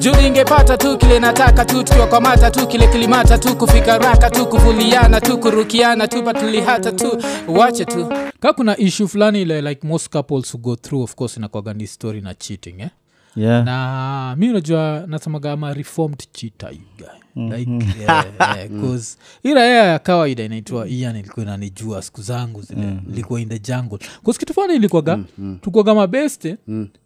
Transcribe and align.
juu 0.00 0.20
ingepata 0.26 0.76
tu 0.76 0.98
kile 0.98 1.18
nataka 1.18 1.64
tu 1.64 1.82
tukiwakwamata 1.84 2.50
tu 2.50 2.66
kile 2.66 2.88
kilimata 2.88 3.38
tu 3.38 3.56
kufika 3.56 3.98
raka 3.98 4.30
tu 4.30 4.46
kuvuliana 4.46 5.20
tu 5.20 5.38
kurukiana 5.38 6.08
tu 6.08 6.22
patulihata 6.22 6.92
tu. 6.92 7.22
Wache 7.48 7.84
tu. 7.84 8.12
Ka 8.40 8.52
kuna 8.52 8.76
ishu 8.76 9.08
fulani 9.08 9.42
ile 9.42 9.62
like 9.62 9.86
most 9.86 10.08
couples 10.12 10.54
who 10.54 10.58
go 10.62 10.76
through 10.76 11.02
of 11.04 11.14
course 11.14 11.36
inakwaga 11.36 11.74
ni 11.74 11.86
story 11.86 12.20
na 12.20 12.34
cheating 12.34 12.80
eh? 12.80 12.88
yeah. 13.36 13.64
na 13.64 14.36
mi 14.38 14.50
unajua 14.50 15.04
nasemaga 15.06 15.52
ama 15.52 15.74
reformed 15.74 16.22
cheater 16.32 16.72
you 16.72 16.80
guy. 16.98 17.56
Like 17.56 17.70
yeah, 18.00 18.26
yeah, 18.40 19.00
ila 19.42 19.60
ya 19.66 19.84
ya 19.84 19.98
kawaida 19.98 20.44
inaitwa 20.44 20.88
ian 20.88 21.16
ilikuwa 21.16 21.46
inanijua 21.46 22.02
siku 22.02 22.22
zangu 22.22 22.62
zile 22.62 22.96
ilikuwa 23.12 23.40
in 23.40 23.48
the 23.48 23.58
jungle. 23.58 23.98
Bcause 24.22 24.38
kitu 24.38 24.72
ilikuwaga 24.74 25.18
tukuaga 25.60 25.94
mabeste 25.94 26.56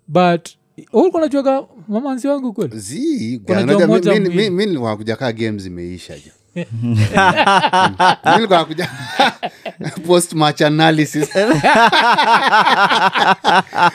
but 0.08 0.48
ulikuwa 0.92 1.22
najuaga 1.22 1.62
mamanzi 1.88 2.28
wangu 2.28 2.52
kweli? 2.52 2.78
Zi 2.78 3.40
Kuna 3.46 3.58
unajua 3.58 3.74
jua 3.78 3.86
mi- 3.86 3.92
moja 3.92 4.12
mi- 4.12 4.20
mbili. 4.20 4.36
mi- 4.36 4.50
mi 4.56 4.66
nilikuwa 4.66 4.90
nakuja 4.90 5.16
kaa 5.16 5.32
game 5.32 5.58
zimeisha 5.58 6.14
jo. 6.14 6.30
Mi 9.80 9.90
post 10.06 10.32
match 10.32 10.62
analysis. 10.62 11.28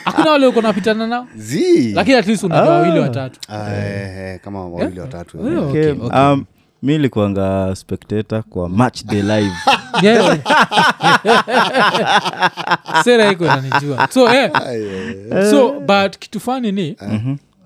Hakuna 0.04 0.30
wale 0.30 0.46
uko 0.46 0.62
napitana 0.62 1.06
nao? 1.06 1.26
Zi. 1.36 1.92
Lakini 1.92 2.16
at 2.16 2.26
least 2.26 2.42
unajua 2.44 2.74
wawili 2.74 2.98
watatu. 2.98 3.40
Ah, 3.48 3.72
eh, 3.74 4.18
eh, 4.18 4.40
kama 4.40 4.64
wawili 4.68 5.00
watatu 5.00 5.38
Mi 6.82 6.98
likuanga 6.98 7.76
spectator 7.76 8.42
kwa 8.42 8.68
match 8.68 9.04
day 9.04 9.22
live. 9.22 9.54
Yeah. 10.02 10.38
sera 13.04 13.32
iko 13.32 13.44
nanijua 13.44 14.08
so 14.10 14.34
eh, 14.34 14.50
so 15.50 15.80
but 15.80 16.18
kitu 16.18 16.40
fani 16.40 16.72
ni 16.72 16.96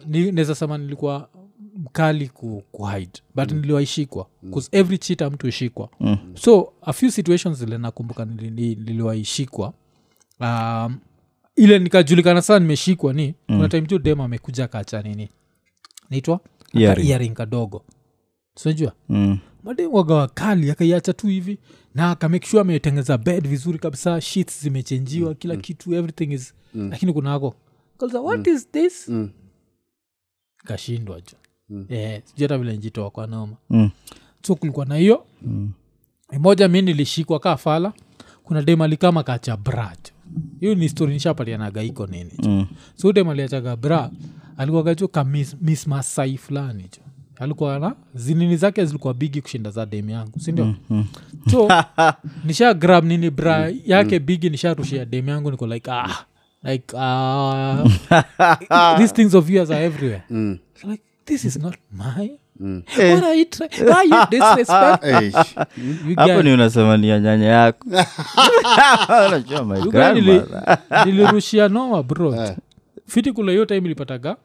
ni 0.06 0.32
naweza 0.32 0.54
sema 0.54 0.78
nilikuwa 0.78 1.28
mkali 1.76 2.28
ku, 2.28 2.62
ku 2.72 2.86
hide. 2.86 3.10
But 3.34 3.52
niliwaishikwa. 3.52 4.26
Bcause 4.42 4.68
every 4.72 4.98
chita 4.98 5.30
mtu 5.30 5.48
ishikwa. 5.48 5.88
So 6.34 6.72
a 6.82 6.92
few 6.92 7.10
situations 7.10 7.58
zile 7.58 7.78
nakumbuka 7.78 8.24
nili- 8.24 8.50
nili- 8.50 8.84
niliwaishikwa. 8.84 9.72
Um, 10.40 10.98
ile 11.56 11.78
nikajulikana 11.78 12.42
sana 12.42 12.58
nimeshikwa 12.58 13.12
ni 13.12 13.34
kuna 13.46 13.68
time 13.68 13.82
tu 13.86 13.98
dem 13.98 14.20
amekuja 14.20 14.68
kacha 14.68 15.02
nini? 15.02 15.28
Naitwa 16.10 16.40
Earring. 16.74 17.34
kadogo 17.34 17.84
sinajua 18.54 18.92
mm. 19.08 19.38
mademwaga 19.64 20.14
wakali 20.14 20.70
akaiacha 20.70 21.12
tu 21.12 21.26
hivi 21.26 21.58
na 21.94 22.10
akamake 22.10 22.46
sure 22.46 22.60
ametengeza 22.60 23.18
bed 23.18 23.48
vizuri 23.48 23.78
kabisa 23.78 24.20
sheets 24.20 24.62
zimechenjiwa 24.62 25.34
kila 25.34 25.56
kitu 25.56 25.94
everything 25.94 26.32
is 26.32 26.54
lakini 26.74 27.12
kunako 27.12 27.54
what 28.22 28.46
mm. 28.48 28.54
is 28.54 28.70
this? 28.70 29.08
Mm. 29.08 29.30
kashindwa 30.64 31.20
jo. 31.20 31.36
Eh, 31.88 32.22
sijui 32.24 32.42
hata 32.42 32.58
vile 32.58 32.76
njitoa 32.76 33.10
kwa 33.10 33.26
noma 33.26 33.56
Mm. 33.70 33.90
so 34.46 34.54
kulikuwa 34.54 34.86
na 34.86 34.96
hiyo. 34.96 35.26
Moja 36.38 36.68
mi 36.68 36.82
nilishikwa 36.82 37.40
kaa 37.40 37.56
fala 37.56 37.92
kuna 38.44 38.62
demali 38.62 38.96
kama 38.96 39.22
kacha 39.22 39.56
bra 39.56 39.96
hiyo 40.60 40.74
ni 40.74 40.88
stori 40.88 41.12
nishapatianaga 41.12 41.82
iko 41.82 42.06
nini 42.06 42.30
jo. 42.38 42.48
Mm. 42.50 42.66
so 42.96 43.12
demaliachaga 43.12 43.76
bra 43.76 44.10
alikuwa 44.56 44.82
gacho 44.82 45.08
ka 45.08 45.24
miss, 45.24 45.56
miss 45.60 45.86
masai 45.86 46.36
fulani 46.38 46.82
jo 46.82 47.02
alikuwa 47.42 47.78
na 47.78 47.94
zinini 48.14 48.56
zake 48.56 48.84
zilikuwa 48.84 49.14
bigi 49.14 49.42
kushinda 49.42 49.70
za 49.70 49.86
dem 49.86 50.10
yangu 50.10 50.40
sindio 50.40 50.74
mm, 50.90 51.04
so 51.50 51.68
nisha 52.46 52.74
grab 52.74 53.04
nini 53.04 53.30
bra 53.30 53.72
yake 53.84 54.18
bigi 54.18 54.50
nisharushia 54.50 55.04
dem 55.04 55.28
yangu 55.28 55.50
niko 55.50 55.66
like 55.66 55.90
ah 55.90 56.24
like 56.64 56.96
uh, 56.96 57.82
these 58.98 59.12
things 59.14 59.34
of 59.34 59.50
yours 59.50 59.70
are 59.70 59.84
everywhere. 59.84 60.22
Mm. 60.30 60.58
So 60.74 60.88
like 60.88 61.02
this 61.24 61.44
is 61.44 61.58
not 61.58 61.74
mine. 61.90 62.38
What 62.62 63.24
are 63.24 63.34
you 63.34 63.44
try- 63.46 63.68
why 63.82 64.02
you 64.06 64.26
disrespect 64.30 65.02
Eish. 65.04 65.56
you 66.06 66.14
hapo 66.16 66.42
ni 66.42 66.52
unasema 66.52 66.96
ni 66.96 67.08
ya 67.08 67.20
nyanya 67.20 67.46
yako. 67.46 67.88
Nilirushia 71.04 71.68
noma 71.68 72.02
bro. 72.02 72.56
Fiti 73.06 73.32
kule 73.32 73.52
hiyo 73.52 73.64
time 73.66 73.78
ilipataga 73.80 74.36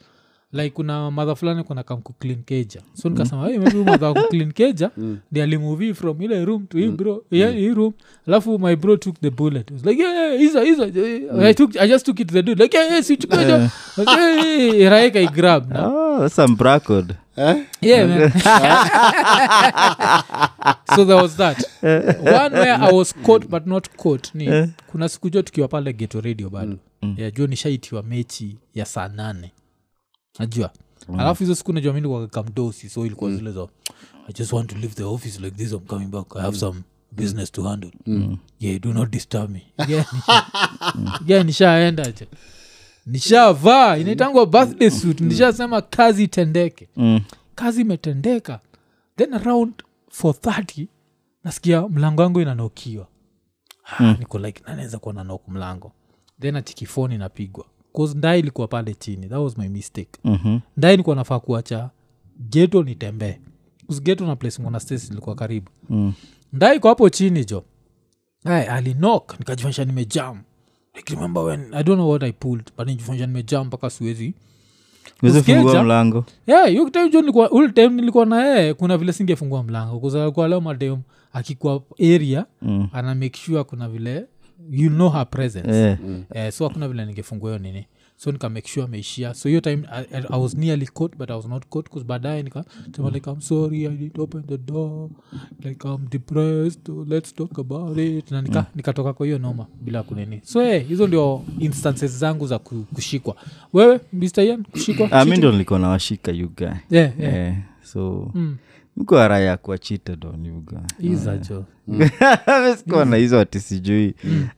like 0.53 0.69
kuna 0.75 1.11
madha 1.11 1.35
fulani 1.35 1.63
kuna 1.63 1.83
kam 1.83 2.01
kuclean 2.01 2.43
keja. 2.43 2.81
So 2.93 3.09
nikasema 3.09 3.47
hey, 3.47 3.57
maybe 3.57 3.83
madha 3.83 4.13
kuclean 4.13 4.51
keja 4.51 4.91
ndi 5.31 5.41
alimuvi 5.41 5.93
from 5.93 6.21
ile 6.21 6.45
room 6.45 6.67
to 6.67 6.77
hii 6.77 6.87
bro 6.87 7.23
yeah, 7.31 7.53
hii 7.53 7.69
room. 7.73 7.93
Alafu 8.27 8.59
my 8.59 8.75
bro 8.75 8.97
took 8.97 9.19
the 9.21 9.29
bullet. 9.29 9.71
Was 9.71 9.85
like 9.85 10.01
yeah, 10.03 10.15
yeah, 10.15 10.41
isa 10.41 10.63
isa. 10.63 10.83
I, 11.47 11.53
took, 11.53 11.75
i 11.75 11.87
just 11.87 12.05
took 12.05 12.19
it 12.19 12.27
to 12.27 12.33
the 12.33 12.43
dude. 12.43 12.63
Like 12.63 12.77
yeah, 12.77 12.91
yeah, 12.91 13.03
si 13.03 13.17
chukua 13.17 13.43
jo." 13.45 13.57
Like, 13.97 14.11
"Hey, 14.11 14.71
hey, 14.71 14.89
raika 14.89 15.19
i 15.19 15.27
grab 15.27 15.71
na 15.71 15.87
Oh, 15.87 16.19
that's 16.19 16.35
some 16.35 16.55
bracod. 16.55 17.15
Eh? 17.37 17.63
yeah 17.81 18.07
man. 18.07 18.31
So 20.95 21.05
there 21.05 21.21
was 21.21 21.35
that. 21.37 21.57
One 21.83 22.53
where 22.53 22.73
i 22.73 22.91
was 22.91 23.13
caught 23.13 23.47
but 23.49 23.67
not 23.67 23.89
caught 23.97 24.35
ni 24.35 24.67
kuna 24.87 25.09
siku 25.09 25.29
jo 25.29 25.41
tukiwa 25.41 25.67
pale 25.67 25.93
geto 25.93 26.21
radio 26.21 26.49
bado. 26.49 26.77
Yeah, 27.17 27.33
jua 27.33 27.47
nishaitiwa 27.47 28.03
mechi 28.03 28.57
ya 28.75 28.85
saa 28.85 29.07
nane 29.07 29.51
najua 30.39 30.71
alafu 31.17 31.43
hizo 31.43 31.55
siku 31.55 31.73
najua 31.73 31.93
wakakamdosi 31.93 32.89
so 32.89 33.05
ilikuwa 33.05 33.35
zile 33.35 33.51
za 33.51 33.67
i 34.27 34.33
just 34.33 34.53
want 34.53 34.69
to 34.69 34.75
leave 34.75 34.93
the 34.93 35.03
office 35.03 35.39
like 35.41 35.57
this 35.57 35.71
i'm 35.71 35.79
coming 35.79 36.07
back. 36.07 36.35
I 36.35 36.41
have 36.41 36.57
some 36.57 36.81
business 37.11 37.51
to 37.51 37.63
handle. 37.63 37.91
Yeah 38.59 38.79
do 38.81 38.93
not 38.93 39.09
disturb 39.09 39.49
me. 39.49 39.61
Yeah, 39.87 40.05
yeah 41.25 41.45
nishaenda 41.45 42.11
jo 42.11 42.25
nishavaa 43.05 43.97
inaitangwa 43.97 44.45
birthday 44.45 44.89
suit. 44.89 45.21
Nishasema 45.21 45.81
kazi 45.81 46.23
itendeke. 46.23 46.89
Mm. 46.95 47.21
kazi 47.55 47.81
imetendeka. 47.81 48.59
Then 49.17 49.33
around 49.33 49.83
430 50.21 50.87
nasikia 51.43 51.87
mlango 51.87 52.21
wangu 52.21 52.41
inanokiwa. 52.41 53.07
Mm. 53.99 54.15
niko 54.19 54.39
like 54.39 54.63
nanaweza 54.67 54.99
kuwa 54.99 55.13
nanok 55.13 55.47
mlango. 55.47 55.91
Then 56.41 56.55
achikifoni 56.55 57.15
inapigwa 57.15 57.65
cause 57.97 58.17
ndai 58.17 58.39
ilikuwa 58.39 58.67
pale 58.67 58.93
chini 58.93 59.27
that 59.27 59.39
was 59.39 59.57
my 59.57 59.67
mistake. 59.69 60.09
Mhm. 60.23 60.59
ndai 60.77 60.91
nilikuwa 60.93 61.15
nafaa 61.15 61.39
kuacha 61.39 61.89
geto 62.49 62.83
nitembee. 62.83 63.37
Geto 64.01 64.25
na 64.27 64.35
place 64.35 64.61
ngona 64.61 64.79
stes 64.79 65.11
ilikuwa 65.11 65.35
karibu. 65.35 65.71
Mm. 65.89 66.13
ndai 66.53 66.77
iko 66.77 66.87
hapo 66.87 67.09
chini 67.09 67.45
jo 67.45 67.63
Ay, 68.45 68.63
alinok 68.69 69.39
nikajifanyisha 69.39 69.85
nimejam. 69.85 70.41
Like 70.95 71.13
remember 71.13 71.43
when 71.43 71.59
i 71.73 71.83
don't 71.83 71.97
know 71.99 72.09
what 72.09 72.23
i 72.23 72.31
pulled 72.31 72.71
but 72.77 72.87
nijifanyisha 72.87 73.27
nimejam 73.27 73.67
mpaka 73.67 73.89
siwezi. 73.89 74.33
Mlango. 75.83 76.25
Yeah, 76.47 76.69
time 77.73 77.89
nilikuwa 77.89 78.25
na 78.25 78.45
yeye 78.45 78.73
kuna 78.73 78.97
vile 78.97 79.13
singefungua 79.13 79.63
mlango 79.63 79.99
kuzalikuwa 79.99 80.47
leo 80.47 80.61
madem 80.61 80.97
akikuwa 81.33 81.81
area 81.99 82.45
Mm. 82.61 82.87
ana 82.93 83.15
make 83.15 83.39
sure 83.45 83.63
kuna 83.63 83.89
vile 83.89 84.25
you 84.69 84.89
know 84.89 85.09
her 85.09 85.25
presence. 85.29 85.73
Yeah. 85.77 85.97
mm. 86.01 86.23
uh, 86.35 86.49
so 86.49 86.67
hakuna 86.67 86.87
vile 86.87 87.05
ningefungua 87.05 87.49
hiyo 87.49 87.59
nini. 87.63 87.85
So 88.19 88.31
nika 88.31 88.49
make 88.49 88.67
sure 88.67 88.85
ameishia. 88.85 89.33
So 89.33 89.49
hiyo 89.49 89.61
time 89.61 89.83
I, 89.91 90.05
I, 90.29 90.39
was 90.41 90.55
nearly 90.55 90.85
caught 90.87 91.17
but 91.17 91.29
i 91.29 91.35
was 91.35 91.45
not 91.45 91.65
caught 91.69 91.89
bcause 91.89 92.05
baadaye 92.05 92.43
nika 92.43 92.65
sema 92.95 93.09
like 93.09 93.29
i'm 93.29 93.41
sorry 93.41 93.85
i 93.85 93.89
didn't 93.89 94.19
open 94.19 94.43
the 94.43 94.57
door. 94.57 95.09
Like 95.63 95.87
i'm 95.87 96.07
depressed. 96.09 96.89
Let's 97.07 97.33
talk 97.35 97.59
about 97.59 97.97
it. 97.97 98.31
Na 98.31 98.41
nika, 98.41 98.65
nikatoka 98.75 99.13
kwa 99.13 99.25
hiyo 99.25 99.37
noma 99.39 99.65
bila 99.81 100.03
kunini. 100.03 100.41
So 100.43 100.61
hey, 100.61 100.79
hizo 100.79 101.07
ndio 101.07 101.43
instances 101.59 102.17
zangu 102.19 102.47
za 102.47 102.59
kushikwa. 102.59 103.35
Wewe 103.73 103.99
mr 104.13 104.41
yan 104.43 104.63
kushikwa? 104.63 105.11
Ah, 105.11 105.25
mi 105.25 105.37
ndo 105.37 105.51
nilikuwa 105.51 105.79
nawashika 105.79 106.31
yuga 106.31 106.79
yeah, 106.89 107.19
yeah. 107.19 107.33
Yeah, 107.33 107.55
so 107.83 108.31
Mm. 108.35 108.57
Mko 108.97 109.19
araya 109.19 109.57
kuwa 109.57 109.77
cheated 109.77 110.25
on 110.25 110.45
yuga 110.45 110.81
Iza 110.99 111.37
jo 111.37 111.65
sikuwa 112.77 113.05
na 113.05 113.15
hizo 113.17 113.39
ati 113.39 113.59
sijui. 113.59 114.13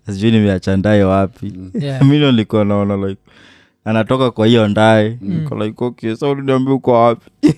Sijui 0.10 0.32
nimeacha 0.32 0.78
ndaye 0.78 1.04
wapi 1.04 1.54
Yeah. 1.82 2.02
mi 2.06 2.20
nilikuwa 2.20 2.66
naona 2.66 3.08
like 3.08 3.22
anatoka 3.86 4.32
kwa 4.32 4.48
hiyo 4.48 4.68
ndae. 4.68 5.20
Uliniambia 6.22 6.74
uko 6.74 6.92
wapi? 7.04 7.32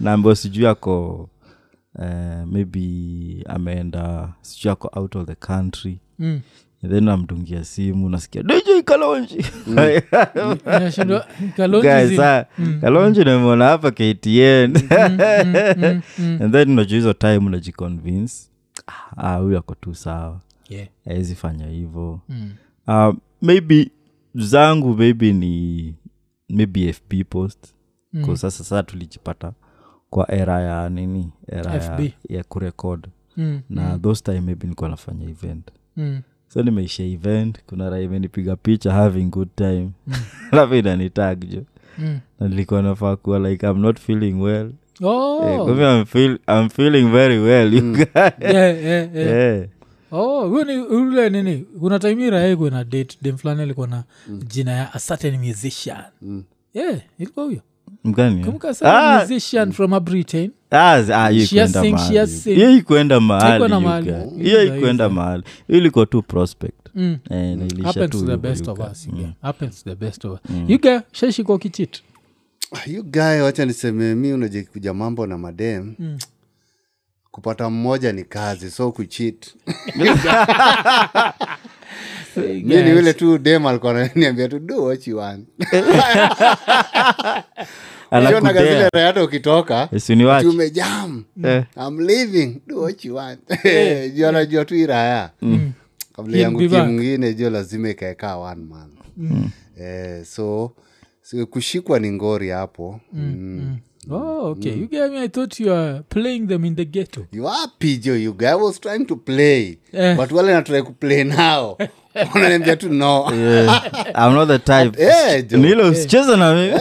Naambio 0.00 0.34
sijui 0.34 0.66
ako 0.66 1.28
uh, 1.94 2.04
maybe 2.46 2.82
ameenda 3.46 4.28
sijui 4.42 4.72
ako 4.72 4.90
out 5.00 5.16
of 5.16 5.26
the 5.26 5.34
country. 5.34 5.98
Mm. 6.18 6.40
And 6.82 6.92
then 6.92 7.04
namtungia 7.04 7.64
simu 7.64 8.08
nasikia 8.08 8.42
dj 8.42 8.84
kalonji 8.84 9.44
Inashindwa, 10.66 11.26
Kalonji 11.56 11.88
Guys, 11.88 12.08
zina- 12.10 12.38
ah, 12.40 12.44
kalonji 12.80 13.24
namwona 13.24 13.64
hapa 13.64 13.90
ktn 13.90 14.76
and 16.40 16.52
then 16.52 16.70
unajua 16.70 16.96
hizo 16.96 17.12
time 17.12 17.36
unajiconvince 17.38 18.34
ah, 19.16 19.36
huyu 19.36 19.58
ako 19.58 19.74
tu 19.74 19.94
sawa 19.94 20.40
Yeah. 20.68 20.88
awezi 21.10 21.34
fanya 21.34 21.66
hivo 21.66 22.20
Mm. 22.28 22.50
uh, 22.86 23.14
maybe 23.42 23.90
zangu 24.34 24.94
maybe 24.96 25.32
ni 25.32 25.94
maybe 26.48 26.92
fb 26.92 27.12
post 27.28 27.74
Mm. 28.12 28.24
mm. 28.28 28.36
sasa 28.36 28.64
saa 28.64 28.82
tulijipata 28.82 29.52
kwa 30.10 30.30
era 30.30 30.60
ya 30.60 30.88
nini 30.88 31.30
era 31.46 31.72
ya, 31.74 31.80
FB. 31.80 32.12
ya 32.28 32.44
kurekod 32.44 33.06
Mm. 33.36 33.60
na 33.70 33.98
those 33.98 34.22
time 34.24 34.40
maybe 34.40 34.66
nikuwa 34.66 34.90
nafanya 34.90 35.28
event 35.30 35.68
Mm. 35.96 36.20
So 36.48 36.62
nimeisha 36.62 37.02
event 37.04 37.58
kuna 37.66 37.90
raha 37.90 38.02
imenipiga 38.02 38.56
picha 38.56 38.92
having 38.92 39.24
good 39.24 39.48
time. 39.56 39.90
Alafu 40.50 40.74
inanitag 40.74 41.44
jo 41.48 41.62
na 42.40 42.48
nilikuwa 42.48 42.82
nafaa 42.82 43.16
kuwa 43.16 43.38
like 43.38 43.66
i'm 43.66 43.78
not 43.80 43.98
feeling 44.00 44.32
well. 44.32 44.70
Oh. 45.02 45.70
Yeah, 45.78 45.98
I'm, 45.98 46.04
feel, 46.06 46.38
i'm 46.48 46.68
feeling 46.68 47.10
very 47.10 47.38
well 47.38 47.74
you 47.74 47.92
guys. 47.92 48.08
Yeah, 48.40 48.82
yeah, 48.84 49.14
yeah. 49.14 49.58
Eh. 49.60 49.68
oh 50.12 50.50
ule 50.50 51.30
nini? 51.30 51.64
Kuna 51.80 51.98
taimira 51.98 52.40
yegwe 52.40 52.70
na 52.70 52.84
date 52.84 53.18
dem 53.22 53.36
fulani 53.36 53.62
alikuwa 53.62 53.86
na 53.86 54.04
jina 54.46 54.72
ya 54.72 54.94
a 54.94 54.98
certain 55.00 55.38
musician. 55.38 56.02
Yeah 56.74 57.00
ilikuwa 57.18 57.46
huyo 57.46 57.60
britain. 60.00 60.50
Ah, 60.70 61.02
ah, 61.14 61.28
hiyo 61.28 62.70
ikwenda 62.70 63.20
mahali. 63.20 63.54
ikwenda 63.56 63.80
guys. 63.80 64.14
Mm. 64.32 64.42
hiyo 64.42 64.80
hiyo 65.68 66.06
tu 66.06 66.22
prospect. 66.22 66.74
Na 66.94 67.66
ilisha 67.66 68.08
to 68.08 68.18
the 68.18 68.18
hivyo, 68.18 68.36
best 68.36 68.66
you 68.66 68.72
of 68.72 68.78
guys. 68.78 68.90
us 68.90 69.08
yeah. 69.18 69.32
happens 69.42 69.84
to 69.84 69.90
the 69.90 69.96
best 69.96 70.24
of 70.24 70.32
us. 70.32 70.40
You 70.68 70.78
guy 70.80 70.98
shaishiko 71.12 71.58
kichit 71.58 72.02
you 72.86 73.02
wacha 73.40 73.64
niseme 73.64 74.14
mi 74.14 74.32
unajekuja 74.32 74.94
mambo 74.94 75.26
na 75.26 75.38
madem. 75.38 75.94
Mm. 75.98 76.18
Kupata 77.38 77.70
mmoja 77.70 78.12
ni 78.12 78.24
kazi 78.24 78.70
so 78.70 78.92
kuchit 78.92 79.54
mi 82.36 82.62
ni 82.82 82.90
yule 82.90 83.12
tu 83.14 83.38
dem 83.38 83.66
alikuwa 83.66 84.08
tu 84.48 84.58
do 84.58 84.84
what 84.84 85.06
you 85.06 85.16
want. 85.16 85.48
Ukitoka 89.24 89.88
Eh, 89.92 90.00
si 90.00 90.16
tumejam 90.16 91.24
Eh. 91.44 91.64
I'm 91.76 92.00
leaving. 92.00 92.60
Do 92.66 92.80
what 92.80 93.04
you 93.04 93.14
want. 93.14 93.40
Juu 94.14 94.26
anajua 94.26 94.64
tu 94.64 94.74
iraya 94.74 95.30
kabla 96.16 96.38
yangu 96.38 96.68
kimngine 96.68 97.34
jio 97.34 97.50
lazima 97.50 97.90
ikaekaa 97.90 98.36
one 98.36 98.64
man 98.64 98.90
eh, 99.80 100.24
so, 100.24 100.72
so 101.22 101.46
kushikwa 101.46 101.98
ni 101.98 102.12
ngori 102.12 102.48
hapo. 102.48 103.00
Mm. 103.12 103.76
Oh 104.10 104.50
okay. 104.50 104.72
You 104.74 104.86
gave 104.88 105.10
me? 105.12 105.18
I 105.22 105.28
thought 105.28 105.60
you 105.60 105.72
are 105.72 106.02
playing 106.08 106.46
them 106.46 106.64
in 106.64 106.74
the 106.76 106.84
ghetto. 106.84 107.26
You 107.32 107.46
are 107.48 107.68
pijo 107.78 108.14
you 108.22 108.32
guy? 108.32 108.54
Was 108.54 108.78
trying 108.80 109.06
to 109.06 109.16
play 109.16 109.78
Eh. 109.92 110.16
but 110.16 110.30
wale 110.32 110.52
natrai 110.52 110.82
kuplay 110.82 111.24
nao 111.24 111.78
wananiambia 112.34 112.76
tu 112.76 112.88
no. 112.88 113.30
Yeah. 113.34 114.10
I'm 114.14 114.34
not 114.34 114.48
the 114.48 114.58
type. 114.58 114.96
Eh. 115.02 115.44
Nilo 115.50 115.90
usicheze 115.90 116.36
na 116.36 116.54
mimi. 116.54 116.80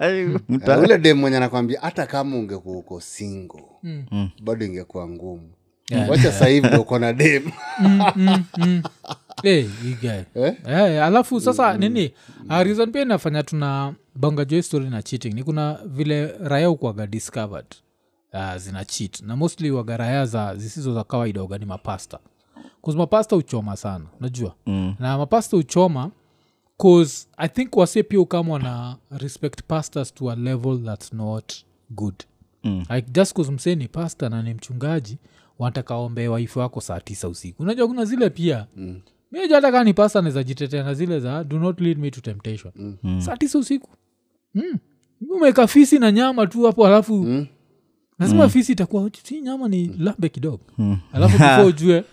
Eh, 0.00 0.78
ule 0.84 0.98
dem 0.98 1.18
mwenye 1.18 1.36
anakwambia 1.36 1.80
hata 1.80 2.06
kama 2.06 2.36
ungekuwa 2.36 2.76
uko 2.78 3.00
single 3.00 3.62
bado 4.42 4.66
ingekuwa 4.66 5.08
ngumu. 5.08 5.50
Wacha 6.08 6.32
sahivi 6.32 6.76
uko 6.76 6.98
na 6.98 7.12
dem. 7.12 7.50
Hey, 9.42 9.60
you 9.84 9.96
guy. 10.00 10.22
Eh? 10.44 10.54
Eh, 10.68 11.04
alafu 11.04 11.40
sasa 11.40 11.76
nini? 11.78 12.14
Mm. 12.44 12.62
reason 12.62 12.92
pia 12.92 13.02
inafanya 13.02 13.42
tuna 13.42 13.94
bonga 14.14 14.44
jo 14.44 14.62
story 14.62 14.90
na 14.90 15.02
cheating. 15.02 15.34
Ni 15.34 15.44
kuna 15.44 15.78
vile 15.86 16.26
raya 16.38 16.70
ukuaga 16.70 17.06
discovered 17.06 17.66
uh, 18.32 18.56
zina 18.56 18.84
cheat. 18.84 19.20
Na 19.22 19.36
mostly 19.36 19.70
waga 19.70 19.96
raya 19.96 20.26
za 20.26 20.56
zisizo 20.56 20.94
za 20.94 21.04
kawaida 21.04 21.40
waga 21.42 21.58
ni 21.58 21.64
mapasta. 21.66 22.18
Bcause 22.82 22.98
mapasta 22.98 23.36
uchoma 23.36 23.76
sana 23.76 24.04
unajua? 24.20 24.54
Mm. 24.66 24.94
na 24.98 25.18
mapasta 25.18 25.56
uchoma 25.56 26.10
cause 26.78 27.26
i 27.36 27.48
think 27.48 27.76
wase 27.76 28.02
pia 28.02 28.20
ukama 28.20 28.52
wana 28.52 28.96
respect 29.10 29.62
pastors 29.66 30.14
to 30.14 30.30
a 30.30 30.36
level 30.36 30.84
that's 30.84 31.12
not 31.12 31.52
good. 31.90 32.14
Mm. 32.64 32.84
like 32.90 33.10
just 33.10 33.32
cause 33.36 33.52
msee 33.52 33.74
ni 33.74 33.88
pasta 33.88 34.28
na 34.28 34.42
ni 34.42 34.54
mchungaji 34.54 35.18
wanataka 35.58 35.94
ombee 35.96 36.28
waifu 36.28 36.58
wako 36.58 36.80
saa 36.80 37.00
tisa 37.00 37.28
usiku. 37.28 37.62
Unajua 37.62 37.86
kuna 37.86 38.04
zile 38.04 38.30
pia. 38.30 38.66
Mm. 38.76 39.00
Miju 39.32 39.54
hata 39.54 39.72
kaa 39.72 39.84
ni 39.84 39.94
pasta 39.94 40.20
naweza 40.22 40.42
jitetea 40.44 40.82
na 40.84 40.94
zile 40.94 41.20
za 41.20 41.44
do 41.44 41.58
not 41.58 41.80
lead 41.80 41.98
me 41.98 42.10
to 42.10 42.20
temptation. 42.20 42.72
Mm. 43.02 43.20
saa 43.20 43.36
tisa 43.36 43.58
usiku 43.58 43.88
mm. 44.54 44.78
umeweka 45.30 45.66
fisi 45.66 45.98
na 45.98 46.12
nyama 46.12 46.46
tu 46.46 46.62
hapo 46.62 46.86
alafu 46.86 47.14
mm. 47.14 47.46
lazima 48.18 48.48
fisi 48.48 48.72
itakuwa 48.72 49.10
si 49.22 49.40
nyama 49.40 49.68
ni 49.68 49.86
lambe 49.98 50.28
kidogo 50.28 50.60
mm. 50.78 50.98
alafu 51.12 51.38
before 51.42 51.64
ujue 51.64 52.04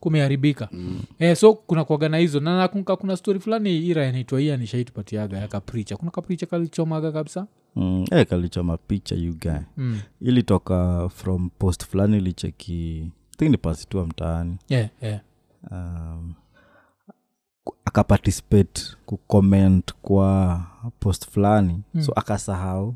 kumeharibika 0.00 0.68
mm. 0.72 1.00
eh, 1.18 1.36
so 1.36 1.54
kuna 1.54 1.84
kuagana 1.84 2.18
hizo 2.18 2.40
na 2.40 2.68
kuna 2.68 3.16
stori 3.16 3.40
fulani 3.40 3.86
ira 3.86 4.08
inaitwa 4.08 4.40
hii 4.40 4.56
nishaitupatiaga 4.56 5.38
ya 5.38 5.48
kapricha 5.48 5.96
kuna 5.96 6.10
kapricha 6.10 6.46
kalichomaga 6.46 7.12
kabisa 7.12 7.46
Mm, 7.76 8.04
eh, 8.12 8.26
kalichoma 8.26 8.76
picha 8.76 9.14
uga 9.14 9.64
mm. 9.76 10.00
ilitoka 10.20 11.08
from 11.08 11.50
post 11.58 11.86
fulani 11.86 12.16
ilicheki 12.16 13.10
think 13.38 13.50
ni 13.50 13.56
pasitua 13.56 14.06
mtaani 14.06 14.56
yeah, 14.68 14.88
yeah. 15.02 15.20
um, 15.70 16.34
akaparticipate 17.84 18.82
kucomment 19.06 19.92
kwa 20.02 20.62
post 21.00 21.30
fulani. 21.30 21.82
Mm. 21.94 22.02
so 22.02 22.12
akasahau. 22.12 22.94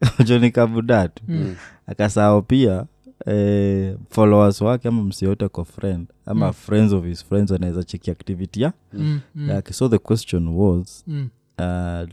Jonikabudatu 0.26 1.22
mm. 1.28 1.56
akasahau 1.86 2.42
pia 2.42 2.86
eh, 3.26 3.96
followers 4.10 4.60
wake 4.60 4.88
ama 4.88 5.02
msiyote 5.04 5.48
kwa 5.48 5.64
friend 5.64 6.08
ama 6.26 6.46
mm. 6.46 6.52
friends 6.52 6.92
of 6.92 7.04
his 7.04 7.24
friends 7.24 7.52
anaweza 7.52 7.82
cheki 7.84 8.10
activity 8.10 8.62
ya 8.62 8.72
Mm, 8.92 9.20
mm, 9.34 9.48
yake. 9.50 9.72
So 9.72 9.88
the 9.88 9.98
question 9.98 10.48
was 10.48 11.04
mm, 11.06 11.28
uh, 11.58 12.08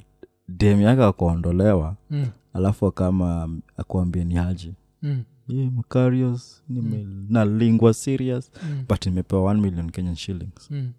dem 0.47 0.81
yake 0.81 1.03
akaondolewa 1.03 1.95
mm, 2.09 2.25
alafu 2.53 2.87
akama 2.87 3.49
akuambia 3.77 4.23
ni 4.23 4.35
haji. 4.35 4.73
Mm, 5.01 5.23
yeah, 5.47 5.71
Macarius, 5.71 6.63
nime 6.69 7.07
na 7.29 7.45
lingua 7.45 7.93
serious 7.93 8.51
Mm. 8.63 8.83
but 8.89 9.05
nimepewa 9.05 9.53
1 9.53 9.61
million 9.61 9.91
kenyan 9.91 10.15
shillings. 10.15 10.71
Mm, 10.71 10.91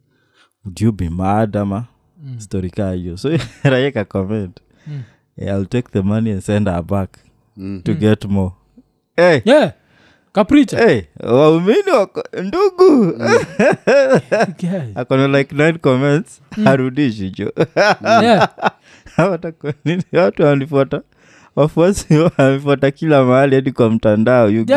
would 0.66 0.80
madama 0.80 0.92
be 0.92 1.08
mad 1.10 1.56
ama 1.56 1.84
Mm. 2.24 2.40
story 2.40 2.70
kaa 2.70 2.92
hiyo. 2.92 3.16
So 3.16 3.30
raika 3.62 4.04
comment. 4.04 4.60
Mm. 4.86 5.00
yeah, 5.36 5.56
i'll 5.58 5.66
take 5.66 5.88
the 5.92 6.00
money 6.02 6.32
and 6.32 6.40
send 6.42 6.68
her 6.68 6.82
back 6.82 7.10
Mm. 7.56 7.80
to 7.84 7.94
get 7.94 8.24
more. 8.24 8.50
Hey, 9.16 9.40
yeah. 9.44 9.72
Kapricha 10.32 10.78
hey, 10.88 11.02
waumini 11.20 11.90
wako 11.98 12.22
ndugu. 12.42 13.04
Mm. 13.04 13.38
akona 14.94 15.28
like 15.38 15.54
nine 15.54 15.78
comments. 15.78 16.42
Harudishi 16.64 17.30
jo. 17.30 17.52
Yeah. 18.22 18.48
Watu 20.12 20.42
wanifuata 20.42 21.02
wafuasi 21.56 22.06
wanifuata 22.38 22.90
kila 22.90 23.24
mahali 23.24 23.54
hadi 23.54 23.72
kwa 23.72 23.90
mtandao 23.90 24.50
yuga 24.50 24.76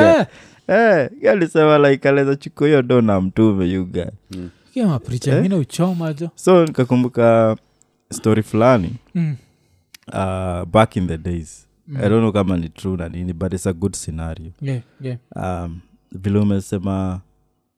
yeah. 0.68 1.10
hey, 1.22 1.30
alisema 1.30 1.90
like 1.90 2.10
aleza 2.10 2.36
chukua 2.36 2.68
hiyo 2.68 2.82
do 2.82 3.02
na 3.02 3.22
mtume 3.22 3.66
yuga 3.66 4.12
Kia 4.32 4.50
mapricha 4.88 5.46
eh? 5.46 5.60
uchoma 5.60 6.14
jo 6.14 6.30
so 6.36 6.66
nikakumbuka 6.66 7.58
story 8.12 8.44
fulani 8.44 8.96
mm. 9.16 9.36
uh, 10.08 10.66
back 10.66 10.96
in 10.96 11.08
the 11.08 11.18
days 11.18 11.68
mm. 11.88 11.98
i 11.98 12.02
don't 12.10 12.20
know 12.20 12.32
kama 12.32 12.58
ni 12.58 12.70
true 12.70 12.98
na 12.98 13.10
nini 13.10 13.34
but 13.34 13.54
it's 13.54 13.68
a 13.68 13.74
good 13.74 13.94
scenario 13.96 14.52
yeah, 14.62 14.82
yeah. 15.02 15.18
um, 15.36 15.80
vile 16.12 16.40
umesema 16.40 17.22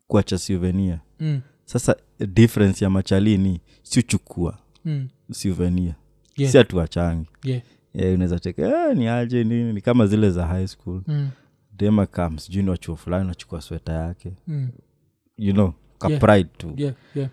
kuacha 0.08 0.38
souvenir 0.38 1.00
Mm. 1.20 1.42
sasa 1.66 1.96
difference 2.28 2.84
ya 2.86 2.90
machalini 2.90 3.62
siuchukua 3.84 4.58
Mm. 4.86 5.08
souvenir 5.32 5.94
Yeah. 6.38 6.52
si 6.52 6.58
atuachangi 6.58 7.28
Yeah. 7.44 7.62
yeah, 7.94 8.14
unaweza 8.14 8.40
teka 8.40 8.62
eh, 8.90 8.98
ni 8.98 9.08
aje 9.08 9.44
nini 9.44 9.74
ni 9.74 9.82
kama 9.82 10.08
zile 10.08 10.32
za 10.32 10.46
high 10.48 10.68
school 10.68 11.02
Mm. 11.08 11.30
dema 11.78 12.06
kam 12.06 12.38
sijui 12.38 12.64
ni 12.64 12.70
wachuo 12.70 12.96
fulani 12.96 13.28
nachukua 13.28 13.62
sweta 13.62 13.94
yake 13.94 14.34
Mm. 14.48 14.70
you 15.38 15.54
know 15.54 15.74
ka 16.02 16.10
Yeah. 16.10 16.46
tu 16.58 16.74
Yeah, 16.78 16.94
yeah. 17.16 17.30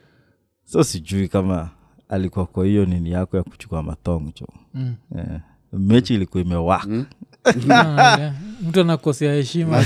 so 0.64 0.84
sijui 0.84 1.28
kama 1.28 1.70
alikuwa 2.08 2.46
kwa 2.46 2.66
hiyo 2.66 2.86
nini 2.86 3.10
yako 3.10 3.36
ya 3.36 3.42
kuchukua 3.42 3.82
mathong 3.82 4.32
cho 4.34 4.46
Mm. 4.74 4.94
yeah. 5.16 5.40
mechi 5.72 6.14
ilikuwa 6.14 6.42
imewaka 6.42 6.86
mm. 6.86 7.06
yeah. 7.68 8.34
mtu 8.62 8.80
anakosea 8.80 9.34
heshima 9.34 9.84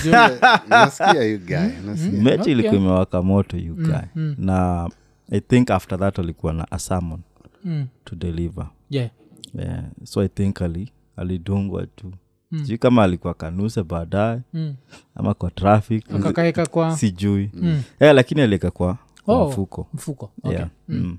nasikia 0.68 1.70
mechi 2.12 2.50
ilikuwa 2.52 2.74
imewaka 2.74 3.22
moto 3.22 3.56
you 3.56 3.74
guy 3.74 4.06
mm. 4.14 4.34
na 4.38 4.88
i 5.30 5.40
think 5.40 5.70
after 5.70 5.98
that 5.98 6.18
alikuwa 6.18 6.52
na 6.52 6.70
asamon 6.70 7.20
Mm. 7.64 7.86
to 8.04 8.16
deliver 8.16 8.66
yeah. 8.90 9.10
yeah. 9.54 9.84
so 10.04 10.20
i 10.22 10.28
think 10.28 10.62
ali 10.62 10.92
alidungwa 11.16 11.86
tu 11.86 12.12
sijui 12.58 12.78
kama 12.78 13.02
alikuwa 13.04 13.34
kanuse 13.34 13.82
baadaye 13.82 14.40
Mm. 14.54 14.74
ama 15.14 15.34
kwa 15.34 15.50
traffic 15.50 16.04
akakaeka 16.14 16.66
kwa 16.66 16.96
sijui 16.96 17.50
Mm. 17.54 17.82
yeah, 18.00 18.14
lakini 18.14 18.40
alieka 18.40 18.70
kwa, 18.70 18.96
kwa 19.24 19.36
Oh. 19.42 19.48
mfuko 19.48 19.88
mfuko 19.94 20.30
okay. 20.42 20.56
yeah. 20.58 20.68
mm. 20.88 21.16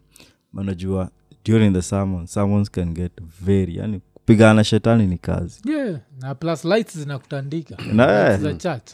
manajua 0.53 1.09
during 1.45 1.73
the 1.73 1.81
sermon 1.81 2.25
sermons 2.25 2.71
can 2.71 2.93
get 2.93 3.11
very 3.41 3.77
yani 3.77 4.01
kupigana 4.13 4.63
shetani 4.63 5.07
ni 5.07 5.17
kazi 5.17 5.61
yeah. 5.71 5.99
na 6.21 6.35
plus 6.35 6.65
lights 6.65 6.97
zinakutandika 6.97 7.75
eh. 8.33 8.39
za 8.39 8.53
church 8.53 8.91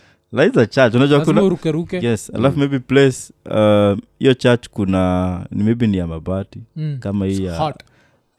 za 0.92 0.98
unajua 0.98 1.44
urukeruke 1.44 1.98
yes 2.06 2.32
alafu 2.36 2.60
maybe 2.60 2.80
place 2.80 3.34
uh, 3.46 3.98
hiyo 4.20 4.34
church 4.34 4.68
kuna 4.70 5.46
ni 5.52 5.64
maybe 5.64 5.88
ni 5.88 5.98
ya 5.98 6.08
mabati 6.08 6.62
Mm. 6.76 6.98
kama 7.00 7.26
hii 7.26 7.44
ya 7.46 7.58
hot. 7.58 7.76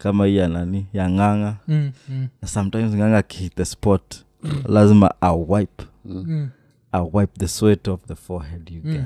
Kama 0.01 0.27
hii 0.27 0.37
ya 0.37 0.49
nani 0.49 0.87
ya 0.93 1.11
ng'anga. 1.11 1.57
Mm, 1.69 1.93
mm, 2.09 2.29
na 2.43 2.49
sometimes 2.49 2.95
ng'anga 2.95 3.19
akihit 3.19 3.55
the 3.55 3.65
spot 3.65 4.25
lazima 4.69 5.15
awipe 5.21 5.85
mm. 6.05 6.49
awipe 6.93 7.33
the 7.39 7.49
sweat 7.49 7.89
of 7.89 8.01
the 8.07 8.15
forehead 8.15 8.71
you 8.71 8.81
get. 8.81 9.05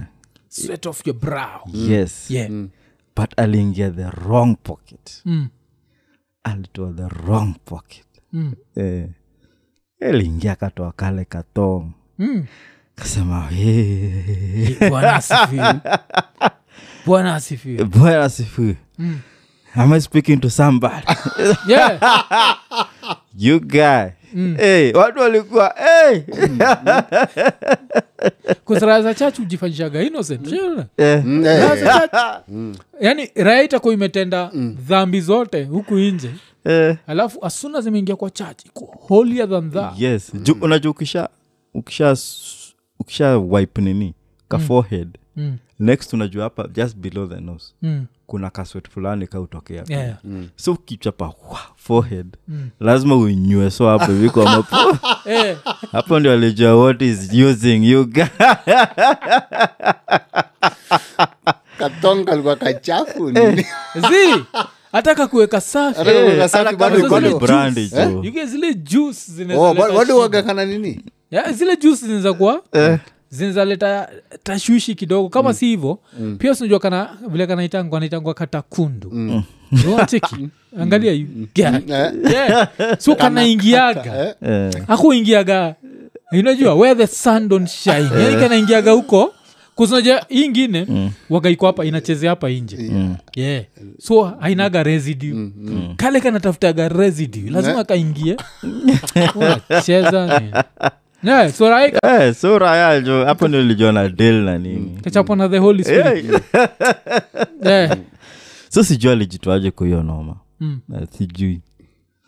sweat 0.48 0.86
off 0.86 1.06
your 1.06 1.16
brow. 1.16 1.60
Yes. 1.72 2.30
Yeah. 2.30 2.50
But 3.16 3.34
aliingia 3.36 3.90
the 3.90 4.10
wrong 4.10 4.56
pocket. 4.56 5.22
Mm. 5.24 5.48
alitoa 6.44 6.92
the 6.92 7.08
wrong 7.08 7.54
pocket. 7.64 8.06
Mm. 8.32 8.54
eh, 8.76 9.08
aliingia 10.00 10.52
akatoa 10.52 10.92
kale 10.92 11.24
katong. 11.24 11.92
Mm. 12.18 12.46
kasema 12.94 13.50
bwana 14.90 15.14
asifiwe. 15.14 15.80
Bwana 17.06 17.34
asifiwe. 17.34 17.84
Bwana 17.84 18.28
sifu 18.28 18.74
am 19.74 19.92
i 19.92 20.00
speaking 20.00 20.40
to 20.40 20.50
somebody? 20.50 21.04
Yeah. 21.68 22.00
you 23.38 23.60
guy. 23.60 24.08
Hey, 24.56 24.92
watu 24.92 25.18
walikuwa 25.20 25.74
hey. 25.76 26.20
kusraa 28.64 29.02
za 29.02 29.14
chach 29.14 29.36
hujifanyishaga 29.38 30.02
innocent 30.02 30.46
Unaona? 30.46 30.86
eh, 30.96 31.24
Mm, 31.24 31.44
eh, 31.46 31.84
za 31.84 32.08
church, 32.08 32.76
yani 33.00 33.30
raya 33.34 33.62
itakuwa 33.62 33.94
imetenda 33.94 34.50
dhambi 34.88 35.20
zote 35.20 35.64
huku 35.64 35.94
nje. 35.94 36.30
Eh. 36.64 36.96
alafu 37.06 37.44
asuna 37.46 37.80
zimeingia 37.80 38.16
kwa 38.16 38.30
church 38.30 38.66
iko 38.66 38.98
holier 39.08 39.48
than 39.50 39.70
that. 39.70 39.92
Yes. 40.00 40.34
Mm. 40.34 40.44
unajua 40.60 40.90
ukisha 40.90 41.28
ukisha 41.74 42.16
ukisha 43.00 43.38
wipe 43.38 43.82
nini? 43.82 44.14
Ka 44.48 44.58
forehead 44.58 45.08
Mm. 45.36 45.56
next 45.78 46.12
unajua 46.12 46.44
hapa 46.44 46.68
just 46.68 46.96
below 46.96 47.26
the 47.28 47.40
nose 47.40 47.66
Mm. 47.82 48.06
kuna 48.26 48.50
kaswet 48.50 48.88
fulani 48.90 49.26
kautokea 49.26 49.84
yeah, 49.88 50.04
Yeah. 50.06 50.16
so 50.56 50.72
ukichapa 50.72 51.24
wa, 51.24 51.58
forehead. 51.76 52.26
Lazima 52.80 53.16
uinywe 53.16 53.70
so 53.70 53.88
hapo 53.88 54.12
hivi 54.12 54.30
kwa 54.30 54.44
mapo 54.44 54.76
Eh, 55.30 55.56
hapo 55.92 56.20
ndio 56.20 56.32
alijua 56.32 56.76
what 56.76 57.02
is 57.02 57.32
using 57.32 57.90
you 57.90 58.06
katonga 61.78 62.32
alikuwa 62.32 62.56
kachafu 62.56 63.32
zi 63.94 64.44
Hata 64.92 65.14
Eh? 67.92 68.08
jo 68.08 68.24
You 68.24 68.32
get 68.32 68.48
zile 68.48 68.74
juice 68.74 69.32
zinaweza 69.32 69.66
Oh, 69.66 69.74
leta 69.74 69.82
ba- 69.86 69.92
bado 69.92 70.00
shida. 70.04 70.14
wagakana 70.14 70.64
nini? 70.64 71.00
Yeah, 71.30 71.52
zile 71.52 71.76
juice 71.76 72.00
zinaweza 72.04 72.32
kuwa 72.32 72.62
zinazaleta 73.30 74.08
tashwishi 74.42 74.94
kidogo. 74.94 75.28
Kama 75.28 75.54
si 75.54 75.66
hivo 75.66 75.98
pia 76.38 76.54
sinajua 76.54 76.78
kana 76.78 77.08
vile 77.28 77.46
kanaitangwa 77.46 78.00
naitangwa 78.00 78.34
katakundu. 78.34 79.10
Mm. 79.12 79.42
cheki 80.06 80.48
angalia 80.80 81.12
mm. 81.12 81.46
yeah. 81.54 81.80
yeah. 82.32 82.68
so 82.98 83.14
kanaingiaga. 83.14 84.34
eh, 84.42 84.72
akuingiaga 84.88 85.74
unajua 86.32 86.74
where 86.74 86.94
the 86.94 87.06
sun 87.06 87.48
don't 87.48 87.68
shine. 87.68 88.08
Yani 88.22 88.36
kanaingiaga 88.36 88.92
huko. 88.92 89.34
Kuznaja 89.74 90.24
hii 90.28 90.44
ingine 90.44 90.86
mm. 90.88 91.10
wagaiko 91.30 91.66
hapa 91.66 91.84
inachezea 91.84 92.30
hapa 92.30 92.50
inje. 92.50 92.76
Yeah. 92.76 93.16
yeah. 93.34 93.64
so 93.98 94.22
hainaga 94.24 94.82
residue. 94.82 95.50
Kale 95.96 96.20
kanatafutaga 96.20 96.88
residue. 96.88 97.50
Lazima 97.50 97.84
kaingie 97.84 98.36
nini 98.62 98.98
yeah, 101.24 101.46
eh, 102.02 102.34
so 102.34 102.58
raya 102.58 103.00
jo 103.00 103.24
hapo 103.24 103.48
ndio 103.48 103.62
lijua 103.62 103.92
na 103.92 104.08
del 104.08 104.34
na 104.34 104.58
nini. 104.58 104.98
Kachapwa 105.04 105.36
na 105.36 105.48
the 105.48 105.58
holy 105.58 105.84
spirit. 105.84 106.24
Eh, 106.30 106.40
yeah. 107.66 107.98
so 108.68 108.84
sijui 108.84 109.12
alijitoaje 109.12 109.70
kwa 109.70 109.86
hiyo 109.86 110.02
noma. 110.02 110.36
Mm. 110.60 110.80
Eh, 110.94 111.08
sijui. 111.18 111.60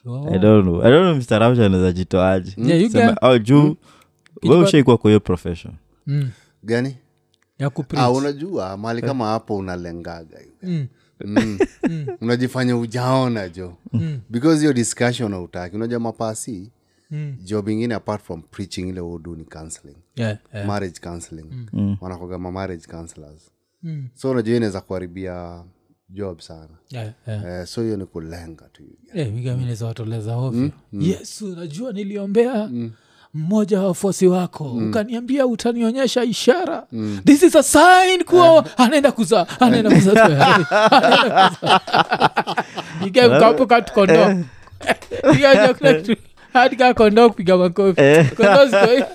Oh. 0.06 0.28
i 0.34 0.38
don't 0.38 0.62
know. 0.62 0.82
I 0.82 0.90
don't 0.90 1.02
know 1.02 1.14
mr 1.14 1.38
Ramsha 1.40 1.66
anaweza 1.66 1.92
jitoaje. 1.92 2.54
Yeah, 2.56 2.90
Sema, 2.90 3.22
au 3.22 3.38
juu. 3.38 3.76
We 4.42 4.56
ushaikuwa 4.56 4.98
kwa 4.98 5.10
hiyo 5.10 5.20
profession. 5.20 5.74
Mm. 6.06 6.30
gani? 6.62 6.96
Ya 7.58 7.70
ah, 7.96 8.10
unajua 8.10 8.76
mali 8.76 9.02
kama 9.02 9.26
hapo 9.26 9.56
unalengaga 9.56 10.38
Mm. 10.62 10.86
mm. 11.88 12.06
unajifanya 12.20 12.76
ujaona 12.76 13.48
jo 13.48 13.74
Mm. 13.92 14.20
because 14.30 14.60
hiyo 14.60 14.72
discussion 14.72 15.32
hautaki. 15.32 15.76
Unajua 15.76 16.00
mapasi 16.00 16.70
Mm. 17.10 17.36
job 17.44 17.68
ingine 17.68 17.94
apart 17.94 18.22
from 18.22 18.42
preaching 18.42 18.88
ile 18.88 19.00
udu 19.00 19.36
ni 19.36 19.44
counseling. 19.44 19.96
Yeah, 20.16 20.38
yeah. 20.54 20.66
marriage 20.66 21.00
counseling. 21.00 21.46
Mm. 21.72 21.96
wanakogama 22.00 22.52
marriage 22.52 22.86
counselors. 22.86 23.50
Mm. 23.82 24.08
so 24.14 24.30
unajua 24.30 24.56
inaweza 24.56 24.80
kuharibia 24.80 25.64
job 26.08 26.40
sana. 26.40 26.78
Yeah, 26.90 27.12
yeah. 27.26 27.60
Uh, 27.60 27.64
so 27.66 27.82
hiyo 27.82 27.96
ni 27.96 28.06
kulenga 28.06 28.68
tu 28.72 28.82
yeah, 29.14 29.30
migamineza 29.30 29.86
watoleza 29.86 30.36
ovyo. 30.36 30.70
Yesu 30.92 31.56
najua 31.56 31.92
niliombea 31.92 32.70
mmoja 33.34 33.80
wa 33.80 33.86
wafuasi 33.86 34.26
wako. 34.26 34.72
Ukaniambia 34.72 35.46
utanionyesha 35.46 36.24
ishara. 36.24 36.86
This 37.24 37.42
is 37.42 37.56
a 37.56 37.62
sign 37.62 38.24
kuwa 38.24 38.78
anaenda 38.78 39.12
kuzaa 39.12 39.46
anaenda 39.60 39.90
kuzaa. 39.90 40.66
Anaenda 45.70 46.16
kondoo 46.94 47.28
kupiga 47.28 47.56
makofi. 47.56 48.00
Kondoo 48.36 48.66
ziko- 48.66 49.06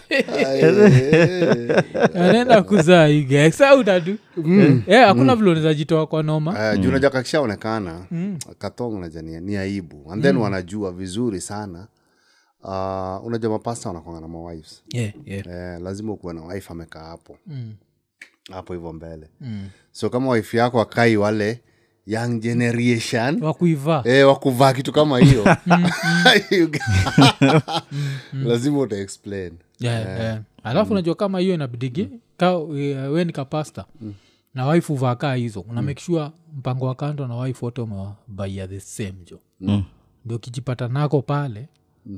anaenda 2.15 2.62
kuzaa 2.63 3.07
ige 3.07 3.51
sa 3.51 3.75
utatu 3.75 4.15
Eh, 4.88 5.05
hakuna 5.07 5.36
vile 5.36 5.50
unaweza 5.51 5.74
jitoa 5.74 6.07
kwa 6.07 6.24
noma. 6.24 6.51
Uh, 6.74 6.79
juu 6.79 6.91
naja 6.91 7.10
kakishaonekana 7.10 8.05
katong 8.57 9.00
naja 9.00 9.21
ni, 9.21 9.39
ni 9.41 9.57
aibu. 9.57 10.12
And 10.12 10.24
then 10.24 10.38
wanajua 10.38 10.91
vizuri 10.91 11.41
sana. 11.41 11.88
Uh, 12.63 13.25
unajua 13.25 13.50
mapasta 13.51 13.89
wanakwanga 13.89 14.21
na 14.21 14.27
mawives 14.27 14.83
Yeah, 14.93 15.13
yeah. 15.25 15.48
eh, 15.48 15.81
lazima 15.81 16.13
ukuwe 16.13 16.33
na 16.33 16.45
wife 16.45 16.67
amekaa 16.71 17.03
hapo. 17.03 17.38
Mm. 17.48 17.74
hapo 18.51 18.74
hivyo 18.74 18.93
mbele. 18.93 19.29
Mm. 19.41 19.67
so 19.91 20.10
kama 20.10 20.29
wife 20.29 20.57
yako 20.57 20.81
akai 20.81 21.17
wale 21.17 21.62
young 22.13 22.39
generation. 22.39 23.44
Wakuivaa 23.44 24.03
e, 24.06 24.24
wakuvaa 24.24 24.74
kitu 24.74 24.91
kama 24.91 25.20
hiyo. 25.20 25.46
Lazima 28.48 28.80
uta 28.80 28.98
explain 28.98 29.53
yeah, 29.80 30.20
yeah. 30.20 30.41
alafu 30.63 30.91
unajua 30.91 31.15
kama 31.15 31.39
hiyo 31.39 31.53
inabidigi 31.53 32.10
ka 32.38 32.51
eh, 32.51 33.12
we 33.12 33.25
ni 33.25 33.34
kapasta 33.34 33.86
na 34.53 34.65
waifu 34.65 34.94
uvaa 34.94 35.15
kaa 35.15 35.36
hizo 35.36 35.60
una 35.62 35.82
make 35.82 36.01
sure 36.01 36.30
mpango 36.58 36.86
wa 36.86 36.96
kando 36.96 37.27
na 37.27 37.36
waifu 37.36 37.65
wote 37.65 37.82
umewabaia 37.82 38.68
the 38.68 38.80
same 38.80 39.13
jo. 39.32 39.39
Mm. 39.62 39.84
ndio 40.25 40.38
ukijipata 40.38 40.88
nako 40.88 41.22
pale 41.22 41.68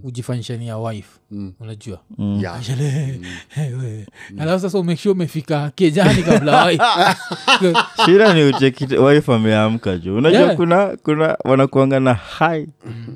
ujifanyisha 0.04 0.58
ni 0.58 0.74
wife. 0.74 1.20
Mm. 1.32 1.54
unajua. 1.60 2.00
Yeah. 2.18 2.62
mm. 2.78 3.24
hey, 3.50 4.04
alafu 4.40 4.60
sasa 4.70 4.96
sure 4.98 5.12
umefika 5.12 5.72
kejani 5.76 6.24
kabla 6.24 6.66
wife. 6.66 6.84
Shida 8.06 8.34
ni 8.34 8.44
ucheki 8.44 8.98
wife 8.98 9.34
ameamka 9.34 9.98
juu. 9.98 10.18
Unajua 10.18 10.42
Yeah. 10.42 10.56
kuna 10.56 10.98
kuna 11.04 11.38
wanakuanga 11.44 12.00
na 12.00 12.14
hai 12.14 12.68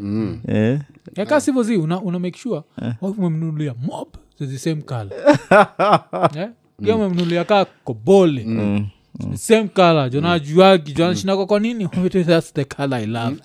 mm. 0.01 0.39
eh? 0.47 0.79
yakaa 1.15 1.41
sivo 1.41 1.59
una, 1.61 2.01
una 2.01 2.19
make 2.19 2.37
sure 2.39 2.61
wife 3.01 3.21
umemnunulia 3.21 3.73
mob 3.81 4.07
so 4.39 4.45
the 4.45 4.57
same 4.57 4.81
color. 4.81 5.11
Yeah? 6.35 6.49
Pia 6.83 6.95
umemnunulia 6.95 7.43
kaa 7.43 7.65
kobole. 7.65 8.43
Mm. 8.45 8.87
same 9.33 9.67
kala 9.67 10.09
jonajuagi 10.09 10.93
jonashinako 10.93 11.45
kwa 11.45 11.59
nini? 11.59 11.87
That's 12.27 12.53
the 12.53 12.65
color 12.65 12.99
i 12.99 13.05
love. 13.05 13.35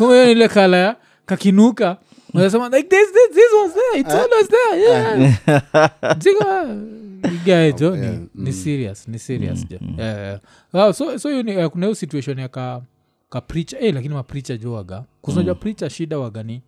Ni 0.00 0.32
ile 0.32 0.48
color 0.48 0.80
ya 0.80 0.96
kakinuka 1.26 1.96
unasema 2.34 2.68
like 2.68 2.88
this, 2.88 3.06
this, 3.12 3.28
this 3.34 3.52
was 3.62 3.72
there. 3.74 4.00
It's 4.00 4.14
always 4.14 4.48
there 4.48 4.80
yeah. 4.82 6.18
Ziko, 6.18 6.44
igae 7.34 7.72
jo 7.72 7.96
ni, 7.96 8.28
ni 8.34 8.52
serious 8.52 9.08
ni 9.08 9.18
serious 9.18 9.68
jo 9.68 9.78
Yeah, 9.98 10.40
yeah. 10.74 10.94
So 10.94 11.18
so 11.18 11.28
hiyo 11.30 11.42
ni- 11.42 11.52
eh, 11.52 11.70
kuna 11.70 11.86
hiyo 11.86 11.94
situation 11.94 12.38
ya 12.38 12.48
ka 12.48 12.82
ka 13.30 13.40
preacher 13.40 13.84
eh, 13.84 13.94
lakini 13.94 14.14
mapreacher 14.14 14.58
jo 14.58 14.72
waga. 14.72 15.04
Kuznaja 15.22 15.54
preacher 15.54 15.90
shida 15.90 16.18
waga 16.18 16.42
ni 16.42 16.62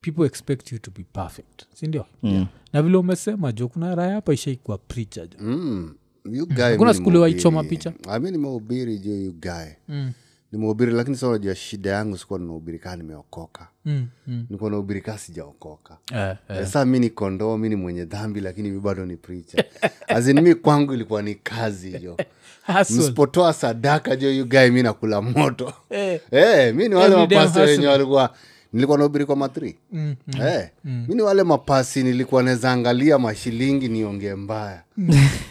people 0.00 0.24
expect 0.26 0.72
you 0.72 0.78
to 0.78 0.90
be 0.90 1.04
perfect 1.12 1.62
sindio 1.74 2.06
Mm. 2.22 2.46
na 2.72 2.82
vile 2.82 2.96
umesema 2.96 3.52
jo 3.52 3.68
kuna 3.68 3.94
raya 3.94 4.14
hapa 4.14 4.34
ishaikuwa 4.34 4.78
preacher 4.78 5.28
jo. 5.28 5.36
Mm. 5.40 5.94
kuna 6.22 6.34
skuli 6.44 6.62
Hakuna 6.70 6.88
mi 6.90 6.94
siku 6.94 7.08
uliwahi 7.08 7.34
nimehubiri. 7.34 7.42
choma 7.42 7.64
picha? 7.64 7.92
Ah, 8.08 8.18
mi 8.18 8.30
nimehubiri 8.30 8.98
jo 8.98 9.10
you 9.16 9.32
guy. 9.32 9.70
Mm. 9.88 10.12
Nimehubiri 10.52 10.92
lakini 10.92 11.16
sa 11.16 11.28
unajua 11.28 11.54
shida 11.54 11.90
yangu 11.90 12.18
sikuwa 12.18 12.38
ninahubiri 12.38 12.78
kaa 12.78 12.96
nimeokoka 12.96 13.68
Mm. 13.84 14.06
Mm. 14.26 14.46
nikuwa 14.50 14.70
nahubiri 14.70 15.00
kaa 15.00 15.18
sijaokoka 15.18 15.96
Eh, 16.14 16.36
eh. 16.48 16.66
saa 16.66 16.84
mi 16.84 16.98
ni 16.98 17.10
kondoo 17.10 17.56
mi 17.58 17.68
ni 17.68 17.76
mwenye 17.76 18.04
dhambi 18.04 18.40
lakini 18.40 18.70
mi 18.70 18.80
bado 18.80 19.06
ni 19.06 19.16
pricha 19.16 19.64
azin 20.08 20.40
mi 20.40 20.54
kwangu 20.54 20.94
ilikuwa 20.94 21.22
ni 21.22 21.34
kazi 21.34 21.98
hiyo 21.98 22.16
msipotoa 22.90 23.52
sadaka 23.52 24.16
jo 24.16 24.30
yugae 24.32 24.70
mi 24.70 24.82
nakula 24.82 25.22
moto 25.22 25.72
Eh. 25.90 26.20
Eh, 26.30 26.74
mi 26.74 26.88
ni 26.88 26.94
wale 26.94 27.14
hustle. 27.40 27.62
wenye 27.62 27.86
walikuwa 27.86 28.34
nilikuwa 28.72 28.98
nahubiri 28.98 29.24
kwa 29.24 29.36
matri 29.36 29.76
Mm, 29.92 30.14
mm. 30.26 30.40
Eh, 30.42 30.68
mi 30.84 31.14
ni 31.14 31.22
wale 31.22 31.42
mapasi 31.42 32.02
nilikuwa 32.02 32.42
naweza 32.42 32.72
angalia 32.72 33.18
mashilingi 33.18 33.88
niongee 33.88 34.34
mbaya 34.34 34.82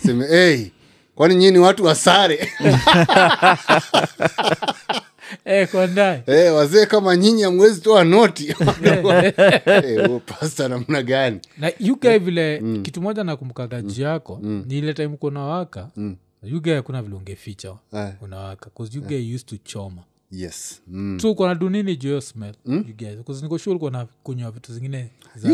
seme 0.05 0.27
hey, 0.27 0.65
kwani 1.19 1.35
nyii 1.35 1.51
ni 1.51 1.59
watu 1.59 1.85
wasare 1.85 2.39
Eh, 5.45 5.67
kwa 5.71 5.87
hey, 6.25 6.49
wazee 6.49 6.85
kama 6.85 7.15
nyinyi 7.15 7.43
amwezi 7.43 7.81
toa 7.81 8.03
noti. 8.03 8.43
Hey, 9.65 10.19
pasta 10.25 10.67
namna 10.67 11.03
gani? 11.03 11.39
Na 11.57 11.71
yugae 11.79 12.17
vile 12.17 12.63
kitu 12.81 13.01
moja 13.01 13.23
nakumbukaga 13.23 13.81
juu 13.81 14.03
yako 14.03 14.39
ni 14.43 14.77
ile 14.77 14.93
time 14.93 15.17
kuna 15.17 15.39
waka 15.39 15.89
yugae 16.43 16.81
kuna 16.81 17.01
vile 17.01 17.15
ungeficha 17.15 17.75
Eh. 17.93 18.09
unawaka 18.21 18.69
bcause 18.69 19.13
yeah. 19.15 19.35
used 19.35 19.47
to 19.47 19.57
choma. 19.57 20.03
Yes. 20.31 20.81
Mm. 20.87 21.19
so 21.21 21.35
kona 21.35 21.55
dunini 21.55 21.95
juu 21.95 22.21
smell 22.21 22.53
you 22.65 22.83
niko 23.41 23.57
sure 23.57 23.75
uko 23.75 23.89
na 23.89 24.07
kunywa 24.23 24.51
vitu 24.51 24.73
zingine 24.73 25.09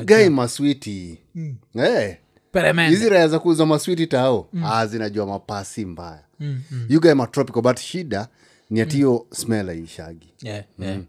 guy 0.05 0.29
maswiti 0.29 1.17
mm. 1.36 1.55
peremende 1.74 2.17
hizi 2.89 3.09
raya 3.09 3.27
za 3.27 3.39
kuuza 3.39 3.65
maswiti 3.65 4.07
tao 4.07 4.50
ah, 4.65 4.88
zinajua 4.88 5.25
mapasi 5.25 5.85
mbaya. 5.85 6.24
You 6.89 7.01
guy 7.01 7.13
matropical 7.13 7.62
but 7.62 7.79
shida 7.79 8.27
ni 8.69 8.81
ati 8.81 8.95
hiyo 8.95 9.25
smell 9.33 9.69
aishagi 9.69 10.33
yeah, 10.41 10.63
yeah. 10.79 11.00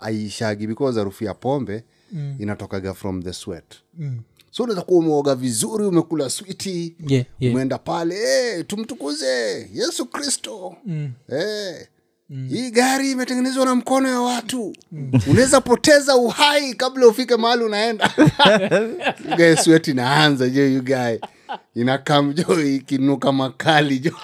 aiishagi 0.00 0.66
because 0.66 0.98
harufu 0.98 1.24
ya 1.24 1.34
pombe 1.34 1.84
inatokaga 2.38 2.94
from 2.94 3.22
the 3.22 3.32
sweat. 3.32 3.74
So 4.50 4.62
unaweza 4.62 4.82
kuwa 4.82 4.98
umeoga 5.00 5.34
vizuri 5.34 5.84
umekula 5.84 6.30
switi 6.30 6.96
Yeah, 7.06 7.24
yeah. 7.40 7.54
umeenda 7.54 7.78
pale 7.78 8.14
hey, 8.14 8.62
tumtukuze 8.62 9.26
yesu 9.74 10.06
kristo. 10.06 10.76
Hey, 11.28 11.74
hii 12.48 12.70
gari 12.70 13.10
imetengenezwa 13.10 13.64
na 13.64 13.74
mkono 13.74 14.08
ya 14.08 14.20
watu. 14.20 14.76
Unaweza 15.30 15.60
poteza 15.60 16.16
uhai 16.16 16.74
kabla 16.74 17.06
ufike 17.06 17.36
mahali 17.36 17.64
unaenda. 17.64 18.10
Gae 19.38 19.56
sweti 19.56 19.90
inaanza 19.90 20.48
jo 20.48 20.78
ugae 20.78 21.20
inakam 21.74 22.32
jo 22.34 22.60
ikinuka 22.64 23.32
makali 23.32 23.98
jo. 23.98 24.12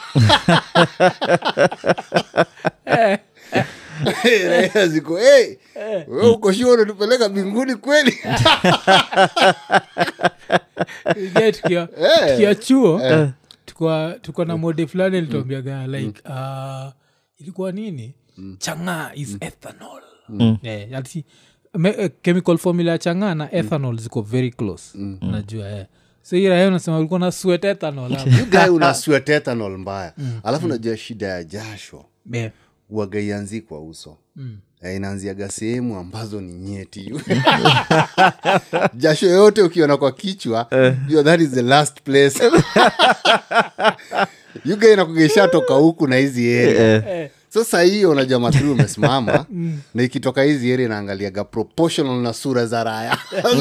Raia 4.24 4.86
ziko 4.88 5.16
hey, 5.16 5.56
we 6.08 6.30
uko 6.30 6.52
shua 6.52 6.72
unatupeleka 6.72 7.28
mbinguni 7.28 7.74
kweli? 7.74 8.18
Chuo 12.54 13.00
tukwa 13.66 14.16
tuko 14.22 14.44
na 14.44 14.56
mode 14.56 14.86
fulani 14.86 15.20
lituambiaga 15.20 15.86
like 15.86 16.22
uh, 16.24 16.88
ilikuwa 17.38 17.73
nini? 17.73 18.14
Chang'aa 18.59 19.11
is 19.14 19.37
ethanol. 19.40 20.02
Eh, 20.62 20.99
ati 20.99 21.25
me- 21.75 21.97
uh, 21.97 22.11
chemical 22.23 22.59
formula 22.59 22.92
ya 22.92 22.99
chang'aa 22.99 23.35
na 23.35 23.52
ethanol 23.54 23.99
ziko 24.00 24.23
very 24.23 24.50
close. 24.50 24.99
Najua 25.21 25.66
yeah 25.68 25.87
so 26.23 26.37
unasema 26.68 26.99
ulikuwa 26.99 27.21
na 27.21 27.33
sweat 27.33 27.64
ethanol 27.64 28.16
guy 28.50 28.68
una 28.71 28.95
sweat 28.95 29.28
ethanol 29.28 29.78
mbaya. 29.78 30.12
Alafu 30.42 30.68
najua 30.68 30.97
shida 30.97 31.26
ya 31.26 31.45
jasho. 31.45 32.04
Yeah. 32.33 32.50
wagaianzi 32.90 33.61
kwa 33.61 33.80
uso. 33.80 34.16
Mm. 34.37 34.59
inaanziaga 34.97 35.49
sehemu 35.49 35.97
ambazo 35.99 36.40
ni 36.40 36.52
nyeti. 36.54 37.12
Jasho 38.95 39.26
yote 39.26 39.62
ukiona 39.62 39.97
kwa 39.97 40.12
kichwa 40.12 40.66
uh. 41.16 41.23
that 41.25 41.40
is 41.40 41.50
the 41.50 41.62
last 41.62 42.02
place 42.02 42.50
yuga 44.64 44.92
inakugesha 44.92 45.48
toka 45.48 45.74
huku 45.74 46.06
na 46.06 46.16
hizi 46.16 46.58
area 46.58 47.28
sasa 47.58 47.82
hiyo 47.82 48.10
unajua 48.10 48.40
matri 48.40 48.68
umesimama 48.68 49.46
na 49.94 50.02
ikitoka 50.02 50.42
hizi 50.42 50.72
area 50.72 50.88
naangaliaga 50.88 51.44
proportional 51.44 52.20
na 52.20 52.32
sura 52.32 52.66
za 52.66 52.84
raya 52.84 53.18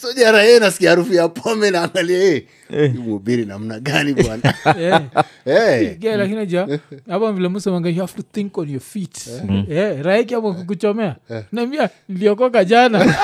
so 0.00 0.12
jaraya 0.12 0.60
nasikia 0.60 0.90
harufu 0.90 1.14
ya 1.14 1.28
pome 1.28 1.70
naangalia 1.70 2.18
hey, 2.68 2.88
mhubiri 2.88 3.46
namna 3.46 3.80
gani 3.80 4.12
bwana? 4.14 4.54
Eh. 4.78 5.00
hey. 5.44 5.88
Yeah, 6.00 6.18
lakini 6.18 6.46
ja 6.46 6.68
hapa 7.08 7.32
vile 7.32 7.48
musemanga 7.48 7.88
you 7.88 8.00
have 8.00 8.12
to 8.12 8.22
think 8.32 8.58
on 8.58 8.70
your 8.70 8.80
feet. 8.80 9.26
Yeah, 9.68 10.02
raiki 10.02 10.34
hapo 10.34 10.54
kukuchomea. 10.54 11.16
Naambia 11.52 11.90
niliokoka 12.08 12.64
jana. 12.64 13.14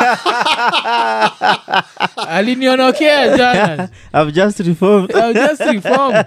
Alinionokea 2.17 3.37
jana. 3.37 3.89
I've 4.15 4.33
just 4.33 4.61
reformed. 4.61 5.17
I 5.17 5.33
just 5.35 5.61
reformed. 5.61 6.25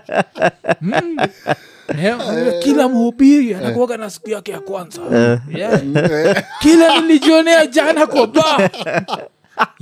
Mm. 0.81 1.17
Yeah, 1.97 2.59
kila 2.63 2.89
mhubiri 2.89 3.53
anakuaga 3.53 3.97
na 3.97 4.09
siku 4.09 4.29
yake 4.29 4.51
ya 4.51 4.59
kwanza. 4.59 5.01
Yeah. 5.55 5.81
kila 6.61 7.01
nilijionea 7.01 7.65
jana 7.65 8.07
kwa 8.07 8.27
ba. 8.27 8.69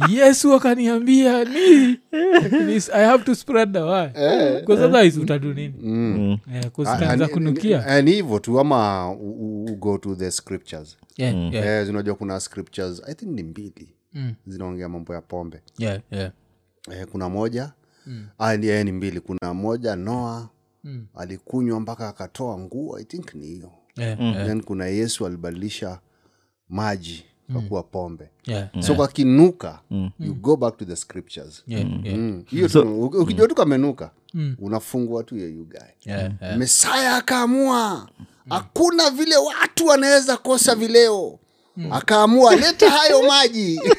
Yesu 0.10 0.54
akaniambia 0.54 1.44
ni 1.46 1.98
i 2.94 3.06
have 3.06 3.24
to 3.24 3.36
spread 3.36 3.74
the 3.74 3.80
way 3.80 4.08
Because 4.60 4.84
otherwise 4.84 5.20
utadu 5.20 5.54
nini? 5.54 5.74
Eh, 6.56 6.66
'cause 6.76 6.92
itaanza 6.98 7.28
kunukia 7.28 7.86
Ah, 7.86 8.02
ni 8.02 8.12
hivyo 8.12 8.40
tu 8.40 8.60
ama 8.60 9.16
go 9.80 9.98
to 9.98 10.16
the 10.16 10.32
scriptures. 10.32 10.98
Yeah, 11.18 11.54
yeah, 11.54 11.68
Eh, 11.68 11.86
zinajua 11.86 12.16
kuna 12.16 12.40
scriptures 12.40 13.02
i 13.08 13.14
think 13.16 13.32
ni 13.32 13.44
mbili. 13.44 13.96
Zinaongea 14.48 14.90
mambo 14.90 15.14
ya 15.14 15.22
pombe. 15.22 15.62
Yeah, 15.78 16.00
yeah. 16.12 16.32
eh, 16.92 17.08
kuna 17.12 17.30
moja. 17.30 17.72
Mm. 18.08 18.26
ah, 18.40 18.58
ni, 18.58 18.68
eh, 18.68 18.86
ni 18.86 18.92
mbili. 18.92 19.20
Kuna 19.20 19.54
moja 19.54 19.96
noa 19.96 20.50
mm. 20.84 21.06
alikunywa 21.16 21.80
mpaka 21.80 22.08
akatoa 22.10 22.58
nguo 22.60 23.00
i 23.00 23.04
think 23.04 23.34
ni 23.36 23.48
hiyo. 23.48 23.72
Yeah, 23.98 24.18
then 24.48 24.64
kuna 24.64 24.86
yesu 24.86 25.26
alibadilisha 25.26 26.00
maji 26.70 27.26
kakuwa 27.54 27.84
pombe. 27.84 28.30
Yeah, 28.46 28.70
so 28.82 28.96
kakinuka 28.96 29.80
you 30.20 30.34
go 30.34 30.56
back 30.56 30.78
to 30.78 30.86
the 30.86 30.96
scriptures. 30.96 31.64
Yeah, 31.68 31.86
yeah, 32.04 32.18
Mm. 32.18 32.44
hiyo 32.48 32.68
tu 32.70 33.04
uki- 33.06 33.18
ukijua 33.18 33.48
tu 33.48 33.56
kamenuka 33.56 34.12
unafungua 34.60 35.24
tu 35.24 35.38
yeyugae 35.38 35.96
yeah, 36.06 36.32
yeah. 36.42 36.58
mesaya 36.58 37.16
akaamua. 37.16 38.10
Hakuna 38.50 39.10
vile 39.10 39.38
watu 39.38 39.86
wanaweza 39.86 40.38
kosa 40.38 40.76
vileo. 40.76 41.40
Akaamua 41.92 42.56
leta 42.56 42.90
hayo 42.90 43.24
maji 43.24 43.80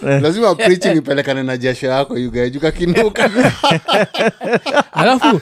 lazima 0.00 0.54
preaching 0.54 0.96
ipelekane 0.96 1.42
na 1.42 1.56
jasho 1.56 1.86
yako 1.86 2.14
ugaejuka 2.14 2.70
kinuka 2.70 3.30
alafu 4.92 5.40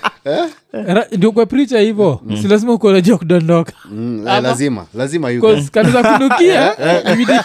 ra- 0.73 1.07
ndio 1.13 1.33
kwa 1.33 1.47
pricha 1.47 1.79
hivo. 1.81 2.23
Si 2.43 2.49
lazima 2.49 2.73
ukonajua 2.73 3.19
kudondoka. 3.19 3.73
Mm, 3.85 4.29
eh, 4.29 4.43
lazima 4.43 4.87
lazima 4.95 5.31
you 5.31 5.41
guys. 5.41 5.55
Cause 5.55 5.71
kanisa 5.71 6.19
kunukia. 6.19 6.75
Ibidi- 7.13 7.45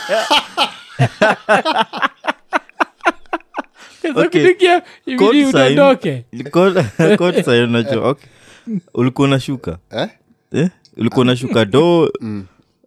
Kanisa 4.02 4.22
Okay. 4.22 4.42
kunukia 4.44 4.82
ibidi 5.06 5.46
udondoke. 5.46 6.26
Code- 6.52 7.18
code 7.18 7.44
sign 7.44 7.64
unajua. 7.64 8.10
Okay. 8.10 8.28
ulikuwa 8.94 9.28
unashuka. 9.28 9.78
Eh? 9.92 10.08
eh? 10.54 10.70
ulikuwa 10.98 11.22
unashuka 11.22 11.66
do 11.66 12.12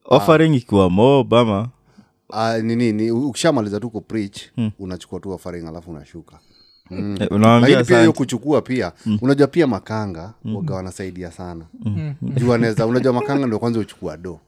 offering 0.09 0.55
ikiwa 0.55 0.91
mo 0.91 1.25
bama. 1.25 1.69
Ah, 2.33 2.59
nini? 2.59 2.93
Ni 2.93 3.11
ukishamaliza 3.11 3.81
tu 3.81 3.91
kupreach 3.91 4.41
unachukua 4.79 5.21
tu 5.21 5.31
offering 5.31 5.67
alafu 5.69 5.91
unashuka. 5.91 6.39
Mm. 6.91 7.17
lakini 7.41 7.85
pia 7.85 7.99
hiyo 7.99 8.13
kuchukua 8.13 8.63
pia 8.63 8.93
unajua 9.21 9.47
pia 9.47 9.67
makanga 9.67 10.33
waga 10.55 10.75
wanasaidia 10.75 11.31
sana. 11.31 11.65
Juu 12.23 12.53
anaweza 12.53 12.87
unajua 12.87 13.13
makanga 13.13 13.47
ndio 13.47 13.59
kwanza 13.59 13.81
uchukua 13.81 14.17
do 14.17 14.41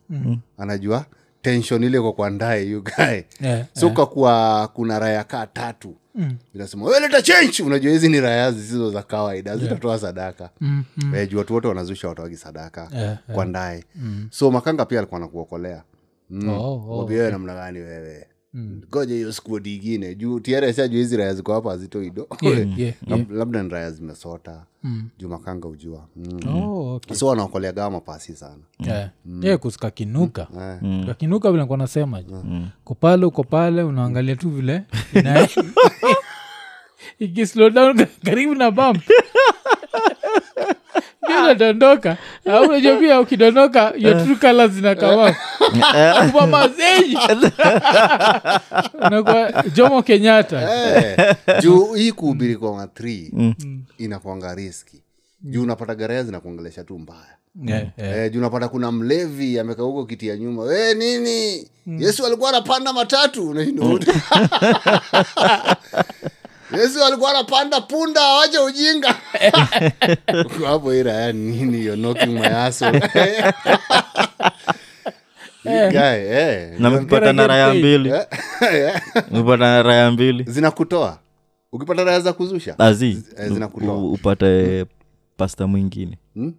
anajua 0.58 1.04
tension 1.42 1.84
ile 1.84 2.00
kwa 2.00 2.12
kwandae 2.12 2.64
yugae 2.64 3.24
Yeah, 3.40 3.66
so 3.72 3.90
kakuwa 3.90 4.68
kuna 4.74 4.98
raya 4.98 5.24
kaa 5.24 5.46
tatu 5.46 5.94
inasema 6.54 6.85
"Wewe 6.85 7.00
leta 7.00 7.22
change. 7.22 7.62
Unajua 7.62 7.92
hizi 7.92 8.09
ni 8.09 8.20
raya 8.20 8.52
zisizo 8.52 8.90
za 8.90 9.02
kawaida 9.02 9.57
zitatoa 9.57 9.98
sadaka. 9.98 10.50
Eh, 11.14 11.28
juu 11.31 11.38
watu 11.38 11.54
wote 11.54 11.68
wanazusha 11.68 12.09
watawagi 12.09 12.37
sadaka 12.37 12.88
Yeah, 12.94 13.18
kwa 13.35 13.44
ndae 13.44 13.85
so 14.31 14.50
makanga 14.50 14.85
pia 14.85 14.98
alikuwa 14.98 15.20
nakuokolea 15.20 15.83
mm. 16.31 16.48
Oh, 16.48 16.54
oh, 16.88 17.00
okay. 17.00 17.31
namna 17.31 17.54
gani 17.54 17.78
wewe 17.78 18.26
goja 18.90 19.14
hiyo 19.14 19.32
squad 19.32 19.66
ingine. 19.70 20.14
Juu 20.14 20.40
tieresa 20.40 20.88
juu 20.88 20.98
hizi 20.98 21.16
raya 21.16 21.34
ziko 21.34 21.52
hapa 21.54 21.70
hazitoido 21.70 22.28
Yeah, 22.42 22.78
yeah, 22.78 22.94
Lab- 23.06 23.32
labda 23.37 23.62
ni 23.62 23.68
raya 23.68 23.90
zimesota. 23.90 24.64
Juu 25.18 25.28
makanga 25.28 25.68
ujua 25.68 26.08
mm. 26.16 26.48
Oh, 26.62 26.94
okay. 26.94 27.16
so 27.16 27.26
wanaokoleagaa 27.26 27.90
mapasi 27.90 28.37
sana. 28.37 28.62
Yeah. 28.78 29.11
Yeah, 29.42 29.58
kusika 29.58 29.90
kinuka 29.90 30.48
kakinuka. 31.06 31.50
Vile 31.50 31.62
nikuwa 31.62 31.78
nasema 31.78 32.22
kopale 32.84 33.26
uko 33.26 33.44
pale 33.44 33.82
unaangalia 33.82 34.37
tu 34.37 34.50
vile 34.50 34.82
ina- 35.14 35.48
ikislow 37.18 37.70
down 37.70 38.06
karibu 38.24 38.54
na 38.54 38.70
bump 38.70 39.02
Pia 41.26 41.42
unadondoka. 41.42 42.16
Unajua 42.68 42.96
pia 42.96 43.20
ukidondoka 43.20 43.92
yotrukala 43.96 44.24
true 44.24 44.37
colors 44.37 44.72
zinakama 44.72 45.34
umamazeji 46.34 47.18
jomo 49.74 50.02
kenyatta. 50.02 50.61
Eh, 50.96 51.37
juu 51.62 51.94
hii 51.94 52.12
kuhubiri 52.12 52.56
kwa 52.56 52.76
ma 52.76 52.87
th 52.87 53.32
inakwanga 53.98 54.54
riski 54.54 55.02
juu 55.42 55.62
unapata 55.62 55.94
garaya 55.94 56.22
zinakuongelesha 56.24 56.84
tu 56.84 56.98
mbaya. 56.98 57.38
Yeah, 57.64 57.87
yeah. 57.96 58.18
Eh, 58.18 58.32
junapata 58.32 58.68
kuna 58.68 58.92
mlevi 58.92 59.58
amekaa 59.58 59.82
huko 59.82 60.06
kiti 60.06 60.28
ya 60.28 60.37
nyuma. 60.37 60.62
We 60.62 60.94
nini? 60.94 61.68
Yesu 61.87 62.26
alikuwa 62.26 62.48
anapanda 62.48 62.92
matatu 62.92 63.54
yesu 66.72 67.04
alikuwa 67.04 67.31
anapanda 67.31 67.81
punda 67.81 68.20
awache 68.20 68.59
ujinga. 68.59 69.14
Hapo 70.66 70.94
iraya 70.94 71.33
nini 71.33 71.85
you're 71.85 71.96
knocking 72.02 72.33
my 72.40 72.46
asshole. 72.46 73.00
Eh. 75.64 76.78
na 77.35 77.46
raya 77.46 77.74
mbili. 77.74 78.12
Eh, 78.72 79.00
na 79.59 79.83
raya 79.83 80.11
mbili. 80.11 80.44
Zinakutoa. 80.48 81.18
Ukipata 81.72 82.04
raya 82.04 82.20
za 82.20 82.33
kuzusha 82.33 82.78
azi 82.78 83.22
eh, 83.38 83.48
zinakutoa. 83.52 83.94
upate 83.96 84.85
pasta 85.37 85.66
mwingine. 85.66 86.18
Eh, 86.37 86.52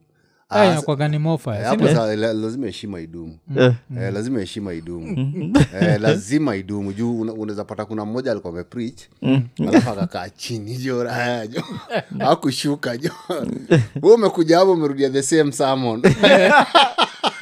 hapo 1.64 1.88
sa- 1.96 2.16
la- 2.16 2.34
lazima 2.34 2.66
heshima 2.66 3.00
idumu. 3.00 3.38
Eh, 3.58 3.74
Eh, 4.02 4.14
lazima 4.14 4.40
heshima 4.40 4.74
idumu. 4.74 5.34
Eh, 5.82 6.02
lazima 6.02 6.56
idumu. 6.56 6.94
Juu 6.94 7.22
una- 7.22 7.34
unaweza 7.34 7.64
pata 7.64 7.86
kuna 7.86 8.06
mmoja 8.06 8.32
alikuwa 8.32 8.54
ameprich 8.54 9.00
alafu 9.68 9.90
akakaa 9.90 10.30
chini 10.30 10.78
jo 10.78 11.04
raya 11.04 11.48
jo. 11.48 11.64
Akushuka 12.32 12.98
jo. 12.98 13.12
Hu 14.02 14.08
umekuja 14.14 14.58
hapo 14.60 14.72
umerudia 14.74 15.10
the 15.10 15.22
same 15.24 15.52
sermon. 15.52 16.02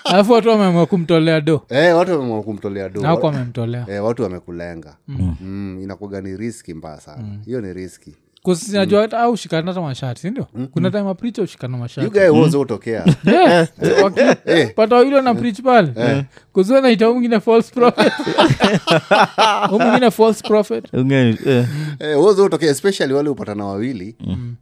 Alafu 0.06 0.32
watu 0.32 0.50
wameamua 0.50 0.86
kumtolea 0.86 1.42
do. 1.42 1.62
Eh, 1.70 1.98
watu 1.98 2.12
wameamua 2.12 2.44
kumtolea 2.44 2.90
do. 2.90 3.02
Nako 3.02 3.26
wamemtolea. 3.28 3.86
Eh, 3.90 4.04
watu 4.06 4.24
wamekulenga. 4.24 4.96
Mm. 5.08 5.36
mm, 5.42 5.80
inakuga 5.84 6.22
ni 6.22 6.38
riski 6.38 6.74
mbaya 6.74 7.02
sana. 7.02 7.24
Hiyo 7.46 7.62
ni 7.62 7.74
riski 7.74 8.16
kusinajua 8.48 9.02
hata 9.02 9.20
au 9.20 9.38
shikana 9.38 9.68
hata 9.72 9.82
mashati 9.82 10.22
sindio 10.22 10.48
kuna 10.72 10.92
time 10.92 11.10
apricha 11.10 11.42
ushikana 11.42 11.78
mashati. 11.78 12.06
You 12.08 12.12
guy 12.14 12.28
wozo 12.42 12.60
utokea. 12.62 13.06
Yeah. 13.26 13.68
Waki- 14.04 14.74
pata 14.76 14.96
wawili 14.96 15.22
na 15.22 15.36
preach 15.36 15.62
pale. 15.62 16.26
Kuzua 16.54 16.82
naita 16.82 17.10
mwingine 17.12 17.40
false 17.40 17.74
prophet. 17.74 18.14
Mwingine 19.72 20.12
false 20.12 20.48
prophet. 20.48 20.94
Ungeni, 20.94 21.38
wozo 22.18 22.46
utokea 22.46 22.72
especially 22.72 23.14
wale 23.14 23.30
upatana 23.30 23.66
wawili. 23.66 24.16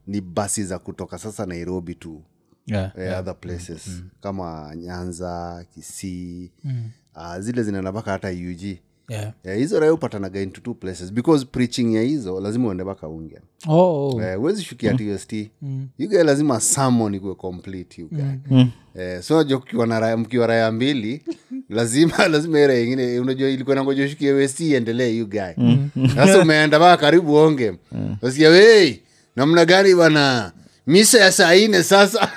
Ni 0.08 0.22
basi 0.22 0.64
za 0.64 0.80
kutoka 0.80 1.18
sasa 1.18 1.46
nairobi 1.46 1.96
tu. 1.96 2.22
Yeah. 2.68 2.92
eh, 2.98 3.20
other 3.20 3.36
places. 3.40 4.04
Kama 4.22 4.72
nyanza 4.76 5.66
kisii. 5.74 6.52
Uh, 7.16 7.38
zile 7.40 7.64
zinaenda 7.64 7.92
mpaka 7.92 8.12
hata 8.12 8.30
ug 8.30 8.78
Yeah. 9.10 9.32
Eh, 9.44 9.58
hizo 9.58 9.80
raia 9.80 9.94
upatanaga 9.94 10.42
into 10.42 10.62
two 10.62 10.74
places. 10.74 11.14
Because 11.14 11.46
preaching 11.46 11.96
ya 11.96 12.02
hizo 12.02 12.40
lazima 12.42 12.68
uende 12.68 12.84
baka 12.84 13.08
unge. 13.08 13.40
Oh, 13.68 14.10
oh. 14.16 14.22
eh, 14.22 14.38
huwezi 14.38 14.64
shukia 14.64 14.94
tst 14.94 15.34
you 15.98 16.10
guy 16.10 16.24
lazima 16.24 16.60
samon 16.62 17.14
ikuwe 17.14 17.36
complete 17.36 18.02
you 18.02 18.10
guy 18.10 18.64
eh, 18.96 19.22
so 19.22 19.36
unajua 19.36 19.60
kukiwa 19.60 19.86
raya- 19.86 20.18
mkiwa 20.18 20.48
raya 20.48 20.72
mbili 20.72 21.22
lazima 21.70 22.28
lazima 22.28 22.60
ira 22.60 22.80
ingine 22.80 23.20
unajua 23.20 23.50
ilikuwa 23.50 23.76
nangoja 23.76 24.06
ushukie 24.06 24.32
west 24.32 24.60
iendelee 24.60 25.18
you 25.18 25.28
guy. 25.28 25.54
Sasa 26.16 26.40
umeenda 26.42 26.80
baka 26.80 26.98
karibu 27.02 27.36
onge 27.36 27.74
asikia 28.22 28.50
wei 28.50 29.02
namna 29.36 29.66
gani 29.66 29.96
bana 29.96 30.52
misa 30.88 31.20
ya 31.20 31.32
saa 31.32 31.56
ine 31.56 31.84
sasa. 31.84 32.28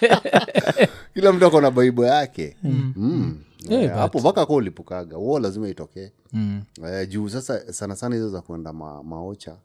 Kila 1.14 1.32
mtu 1.32 1.46
akona 1.46 1.70
baibo 1.70 2.06
yake. 2.06 2.56
Mm. 2.62 3.36
Yeah, 3.36 3.49
Eh, 3.68 3.80
but- 3.80 3.90
hapo 3.98 4.18
mpaka 4.20 4.46
ka 4.46 4.52
ulipukaga 4.52 5.16
huo 5.16 5.38
lazima 5.38 5.68
itokee. 5.68 6.10
Mm. 6.32 6.62
eh, 6.86 7.08
juu 7.08 7.28
sasa 7.28 7.72
sana 7.72 7.96
sana 7.96 8.14
hizo 8.14 8.28
za 8.28 8.40
kuenda 8.40 8.72
ma, 8.72 9.02
maocha 9.02 9.56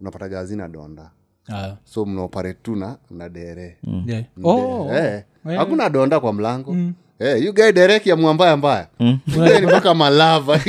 unapataga 0.00 0.38
hazina 0.38 0.68
donda. 0.68 1.10
Ah, 1.52 1.76
so 1.84 2.04
mnaoperate 2.04 2.58
tu 2.62 2.76
na 2.76 2.96
na 3.10 3.28
dere. 3.28 3.78
Yeah. 4.06 4.24
Oh, 4.44 4.90
Eh, 4.94 5.22
hakuna 5.56 5.88
donda 5.90 6.20
kwa 6.20 6.32
mlango. 6.32 6.76
Eh, 7.18 7.44
you 7.44 7.52
guy 7.54 7.72
derek 7.72 8.06
ya 8.06 8.16
mwambaya 8.16 8.56
mbaya 8.56 8.88
ni 9.60 9.66
mpaka 9.66 9.94
malava. 9.94 10.60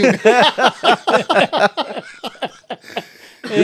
You 3.58 3.64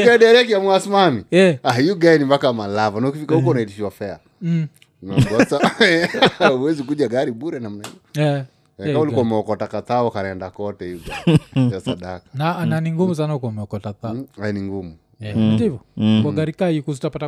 ya 0.50 0.60
mwasimami 0.60 1.24
Yeah. 1.32 1.58
ah, 1.64 1.80
you 1.80 1.96
guy 1.96 2.18
ni 2.18 2.26
mpaka 2.26 2.54
malava. 2.54 3.02
Na 3.02 3.08
ukifika 3.08 3.36
huko 3.36 3.50
unaitishwa 3.50 3.92
fea 3.92 4.20
Mm. 4.42 4.68
huwezi 6.58 6.84
kuja 6.84 7.08
gari 7.08 7.32
bure 7.32 7.60
namna 7.60 7.84
hiyo. 7.88 8.28
Yeah. 8.28 8.46
Eh, 8.80 9.02
ulikuwa 9.02 9.22
umeokota 9.22 9.68
kathao 9.68 10.12
kanaenda 10.12 10.50
kote 10.50 10.86
hivo 10.86 11.12
ya 11.56 11.80
sadaka 11.82 12.26
na 12.34 12.66
na 12.66 12.82
ni 12.82 12.92
ngumu 12.92 13.16
sana 13.16 13.36
uko 13.36 13.48
umeokota 13.48 13.94
tha 13.94 14.14
Mm, 14.14 14.28
ni 14.54 14.62
ngumu. 14.62 14.96
Ndivo 15.36 15.80
kwa 16.24 16.32
gari 16.32 16.54
kaa 16.54 16.70
hii 16.70 16.82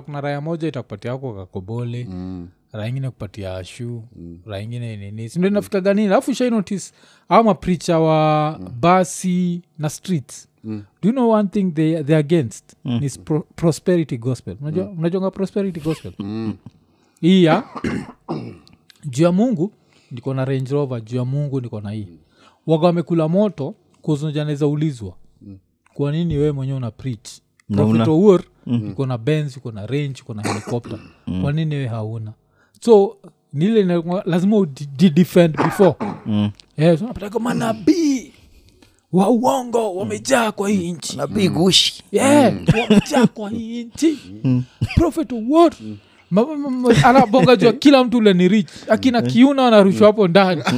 kuna 0.06 0.22
raya 0.22 0.42
moja 0.42 0.68
itakupatia 0.68 1.12
ako 1.12 1.34
kakobole 1.34 2.08
Mm. 2.10 2.48
raya 2.72 2.90
ingine 2.90 3.10
kupatia 3.10 3.64
shu 3.64 4.04
raya 4.46 4.64
ingine 4.64 4.98
nini? 4.98 5.30
Sindo 5.30 5.48
inafika 5.48 5.82
ganini 5.82 6.08
alafu 6.08 6.34
shai 6.34 6.50
notice 6.50 6.92
au 7.30 7.44
mapricha 7.44 8.00
wa 8.00 8.60
basi 8.80 9.62
na 9.80 9.90
streets. 9.90 10.48
Do 10.64 11.10
you 11.10 11.12
know 11.12 11.30
one 11.30 11.50
thing 11.50 11.72
they, 11.72 12.04
they 12.04 12.16
against? 12.16 12.74
Is 13.02 13.20
pro, 13.20 13.46
prosperity 13.56 14.18
gospel. 14.18 14.58
Unajonga 14.62 15.26
mm. 15.28 15.32
prosperity 15.32 15.80
gospel? 15.80 16.12
Mm. 16.20 16.54
iya 17.22 17.64
juu 19.12 19.24
ya 19.24 19.32
mungu 19.32 19.72
niko 20.12 20.34
na 20.34 20.46
range 20.46 20.72
rover 20.74 21.02
juu 21.02 21.18
ya 21.18 21.26
mungu 21.26 21.62
niko 21.62 21.82
na 21.82 21.92
hii. 21.92 22.08
Waga 22.68 22.86
wamekula 22.88 23.28
moto 23.28 23.76
kuznajanaweza 24.02 24.68
ulizwa. 24.68 25.14
Kwa 25.94 26.12
nini 26.12 26.38
wewe 26.38 26.52
mwenyewe 26.52 26.78
una 26.78 26.92
preach? 26.92 27.30
Na 27.70 27.86
mm-hmm. 27.86 28.92
Uko 28.92 29.06
na 29.06 29.18
benz 29.18 29.58
uko 29.58 29.72
na 29.72 29.86
range 29.88 30.22
uko 30.22 30.34
na 30.34 30.44
helicopter. 30.44 31.00
Kwa 31.42 31.52
nini 31.54 31.76
we 31.76 31.88
hauna? 31.88 32.34
So 32.82 33.18
nile 33.54 34.02
lazima 34.26 34.58
udefend 34.58 35.58
before. 35.58 35.96
Mm. 36.26 36.52
yes, 36.78 37.02
unapata 37.02 37.40
manabii 37.40 38.34
wa 39.14 39.30
uongo 39.30 39.96
wamejaa 39.96 40.52
kwa 40.52 40.70
hii 40.70 40.92
nchi. 40.92 41.18
Nabii 41.18 41.50
gushi. 41.50 42.04
Yeah, 42.12 42.54
wamejaa 42.82 43.28
kwa 43.28 43.50
hii 43.50 43.84
nchi. 43.84 44.18
Prophet 44.96 45.32
anabonga 47.04 47.56
jua 47.62 47.74
kila 47.74 48.04
mtu 48.04 48.18
ule 48.18 48.34
ni 48.34 48.48
rich. 48.48 48.70
Akina 48.90 49.22
kiuna 49.22 49.62
wanarushwa 49.62 50.08
hapo 50.08 50.28
ndani. 50.28 50.64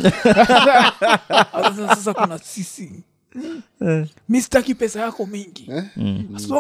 Sasa 1.51 1.87
sasa 1.95 2.13
kuna 2.13 2.37
sisi. 2.39 2.91
Mi 4.29 4.41
sitaki 4.41 4.75
pesa 4.75 4.99
yako 5.01 5.25
mingi. 5.25 5.71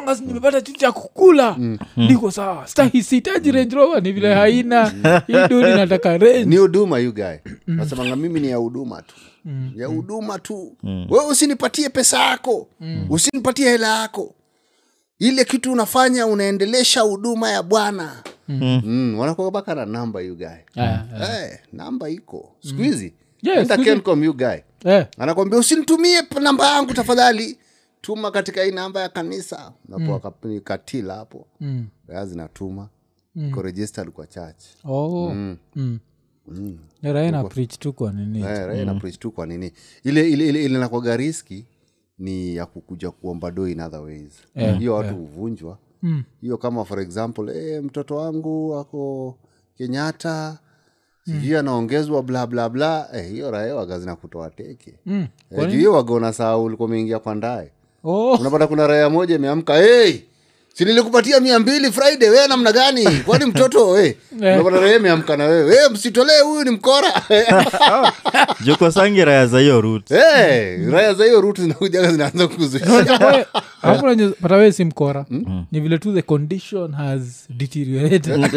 As 0.07 0.21
nimepata 0.21 0.61
chitu 0.61 0.79
cha 0.79 0.91
kukula 0.91 1.57
ndiko 1.97 2.31
sawa. 2.31 2.67
Stahi 2.67 3.03
sihitaji 3.03 3.51
renjrova 3.51 3.99
ni 3.99 4.11
vile 4.11 4.33
haina. 4.33 4.93
Iduni 5.27 5.75
nataka 5.75 6.17
range. 6.17 6.45
Ni 6.45 6.57
huduma 6.57 6.99
you 6.99 7.13
guy. 7.13 7.35
Nasemanga 7.67 8.15
mimi 8.15 8.39
ni 8.39 8.49
ya 8.49 8.57
huduma 8.57 9.01
tu. 9.01 9.15
Ya 9.75 9.87
huduma 9.87 10.39
tu. 10.39 10.77
We 11.09 11.19
usinipatie 11.29 11.89
pesa 11.89 12.19
yako. 12.23 12.67
Usinipatie 13.09 13.69
hela 13.69 14.01
yako. 14.01 14.33
Ile 15.19 15.45
kitu 15.45 15.71
unafanya 15.71 16.27
unaendelesha 16.27 17.01
huduma 17.01 17.49
ya 17.49 17.63
bwana 17.63 18.23
mm. 18.47 19.19
wanakuwa 19.19 19.51
baka 19.51 19.75
na 19.75 19.85
namba 19.85 20.21
you 20.21 20.35
guy. 20.35 20.47
Yeah. 20.75 21.05
hey, 21.19 21.57
namba 21.73 22.09
iko. 22.09 22.55
Siku 22.59 22.81
hizi. 22.81 23.13
Yeah, 23.41 23.61
enda 23.61 23.77
Kencom, 23.77 24.23
you 24.23 24.33
guy. 24.33 24.57
Yeah. 24.85 25.07
anakwambia 25.17 25.59
usinitumie 25.59 26.21
namba 26.41 26.73
yangu 26.73 26.93
tafadhali. 26.93 27.57
Tuma 28.01 28.31
katika 28.31 28.63
hii 28.63 28.71
namba 28.71 29.01
ya 29.01 29.09
kanisa. 29.09 29.73
Napoa 29.89 30.33
mm. 30.43 30.59
katila 30.59 31.15
hapo. 31.15 31.47
Mm. 31.59 31.87
aya 32.09 32.25
zinatuma. 32.25 32.89
Iko 33.35 33.61
registered 33.61 34.09
kwa 34.11 34.27
church. 34.27 34.63
Oh, 34.85 35.29
mm. 35.75 35.97
raia 37.01 37.31
na 37.31 37.43
preach 37.43 37.79
tu 37.79 37.93
kwa 37.93 38.13
nini? 38.13 38.41
Eh, 38.41 38.67
mm. 38.79 38.85
na 38.85 38.95
preach 38.95 39.19
tu 39.19 39.31
kwa 39.31 39.45
nini? 39.45 39.71
Ile 40.03 40.29
ile 40.29 40.47
ile, 40.49 40.65
ile 40.65 40.79
nakwaga 40.79 41.17
riski 41.17 41.65
ni 42.19 42.55
ya 42.55 42.65
kukuja 42.65 43.11
kuomba 43.11 43.51
do 43.51 43.67
in 43.67 43.79
other 43.79 43.99
ways. 43.99 44.31
Hiyo 44.79 44.93
watu 44.95 45.15
huvunjwa 45.15 45.77
hiyo 46.41 46.57
kama 46.57 46.85
for 46.85 46.99
example 46.99 47.53
hey, 47.53 47.79
mtoto 47.79 48.15
wangu 48.15 48.75
ako 48.75 49.35
kenyatta 49.77 50.57
sijui 51.25 51.55
anaongezwa 51.55 52.23
bla 52.23 52.47
bla 52.47 52.69
bla 52.69 53.09
eh, 53.13 53.29
hiyo 53.31 53.51
raia 53.51 53.75
waga 53.75 53.99
zinakutoa 53.99 54.49
teke. 54.49 54.99
Mm. 55.05 55.27
hey, 55.49 55.65
juu 55.65 55.77
hiyo 55.77 55.93
wagona 55.93 56.33
saa 56.33 56.57
ulikuwa 56.57 56.85
umeingia 56.89 57.19
kwa 57.19 57.35
ndae 57.35 57.71
oh, 58.03 58.33
unapata 58.33 58.67
kuna 58.67 58.87
raya 58.87 59.09
moja 59.09 59.35
imeamka 59.35 59.75
hey, 59.77 60.19
si 60.77 60.85
nilikupatia 60.85 61.39
mia 61.39 61.59
mbili 61.59 61.91
friday 61.91 62.29
we 62.29 62.47
namna 62.47 62.71
gani? 62.71 63.05
Kwani 63.25 63.45
mtoto 63.45 63.89
we? 63.89 64.17
Unapata 64.41 65.37
na 65.37 65.43
wewe. 65.43 65.63
We 65.63 65.89
msitolee 65.89 66.41
huyu 66.41 66.63
ni 66.63 66.69
mkora. 66.69 67.13
Juko 68.65 68.91
sangi 68.91 69.25
raya 69.25 69.47
za 69.47 69.59
hiyo 69.59 69.81
rut 69.81 70.09
hey, 70.09 70.91
raya 70.91 71.13
za 71.13 71.25
hiyo 71.25 71.41
rut 71.41 71.59
zinakujaga 71.61 72.11
zinaanza 72.11 72.47
kuzusha 72.47 72.85
wee 74.57 74.71
si 74.71 74.85
mkora. 74.85 75.25
Ni 75.71 75.79
vile 75.79 75.97
tu 75.97 76.13
the 76.13 76.21
condition 76.21 76.93
has 76.93 77.21
deteriorated. 77.49 78.51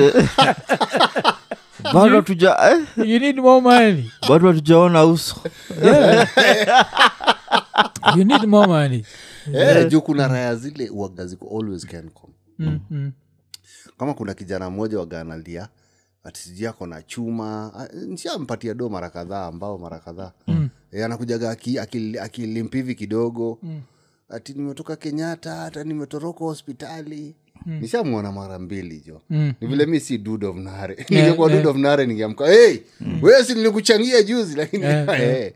Bado 1.95 2.17
hatuja 2.17 2.57
eh, 2.71 3.09
you 3.09 3.19
need 3.19 3.37
more 3.39 3.61
money. 3.61 4.11
Bado 4.29 4.49
hatujaona 4.49 5.05
uso. 5.05 5.37
You 8.17 8.25
need 8.25 8.45
more 8.45 8.67
money 8.67 9.05
Eh, 9.55 9.89
juu 9.89 10.01
kuna 10.01 10.29
raya 10.29 10.57
zile 10.57 10.91
uaga 10.91 11.27
ziko 11.27 11.59
always 11.59 11.87
Kencom. 11.87 12.31
mm-hmm. 12.59 13.13
kama 13.99 14.15
kuna 14.15 14.35
kijana 14.35 14.71
mmoja 14.71 14.99
waganalia 14.99 15.69
atisiji 16.25 16.67
ako 16.67 16.87
na 16.87 17.03
chuma 17.03 17.73
nshampatia 18.09 18.75
do 18.75 18.89
mara 18.89 19.11
kadhaa 19.11 19.47
ambao 19.47 19.79
mara 19.79 19.99
kadhaa 19.99 20.33
mm. 20.47 20.69
e, 20.93 21.05
anakujaga 21.05 21.51
akilimpivi 21.51 22.19
aki, 22.19 22.19
aki 22.19 22.95
kidogo 22.95 23.59
mm. 23.63 23.81
ati 24.29 24.53
nimetoka 24.53 24.97
kenyatta 24.97 25.55
hata 25.55 25.85
nimetoroka 25.85 26.39
hospitali 26.39 27.35
mm. 27.67 27.81
nishamwona 27.81 28.33
mara 28.33 28.59
mbili 28.59 29.03
jo 29.07 29.21
Mm. 29.31 29.53
ni 29.61 29.69
vile 29.69 29.87
mi 29.87 30.01
si 30.01 30.19
dud 30.19 30.45
of 30.45 30.57
nare 30.57 30.97
ningekuwa 31.11 31.51
dud 31.51 31.67
of 31.67 31.77
nare 31.77 32.07
ningeamka 32.07 32.47
hey, 32.47 32.79
mm. 33.01 33.19
wesi 33.23 33.55
nilikuchangia 33.55 34.23
juzi 34.23 34.57
lakini 34.57 34.83
yeah, 34.83 35.17
hey. 35.19 35.51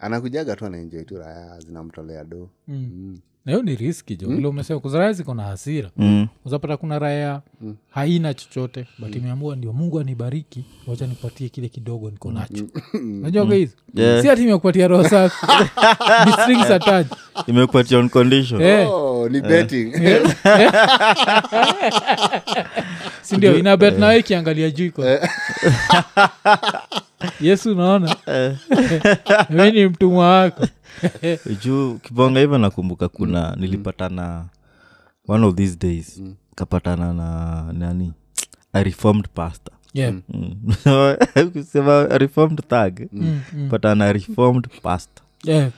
Anakujaga 0.00 0.56
tu 0.56 0.66
anaenjoi 0.66 1.04
tu 1.04 1.16
raya 1.18 1.60
zinamtolea 1.60 2.24
do. 2.24 2.48
Mm. 2.68 3.18
na 3.44 3.52
hiyo 3.52 3.62
ni 3.64 3.76
riski 3.76 4.16
jo. 4.16 4.28
Vile 4.28 4.48
umesema 4.48 4.80
kuzaraya 4.80 5.12
ziko 5.12 5.34
na 5.34 5.42
hasira. 5.42 5.90
Mm. 5.96 6.28
uzapata 6.44 6.76
kuna 6.76 6.98
raya 6.98 7.42
haina 7.90 8.34
chochote 8.34 8.86
but 8.98 9.16
imeamua 9.16 9.56
ndio 9.56 9.72
mungu 9.72 10.00
anibariki 10.00 10.64
wacha 10.86 11.06
nipatie 11.06 11.48
kile 11.48 11.68
kidogo 11.68 12.10
niko 12.10 12.32
nacho. 12.32 12.64
Najua 13.22 13.54
hizi 13.54 13.76
Yeah. 13.94 14.22
si 14.22 14.28
hati 14.28 14.42
imekupatia 14.42 14.88
roho 14.88 15.08
safi. 15.08 15.46
Imekupatia 17.46 17.98
on 17.98 18.08
condition 18.08 18.62
Eh, 18.62 18.88
oh, 18.90 19.28
ni 19.28 19.40
betting. 19.40 19.92
Sindio 23.22 23.58
inabet 23.58 23.98
nawe 23.98 24.18
ikiangalia 24.18 24.70
juu 24.70 24.84
iko 24.86 25.02
yesu 27.40 27.72
unaona? 27.72 28.16
Mi 29.50 29.72
ni 29.72 29.86
mtumwa 29.86 30.28
wako. 30.28 30.66
Juu 31.64 31.94
kibonga 31.98 32.40
hivyo 32.40 32.58
nakumbuka 32.58 33.08
kuna 33.08 33.56
nilipatana 33.56 34.44
one 35.28 35.46
of 35.46 35.54
these 35.54 35.76
days. 35.76 36.22
Kapatana 36.54 37.12
na 37.14 37.72
nani? 37.72 38.12
A 38.72 38.82
reformed 38.82 39.28
pastor. 39.34 39.74
Yeah. 39.94 40.14
Mm. 40.28 40.54
kusema 41.52 42.04
reformed 42.18 42.62
thug. 42.68 43.00
Mm, 43.12 43.40
mm. 43.56 43.68
patana 43.68 43.94
na 43.94 44.12
reformed 44.12 44.68
pastor. 44.82 45.24
Yeah. 45.44 45.70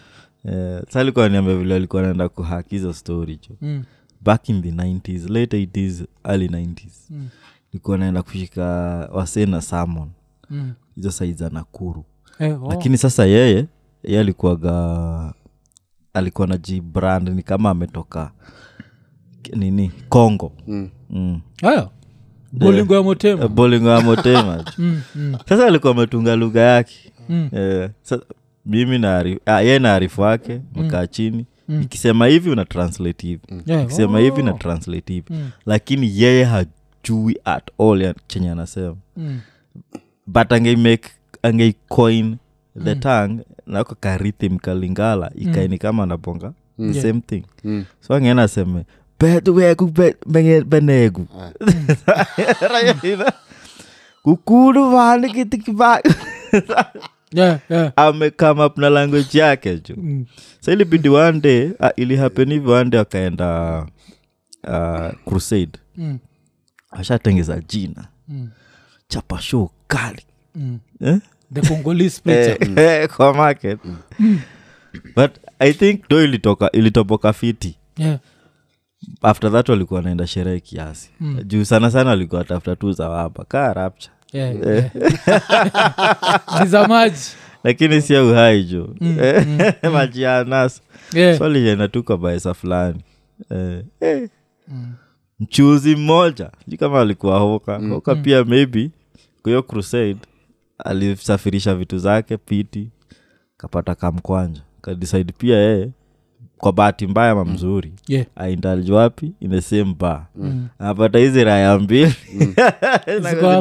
Eh, 0.44 0.83
sa 0.88 1.00
alikuwa 1.00 1.28
niambia 1.28 1.55
vile 1.57 1.74
alikuwa 1.74 2.02
naenda 2.02 2.28
kuhak 2.28 2.68
hizo 2.68 2.92
story 2.92 3.37
jo. 3.48 3.57
Mm, 3.62 3.85
back 4.20 4.48
in 4.48 4.62
the 4.62 4.70
90s 4.70 5.28
late 5.31 5.57
80s 5.66 6.05
early 6.24 6.46
90s 6.48 6.92
Mm. 7.11 7.28
likuwa 7.72 7.98
naenda 7.98 8.22
kushika 8.22 8.62
wasee 9.12 9.46
na 9.46 9.61
samon 9.61 10.09
mm. 10.50 10.72
Hizo 10.96 11.11
sai 11.11 11.33
za 11.33 11.48
nakuru 11.50 12.05
Eh, 12.38 12.62
oh. 12.62 12.68
lakini 12.70 12.98
sasa 12.98 13.26
yeye 13.26 13.66
ye 14.05 14.20
alikuwaga 14.20 15.35
alikuwa 16.14 16.46
na 16.46 16.57
jibrand 16.59 17.28
ni 17.28 17.42
kama 17.42 17.70
ametoka 17.70 18.31
nini 19.57 19.90
congo 20.09 20.52
Mm. 20.66 20.88
mm. 21.11 21.40
Aya. 21.62 21.88
bolingo 22.52 22.94
ya 22.94 23.02
motema 23.02 23.48
bolingo 23.48 23.88
ya 23.88 24.00
motema 24.00 24.64
Mm, 24.78 25.00
mm, 25.14 25.35
sasa 25.48 25.66
alikuwa 25.66 25.92
ametunga 25.92 26.37
lugha 26.37 26.61
yake 26.61 27.12
mm. 27.28 27.48
Eh, 27.52 27.90
mimi 28.66 28.98
na 28.98 29.24
ah, 29.46 29.61
ye 29.61 29.78
na 29.78 29.94
arifu 29.94 30.20
wake 30.20 30.61
mkaa 30.74 31.07
chini 31.07 31.46
ikisema 31.83 32.26
hivi 32.26 32.50
una 32.50 32.64
translate 32.64 33.26
hivi 33.26 33.40
Yeah, 33.66 33.83
ikisema 33.85 34.18
hivi 34.18 34.42
na 34.42 34.52
translate 34.52 35.12
hivi 35.12 35.26
Mm. 35.35 35.50
lakini 35.66 36.20
yeye 36.22 36.44
hajui 36.44 37.38
at 37.44 37.70
all 37.81 38.02
ya 38.02 38.14
chenye 38.26 38.50
anasema 38.50 38.96
Mm. 39.16 39.40
But 40.33 40.53
angeimake 40.53 41.09
angeicoin 41.42 42.37
the 42.85 42.95
tang 42.95 43.40
nako 43.66 43.95
karithim 44.01 44.59
kalingala 44.59 45.31
ikaini 45.35 45.79
kama 45.79 46.03
anabonga 46.03 46.53
the 46.79 46.85
Yeah. 46.85 47.03
same 47.03 47.21
thing. 47.21 47.42
Mm. 47.64 47.85
so 48.01 48.14
angena 48.14 48.42
aseme 48.42 48.85
betuweku 49.21 49.92
benegu. 50.66 51.27
Kukudu 54.23 54.90
vani 54.90 55.31
kitikiva 55.33 56.03
Yeah, 57.35 57.61
na 58.77 58.90
language 58.90 59.38
yake 59.38 59.77
ju 59.79 59.95
Mm. 59.97 60.25
ilibidi 60.73 61.09
one 61.09 61.40
day 61.40 61.71
uh, 61.81 61.88
ili 61.97 62.16
happen 62.16 62.53
hivi 62.53 62.71
one 62.71 62.90
day 62.90 63.01
akaenda 63.01 63.79
uh, 64.68 65.11
crusade. 65.25 65.79
Mm. 65.97 66.18
ashatengeza 66.90 67.61
jina. 67.68 68.05
Mm. 68.29 68.49
Chapa 69.12 69.40
show 69.40 69.70
kali. 69.87 70.22
Mm. 70.55 70.79
eh? 71.01 71.18
the 71.55 71.61
congolese 71.61 72.22
Eh, 72.77 73.09
kwa 73.16 73.35
market. 73.35 73.79
But 75.16 75.31
i 75.59 75.72
think 75.72 76.09
do 76.09 76.25
ilitoka 76.25 76.70
ilitoboka 76.72 77.33
fiti. 77.33 77.77
Yeah. 77.96 78.18
after 79.22 79.53
that 79.53 79.68
walikuwa 79.68 80.03
naenda 80.03 80.27
sherehe 80.27 80.61
kiasi. 80.61 81.11
Mm. 81.20 81.42
juu 81.44 81.64
sana 81.64 81.90
sana 81.90 82.11
walikuwa 82.11 82.44
tafuta 82.44 82.77
tu 82.77 82.92
za 82.92 83.09
waba 83.09 83.44
kaa 83.44 83.72
rapcha 83.72 84.11
Yeah, 84.33 84.55
yeah. 84.66 84.90
Za 86.72 86.88
maji. 86.88 87.20
Lakini 87.64 88.03
sia 88.03 88.25
uhai 88.25 88.64
juu. 88.64 88.94
Mm, 89.01 89.18
Eh, 89.20 89.46
mm, 89.46 89.92
maji 89.92 90.22
ya 90.22 90.44
nas 90.44 90.83
yeah. 91.12 91.38
so 91.38 91.44
alienda 91.44 91.88
tu 91.88 92.03
kwa 92.03 92.18
baesa 92.18 92.55
fulani. 92.55 93.01
Eh, 93.51 93.85
eh. 94.01 94.29
Mm. 94.68 94.92
mchuzi 95.40 95.96
mmoja. 95.96 96.51
Kama 96.79 97.01
alikuwa 97.01 97.38
hoka. 97.38 97.79
Hoka 97.79 98.14
pia 98.14 98.44
maybe 98.44 98.90
hiyo 99.50 99.62
crusade 99.62 100.16
alisafirisha 100.78 101.74
vitu 101.74 101.98
zake 101.98 102.37
piti 102.37 102.90
kapata 103.57 103.94
kamkwanja 103.94 104.61
kadecide 104.83 105.33
pia 105.38 105.57
yeye 105.57 105.90
kwa 106.59 106.72
bahati 106.72 107.07
mbaya 107.07 107.35
ma 107.35 107.44
mzuri 107.44 107.92
Yeah. 108.09 108.26
aindalji 108.37 108.92
wapi? 108.92 109.33
In 109.40 109.50
the 109.50 109.61
same 109.61 109.94
bar. 109.98 110.26
Mm. 110.37 110.68
apata 110.78 111.18
hizi 111.18 111.44
raya 111.44 111.78
mbili. 111.78 112.14
Mm. 112.35 112.55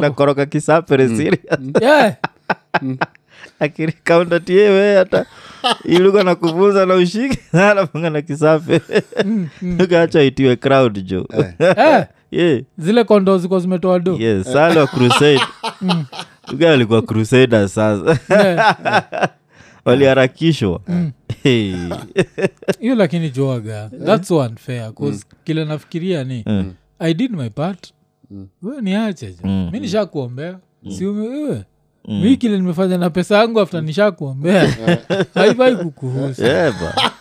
nakoroka 0.00 0.46
kisapere 0.46 1.08
serious. 1.08 1.58
Yeah. 1.80 2.16
akiri 3.60 3.92
kauntatiewe 3.92 4.96
hata 4.96 5.26
iluga 5.84 6.22
na 6.22 6.34
kufunza 6.34 6.86
na 6.86 6.94
ushiki 6.94 7.38
anapanga 7.52 8.10
na 8.10 8.22
kisape 8.22 8.80
Mm, 9.24 9.48
mm. 9.62 9.78
ukaacha 9.84 10.22
itiwe 10.22 10.56
crowd 10.56 11.04
jo 11.04 11.26
Eh, 11.58 12.06
yeah. 12.32 12.62
zile 12.78 13.04
kondo 13.04 13.38
ziko 13.38 13.60
zimetoa 13.60 13.98
do 13.98 14.16
yes 14.20 14.52
sale 14.52 14.86
crusade. 14.86 15.40
Uga 16.52 16.72
alikuwa 16.72 17.02
crusader 17.02 17.68
sasa. 17.68 18.18
Yeah. 18.30 19.28
waliharakishwa. 19.84 20.80
Hey. 21.42 21.74
hiyo 22.80 22.94
lakini 22.94 23.30
joaga 23.30 23.90
thats 24.06 24.28
so 24.28 24.38
unfair 24.38 24.90
bcause 24.92 25.24
kile 25.44 25.64
nafikiria 25.64 26.24
ni 26.24 26.42
Mm. 26.46 26.72
i 26.98 27.14
did 27.14 27.30
my 27.32 27.50
part. 27.50 27.92
We 28.62 28.80
niache. 28.80 29.34
Mm. 29.44 29.68
mi 29.72 29.80
nishakuombea. 29.80 30.58
Si 30.98 31.06
mi 32.08 32.36
kile 32.36 32.56
nimefanya 32.56 32.98
na 32.98 33.10
pesa 33.10 33.36
yangu 33.38 33.60
afta 33.60 33.80
nishakuombea. 33.80 34.76
Haivai 35.34 35.76
kukuhusu. 35.76 36.42
Yeah, 36.42 36.74
ba. 36.80 37.12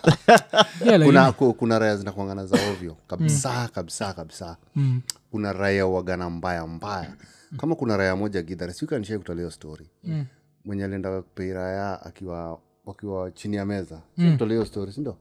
Kuna, 1.58 1.80
raya 1.80 1.98
zinakuangana 1.98 2.46
za 2.46 2.58
ovyo. 2.72 2.98
Kabisa 3.08 3.68
kabisa 3.74 4.14
kabisa. 4.14 4.58
Mm. 4.76 5.02
kuna 5.32 5.54
raya 5.54 5.86
wagana 5.88 6.30
mbaya 6.30 6.68
mbaya. 6.68 7.14
Kama 7.58 7.76
kuna 7.76 7.98
raya 7.98 8.16
moja 8.16 8.42
gidhara 8.42 8.74
siukanishai 8.74 9.18
kutolewa 9.18 9.52
story. 9.52 9.90
Mm. 10.04 10.26
mwenye 10.66 10.84
alienda 10.84 11.22
kupei 11.22 11.54
raya 11.54 12.06
akiwa 12.06 12.60
wakiwa 12.86 13.32
chini 13.32 13.56
ya 13.56 13.66
meza. 13.66 14.02
Mm. 14.18 14.38
hiyo 14.48 14.66
story 14.66 14.92
sindo 14.92 15.18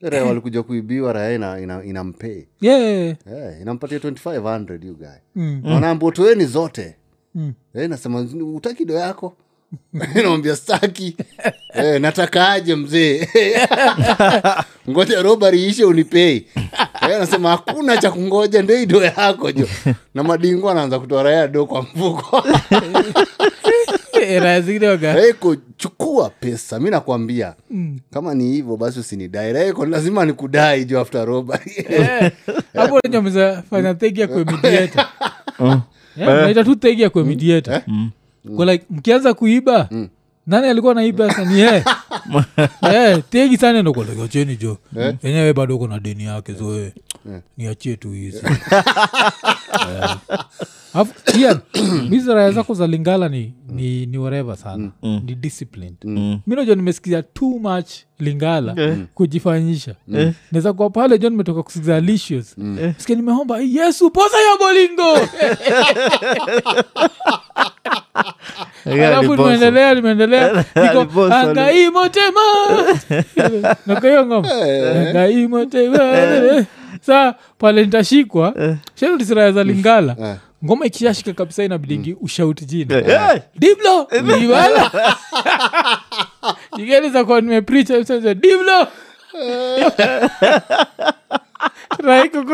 raya 0.00 0.24
walikuja 0.24 0.62
kuibiwa 0.62 1.12
raya 1.12 1.34
ina, 1.34 1.60
ina, 1.60 1.84
inampei 1.84 2.48
Yeah. 2.60 3.16
yeah, 3.26 3.60
inampatia 3.60 3.98
2500 3.98 4.86
you 4.86 4.96
guy. 4.96 5.06
Mm. 5.34 5.62
wanaambia 5.64 6.10
toeni 6.10 6.46
zote 6.46 6.96
Mm. 7.34 7.52
e, 7.74 7.88
nasema 7.88 8.20
utaki 8.54 8.84
do 8.84 8.94
yako? 8.94 9.36
Namwambia 10.14 10.56
staki 10.56 11.16
e, 11.74 11.98
natakaaje 11.98 12.74
mzee? 12.74 13.28
Ngoja 14.90 15.22
robari 15.22 15.66
ishe 15.66 15.84
unipei. 15.84 16.46
Nasema 17.00 17.50
hakuna 17.50 17.96
cha 17.96 18.10
kungoja 18.10 18.62
ndio 18.62 18.82
ido 18.82 19.04
yako 19.04 19.52
jo. 19.52 19.68
Na 20.14 20.22
madingo 20.22 20.70
anaanza 20.70 20.98
kutoa 20.98 21.22
raya 21.22 21.48
do 21.48 21.66
kwa 21.66 21.82
mfuko. 21.82 22.44
Eko 25.28 25.56
kuchukua 25.56 26.30
pesa 26.30 26.80
mi 26.80 26.90
nakwambia. 26.90 27.54
Kama 28.10 28.34
ni 28.34 28.52
hivyo 28.52 28.76
basi 28.76 29.00
usinidai. 29.00 29.72
Lazima 29.90 30.24
nikudai 30.24 30.84
jo 30.84 31.00
after 31.00 31.24
robari 31.26 31.72
Eh, 31.76 32.32
hapo 32.74 33.00
meza 33.22 33.62
fanya 33.70 33.94
thegi 33.94 34.20
ya 34.20 34.28
naita 36.16 36.64
tu 36.64 36.76
thegi 36.76 37.02
ya 37.02 37.10
kuemedieta 37.10 37.82
kwa 38.56 38.66
like 38.72 38.84
mkianza 38.90 39.34
kuiba 39.34 39.88
nani 40.46 40.66
alikuwa 40.68 40.94
naiba 40.94 41.34
sani 41.34 41.60
ye 41.60 41.84
Eh, 42.92 43.22
tegi 43.30 43.56
sana 43.56 43.82
ndokolekacheni 43.82 44.56
jo. 44.56 44.78
Enyewe 45.22 45.52
bado 45.52 45.76
uko 45.76 45.86
na 45.88 45.98
deni 46.00 46.24
yake 46.24 46.52
zoe 46.52 46.92
niachie 47.58 47.96
tu 47.96 48.10
hizi 48.10 48.42
Eh. 50.94 51.00
Alafu, 51.00 51.38
Ian, 51.38 52.52
zako 52.52 52.74
za 52.74 52.86
lingala 52.86 53.28
ni, 53.28 53.54
ni, 53.68 54.06
ni 54.06 54.18
whatever 54.18 54.56
sana. 54.56 54.90
Ni 55.02 55.34
disciplined. 55.34 55.96
Mi 56.46 56.56
najua 56.56 56.74
nimesikiza 56.74 57.22
too 57.22 57.58
much 57.58 57.90
lingala 58.18 58.96
kujifanyisha. 59.14 59.94
Naweza 60.52 60.72
kuwa 60.72 60.90
pale 60.90 61.18
jo 61.18 61.30
nimetoka 61.30 61.62
kusikiza 61.62 62.00
licious 62.00 62.56
sikia 62.96 63.16
nimeomba 63.16 63.58
yesu 63.58 64.10
posa 64.10 64.36
ya 64.36 64.56
bolingo. 64.58 65.18
Alafu 68.86 69.36
nimeendelea 69.36 69.94
nimeendelea. 69.94 70.52
Niko 70.82 71.24
angaimotema 71.24 72.40
angai 73.36 73.76
nakaiyo 73.86 74.26
ngoma. 74.26 74.48
Angaimotema 75.08 75.98
saa 77.00 77.34
pale 77.58 77.84
nitashikwa. 77.84 78.76
Sharutisiraya 78.94 79.52
za 79.52 79.64
lingala. 79.64 80.16
Eh. 80.20 80.36
Ngoma 80.64 80.86
ikishashika 80.86 81.32
kabisa 81.32 81.64
inabidingi 81.64 82.16
ushauti 82.20 82.64
jina. 82.64 82.96
Eh, 82.96 83.42
diblo! 83.58 84.08
Ibala 84.42 84.90
igeniza 86.78 87.24
kuwa 87.24 87.40
nimepricha 87.40 87.98
diblo! 88.34 88.86
Raiko 92.04 92.44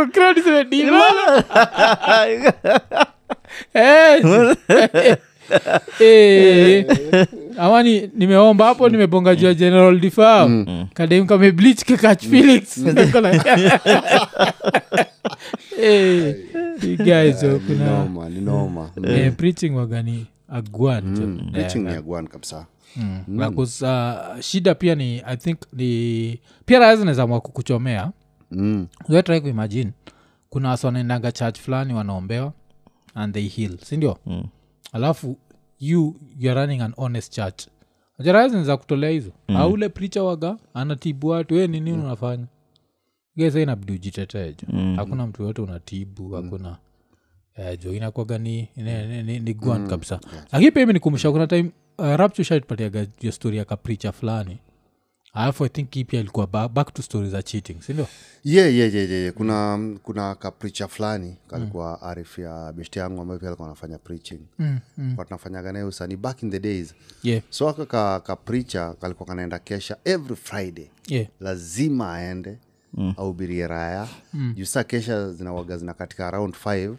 zimedima. 5.50 5.80
Eh. 6.00 6.86
Eh. 7.12 7.26
amani 7.58 8.10
nimeomba 8.14 8.66
hapo 8.66 8.88
nimebonga 8.88 9.34
juu 9.36 9.46
ya 9.46 9.54
general 9.54 10.00
mm. 10.48 10.86
kadem 10.94 11.26
kameblich 11.26 11.84
kekach 11.84 12.26
felix 12.26 12.76
Niko 12.94 13.20
like- 13.20 13.80
Eh, 15.82 16.36
you 16.82 16.96
guys 16.96 17.40
kuna 17.66 17.84
noma 17.90 18.28
ni 18.28 18.40
noma 18.40 18.90
Mm. 18.96 19.04
eh, 19.04 19.32
preaching 19.36 19.70
wagani 19.76 20.26
agwan. 20.48 21.04
Mm, 21.04 21.50
preaching 21.52 21.78
ni 21.84 21.90
agwan 21.90 22.26
kabisa 22.28 22.66
Because, 23.26 23.84
uh, 23.86 24.40
shida 24.40 24.74
pia 24.74 24.94
ni 24.94 25.22
i 25.26 25.36
think 25.36 25.58
ni 25.72 26.40
pia 26.66 26.78
zinawezamwa 26.96 27.40
kukuchomea 27.40 28.10
Mm. 28.50 28.86
try 29.22 29.40
kuimagine 29.40 29.90
kuna 30.50 30.68
wasi 30.68 30.86
wanaendanga 30.86 31.32
church 31.32 31.58
fulani 31.60 31.94
wanaombewa 31.94 32.52
and 33.14 33.34
they 33.34 33.48
heal 33.48 33.78
sindio 33.78 34.18
mm. 34.26 34.44
Alafu 34.92 35.36
you 35.80 36.16
youare 36.38 36.60
running 36.60 36.80
an 36.82 36.92
honest 36.96 37.32
church. 37.34 37.66
Jaraya 38.18 38.48
zinaweza 38.48 38.76
kutolea 38.76 39.10
hizo. 39.10 39.30
Mm. 39.48 39.56
aule 39.56 39.88
pricha 39.88 40.22
waga 40.22 40.56
anatibu 40.74 41.28
watu 41.28 41.54
we 41.54 41.66
nini 41.66 41.92
unafanya? 41.92 42.46
Gesa 43.36 43.60
inabidi 43.60 43.92
ujiteteejo 43.92 44.66
mm. 44.68 44.96
hakuna 44.96 45.26
mtu 45.26 45.42
yote 45.42 45.62
unatibu 45.62 46.30
hakuna 46.32 46.76
eh, 47.56 47.78
jo 47.80 47.92
inakwaga 47.94 48.38
ni, 48.38 48.68
ni, 48.76 49.06
ni, 49.06 49.22
ni, 49.22 49.40
ni 49.40 49.54
gwan 49.54 49.88
kabisa. 49.88 50.20
Lakini 50.52 50.70
pia 50.70 50.82
imenikumbusha 50.82 51.32
kuna 51.32 51.46
time 51.46 51.70
uh, 51.98 52.06
rapture 52.14 52.44
shaitpatiaga 52.44 53.06
jo 53.20 53.32
stori 53.32 53.56
ya 53.56 53.64
kapricha 53.64 54.12
fulani 54.12 54.58
alafu 55.32 55.64
i 55.64 55.68
think 55.68 55.90
hii 55.94 56.04
pia 56.04 56.20
ilikuwa 56.20 56.46
ba- 56.46 56.68
back 56.68 56.94
to 56.94 57.02
story 57.02 57.28
za 57.30 57.42
cheating 57.42 57.80
sindio 57.82 58.06
ye 58.44 58.54
yeah, 58.62 58.74
yeah, 58.74 58.94
yeah. 58.94 59.10
ye. 59.10 59.32
kuna 59.32 59.78
kuna 60.02 60.34
kapricha 60.34 60.88
fulani 60.88 61.36
kalikuwa 61.48 61.98
mm. 62.02 62.08
arif 62.08 62.38
ya 62.38 62.72
beshti 62.72 62.98
yangu 62.98 63.20
ambayo 63.20 63.40
pia 63.40 63.48
alikuwa 63.48 63.68
anafanya 63.68 63.98
preaching 63.98 64.40
mm, 64.58 64.78
mm. 64.98 65.16
tunafanyaga 65.24 65.72
naye 65.72 65.84
usani 65.84 66.16
back 66.16 66.42
in 66.42 66.50
the 66.50 66.58
days 66.60 66.94
yeah, 67.22 67.42
so 67.50 67.68
aka 67.68 67.86
ka, 67.86 68.20
kapricha 68.20 68.94
kalikuwa 68.94 69.26
kanaenda 69.26 69.58
kesha 69.58 69.96
every 70.04 70.36
friday 70.36 70.90
yeah. 71.08 71.26
lazima 71.40 72.14
aende 72.14 72.58
mm. 72.94 73.14
aubirie 73.16 73.66
raya 73.66 74.08
mm. 74.32 74.52
jusa 74.56 74.84
kesha 74.84 75.32
zinawaga 75.32 75.76
zina 75.78 75.94
katika 75.94 76.28
around 76.28 76.54
five 76.54 76.96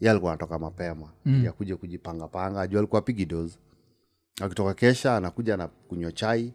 ye 0.00 0.10
alikuwa 0.10 0.32
anatoka 0.32 0.58
mapema 0.58 1.08
mm. 1.26 1.44
yakuja 1.44 1.76
kujipangapanga 1.76 2.66
juu 2.66 2.78
alikuwa 2.78 2.98
apigi 2.98 3.24
dos 3.26 3.58
akitoka 4.40 4.74
kesha 4.74 5.16
anakuja 5.16 5.54
anakunywa 5.54 6.12
chai 6.12 6.52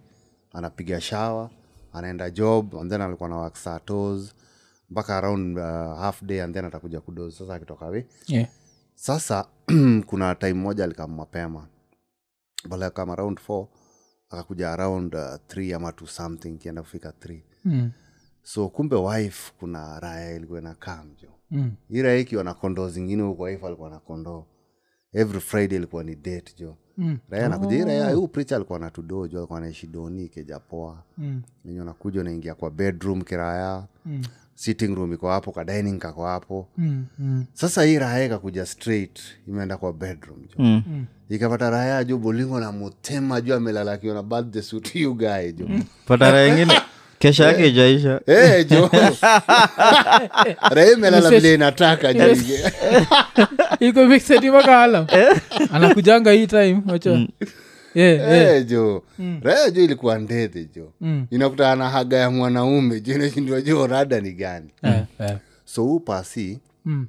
anapiga 0.53 1.01
shawa 1.01 1.49
anaenda 1.93 2.29
job 2.29 2.75
and 2.75 2.91
then 2.91 3.01
alikuwa 3.01 3.29
na 3.29 3.37
work 3.37 3.55
saa 3.55 3.79
tos 3.79 4.35
mpaka 4.89 5.17
around 5.17 5.57
uh, 5.57 5.63
half 5.99 6.23
day 6.23 6.41
and 6.41 6.53
then 6.53 6.65
atakuja 6.65 7.01
kudozi 7.01 7.37
sasa 7.37 7.55
akitoka 7.55 7.85
we 7.85 8.07
yeah. 8.27 8.47
sasa 8.95 9.47
kuna 10.09 10.35
time 10.35 10.53
moja 10.53 10.83
alikam 10.83 11.15
mapema 11.15 11.67
bala 12.69 12.89
kama 12.89 13.13
around 13.13 13.39
four 13.39 13.67
akakuja 14.29 14.71
around 14.71 15.15
uh, 15.15 15.35
three 15.47 15.73
ama 15.73 15.91
to 15.91 16.07
something 16.07 16.57
kienda 16.57 16.81
kufika 16.81 17.11
three 17.11 17.43
Mm. 17.65 17.91
so 18.43 18.69
kumbe 18.69 18.95
wife 18.95 19.53
kuna 19.59 19.99
raya 19.99 20.35
ilikuwa 20.35 20.61
na 20.61 20.75
kamjo 20.75 21.27
Mm. 21.51 21.71
hii 21.89 22.01
raya 22.01 22.17
ikiwa 22.17 22.43
na 22.43 22.53
kondoo 22.53 22.89
zingine 22.89 23.23
huko 23.23 23.43
wife 23.43 23.67
alikuwa 23.67 23.89
na 23.89 23.99
kondoo 23.99 24.45
every 25.13 25.39
friday 25.39 25.77
ilikuwa 25.77 26.03
ni 26.03 26.15
date 26.15 26.53
jo 26.57 26.67
Mm. 26.69 26.75
Raya 27.29 27.49
hii 27.49 27.83
raya 27.83 28.13
huu 28.13 28.27
alikuwa 28.55 28.79
na 28.79 28.89
alikuwa 29.39 29.59
doni 29.87 30.27
kejapoa 30.29 31.03
Mm. 31.17 31.41
enye 31.69 31.81
unakuja 31.81 32.21
unaingia 32.21 32.55
kwa 32.55 32.71
bedroom 32.71 33.21
kiraya 33.21 33.83
mm. 34.05 34.21
sitting 34.55 34.95
room 34.95 35.13
iko 35.13 35.29
hapo 35.29 35.51
ka 35.51 35.63
dining 35.65 35.99
kako 35.99 36.25
hapo 36.25 36.67
Mm. 36.77 37.05
Mm. 37.19 37.45
sasa 37.53 37.83
hii 37.83 37.99
raya 37.99 38.25
ikakuja 38.25 38.65
straight 38.65 39.19
imeenda 39.47 39.77
kwa 39.77 39.93
bedroom 39.93 40.39
jo 40.41 40.55
Mm. 40.63 41.05
ikapata 41.29 41.69
raya 41.69 42.03
jo 42.03 42.17
bolingo 42.17 42.59
na 42.59 42.71
mutema 42.71 43.41
jo 43.41 43.55
amelala 43.55 43.91
akiona 43.91 44.23
birthday 44.23 44.61
suit 44.61 44.95
you 45.03 45.15
guy 45.15 45.51
jo 45.51 45.69
patara 46.05 46.47
ingine 46.47 46.73
kesha 47.19 47.45
yake 47.45 47.67
ijaisha 47.67 48.21
Eh, 48.27 48.67
jo 48.69 48.89
raya 50.75 50.95
vile 51.29 51.53
inataka 51.53 52.13
iko 53.79 54.05
mixedimakaalam 54.05 55.07
anakujanga 55.73 56.31
hii 56.31 56.47
time 56.47 56.81
wacha 56.87 57.27
yeah, 57.95 58.31
yeah. 58.31 58.65
jo 58.65 59.03
mm. 59.19 59.39
raya 59.43 59.69
jo 59.71 59.83
ilikuwa 59.83 60.17
ndethe 60.19 60.65
jo 60.75 60.93
Mm. 61.01 61.27
inakutana 61.31 61.75
na 61.75 61.89
haga 61.89 62.17
ya 62.17 62.31
mwanaume 62.31 63.01
jo 63.01 63.13
inashindwa 63.15 63.61
jo 63.61 63.87
rada 63.87 64.21
ni 64.21 64.31
gani 64.31 64.69
Eh, 64.83 65.03
eh. 65.19 65.37
so 65.65 65.83
huu 65.83 65.99
pasi 65.99 66.59
Mm. 66.85 67.07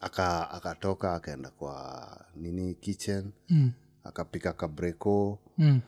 aka 0.00 0.50
akatoka 0.50 1.14
akaenda 1.14 1.48
kwa 1.50 2.06
nini 2.36 2.74
kitchen 2.74 3.24
Mm. 3.50 3.70
akapika 4.04 4.52
kabreko 4.52 5.38
Mm. 5.58 5.80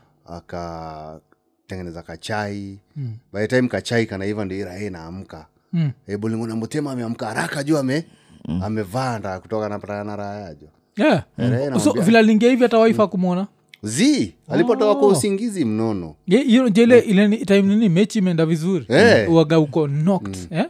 Akatengeneza 1.70 2.02
kachai 2.02 2.78
mm. 2.96 3.16
by 3.33 3.40
the 3.40 3.46
time 3.48 3.68
kachai 3.68 4.06
kanaiva 4.06 4.44
ndio 4.44 4.59
iraha 4.59 4.78
inaamka 4.78 5.46
Mm. 5.72 5.90
e, 6.06 6.16
bolingo 6.16 6.46
mutema 6.56 6.92
ameamka 6.92 7.26
haraka 7.26 7.62
juu 7.64 7.78
ame 7.78 8.04
amevaa 8.62 9.18
nda 9.18 9.40
kutoka 9.40 9.68
napatana 9.68 10.16
raha 10.16 10.35
yajo 10.40 10.66
Yeah. 10.96 11.22
mm. 11.38 11.80
so 11.80 11.92
vila 11.92 12.22
lingia 12.22 12.50
hivi 12.50 12.62
hata 12.62 12.78
waifa 12.78 13.06
kumwona 13.06 13.46
zi 13.83 14.35
alipotoka 14.49 14.95
kwa 14.95 15.09
usingizi 15.09 15.64
mnono. 15.64 16.14
Ye- 16.27 16.43
hiyo 16.43 16.69
ndio 16.69 16.85
ile 16.85 16.99
ile 16.99 17.37
time 17.37 17.62
nini? 17.62 17.88
Mechi 17.88 18.19
imeenda 18.19 18.47
vizuri. 18.47 18.85
Eh. 18.88 19.35
waga 19.35 19.59
uko 19.59 19.88
knocked 19.88 20.37
eh? 20.51 20.66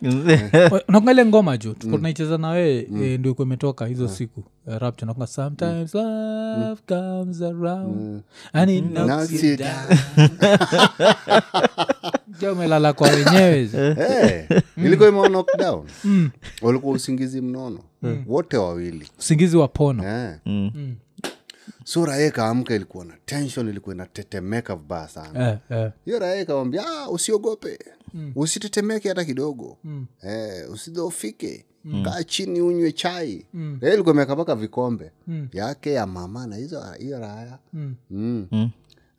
nakunga 0.88 1.26
ngoma 1.26 1.56
jo 1.56 1.72
tuko 1.72 1.96
tunaicheza 1.96 2.38
na 2.38 2.48
wee 2.50 2.78
eh, 3.02 3.18
ndio 3.20 3.32
ikuwa 3.32 3.46
imetoka 3.46 3.86
hizo 3.86 4.08
siku. 4.08 4.42
Eh, 4.68 4.78
rapture 4.78 5.06
nakunga 5.06 5.26
sometimes 5.26 5.94
love 5.94 6.80
comes 6.88 7.42
around. 7.42 8.22
And 8.52 8.70
it 8.70 8.84
knocks 8.84 9.06
Knocks 9.06 9.42
you 9.44 9.50
you 9.50 9.56
down. 9.56 9.98
umelala 12.52 12.92
kwa 12.92 13.08
wenyewe. 13.08 13.70
Eh, 13.74 14.62
ilikuwa 14.76 15.08
imewa 15.08 15.28
knockdown 15.28 15.86
walikuwa 16.62 16.94
usingizi 16.94 17.40
mnono. 17.40 17.78
Wote 18.26 18.56
wawili. 18.56 19.08
Usingizi 19.18 19.56
wa 19.56 19.68
pono. 19.68 20.04
Eh. 20.08 20.36
So 21.84 22.04
raha 22.06 22.30
kaamka 22.30 22.74
ilikuwa 22.74 23.04
na 23.04 23.14
tension 23.24 23.68
ilikuwa 23.68 23.94
inatetemeka 23.94 24.76
vibaya 24.76 25.08
sana. 25.08 25.50
Eh, 25.50 25.58
eh. 25.78 25.90
hiyo 26.04 26.40
ikawambia 26.42 26.86
ah, 26.86 27.10
usiogope. 27.10 27.78
Usitetemeke 28.34 29.08
hata 29.08 29.24
kidogo. 29.24 29.78
Eh, 30.22 30.70
usidhofike 30.72 31.64
kaa 32.04 32.22
chini 32.22 32.60
unywe 32.60 32.92
chai. 32.92 33.46
Mm. 33.54 33.78
ilikuwa 33.82 34.12
imeweka 34.12 34.34
mpaka 34.34 34.54
vikombe 34.54 35.10
yake 35.52 35.92
ya 35.92 36.06
mama 36.06 36.46
na 36.46 36.56
hizo 36.56 36.82
hiyo 36.98 37.18
raya 37.20 37.58
mm. 37.72 37.94
mm. 38.10 38.70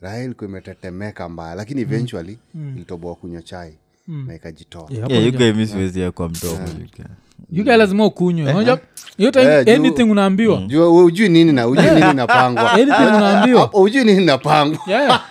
raya 0.02 0.24
ilikuwa 0.24 0.50
imetetemeka 0.50 1.30
mbaya 1.30 1.56
lakini 1.56 1.82
eventually 1.82 2.40
ilitoboa 2.56 3.16
kunywa 3.16 3.42
chai 3.42 3.78
na 4.08 4.36
ikajitoa. 4.36 4.82
Yeah, 4.82 4.94
yeah, 4.94 5.12
Yeah, 5.12 5.34
ndio- 5.34 5.48
yuga 5.48 5.60
misiwezia 5.60 6.12
kwa 6.12 6.30
mdomo 6.30 6.68
yuga. 7.52 7.78
lazima 7.78 8.06
ukunywe. 8.06 8.54
Unajua, 8.54 8.80
hiyo 9.18 9.32
time 9.32 9.46
Eh, 9.46 9.76
anything 9.76 10.04
unaambiwa. 10.04 10.58
Jua 10.68 11.04
ujui 11.04 11.30
nini 11.30 11.52
na 11.52 11.68
ujui 11.68 11.86
nini 11.92 12.14
napangwa 12.14 12.72
anything 12.74 13.08
unaambiwa. 13.16 13.74
Ujui 13.74 14.04
nini 14.04 14.26
napangwa 14.26 14.80
Yeah. 14.88 15.22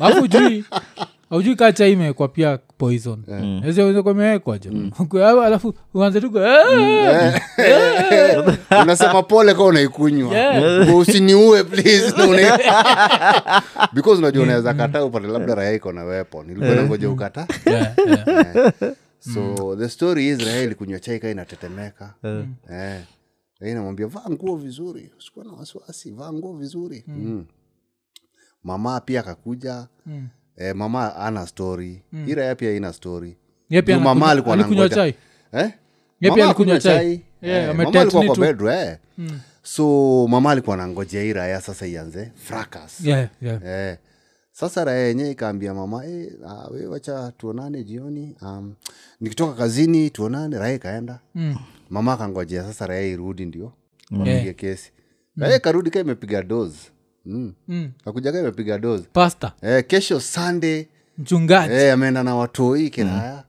alafu 0.00 0.24
ujui 0.24 0.64
aujui 1.30 1.56
kaa 1.56 1.72
chai 1.72 1.92
imewekwa 1.92 2.28
pia 2.28 2.58
poison 2.78 3.18
yeah. 3.28 3.42
imewekwa 4.10 4.58
jo 4.58 4.70
alafu 5.44 5.74
uanze 5.94 6.20
tu 6.20 6.30
unasema 8.82 9.22
pole 9.22 9.54
ka 9.54 9.62
unaikunywa. 9.62 10.30
Usiniue 10.94 11.64
because 13.94 14.18
unajua 14.18 14.42
unaweza 14.42 14.74
kataa 14.74 15.04
upate 15.04 15.26
labda 15.26 15.54
raya 15.54 15.72
iko 15.72 15.92
na 15.92 16.04
weapon. 16.04 16.46
Ilikuwa 16.50 16.74
nangoja 16.74 17.10
ukata 17.10 17.46
Yeah, 19.26 19.36
mm. 19.50 19.56
so 19.56 19.76
the 19.76 19.88
story 19.88 20.28
is 20.28 20.40
ilikunywa 20.40 21.00
chai 21.00 21.20
kaa 21.20 21.28
inatetemeka 21.30 22.14
eh. 22.70 23.04
Raya 23.60 23.72
inamwambia 23.72 24.06
vaa 24.06 24.30
nguo 24.30 24.56
vizuri 24.56 25.10
sikuwa 25.24 25.44
na 25.44 25.52
wasiwasi 25.52 26.10
vaa 26.10 26.32
nguo 26.32 26.56
vizuri 26.56 27.04
mm. 27.06 27.46
mama 28.64 29.00
pia 29.00 29.20
akakuja 29.20 29.86
eh, 30.56 30.74
mama 30.74 31.16
ana 31.16 31.46
story 31.46 32.02
mm. 32.12 32.28
iraya 32.28 32.54
pia 32.54 32.72
ina 32.76 32.92
story 32.92 33.36
Juu 33.70 34.00
mama 34.00 34.30
alikuwa 34.30 34.54
alikunywa 34.54 34.88
chai 34.88 35.14
eh? 35.52 35.72
Ye 36.20 36.30
Mama 36.30 36.44
alikunywa 36.44 36.46
hakunywa 36.48 36.80
chai. 36.80 37.12
Eh, 37.12 37.20
Yeah, 37.42 37.66
mama 37.68 37.82
ametetni 37.82 38.00
alikuwa 38.00 38.24
kwa 38.24 38.34
tu. 38.34 38.40
bedroom, 38.40 38.72
eh. 38.74 38.98
so 39.62 40.26
mama 40.28 40.50
alikuwa 40.50 40.76
nangojea 40.76 41.22
iraya 41.22 41.60
sasa 41.60 41.86
ianze 41.86 42.32
fracas 42.34 43.00
Yeah, 43.04 43.28
yeah. 43.42 43.62
eh. 43.64 43.96
Sasa 44.60 44.84
raya 44.84 45.06
yenyewe 45.06 45.30
ikaambia 45.30 45.74
mama 45.74 46.06
e, 46.06 46.32
ah, 46.46 46.68
we 46.70 46.86
wacha 46.86 47.32
tuonane 47.38 47.84
jioni 47.84 48.36
um, 48.42 48.74
nikitoka 49.20 49.52
kazini 49.54 50.10
tuonane. 50.10 50.58
Raya 50.58 50.74
ikaenda. 50.74 51.18
Mm. 51.34 51.56
mama 51.90 52.12
akangojea 52.12 52.62
sasa 52.64 52.86
raya 52.86 53.02
irudi 53.02 53.44
ndio 53.44 53.72
wapige 54.10 54.30
Yeah. 54.30 54.54
kesi. 54.54 54.92
Raya 55.36 55.56
ikarudi 55.56 55.90
ka 55.90 56.00
imepiga 56.00 56.42
dos 56.42 56.72
mm. 57.26 57.52
Mm. 57.68 57.90
kakuja 58.04 58.30
imepiga 58.30 58.78
dos 58.78 59.00
pasta. 59.12 59.52
Eh, 59.62 59.84
kesho 59.86 60.20
sunday. 60.20 60.86
Mchungaji. 61.18 61.74
Eh, 61.74 61.92
ameenda 61.92 62.22
na 62.22 62.34
watoi 62.36 62.90
kiraya 62.90 63.44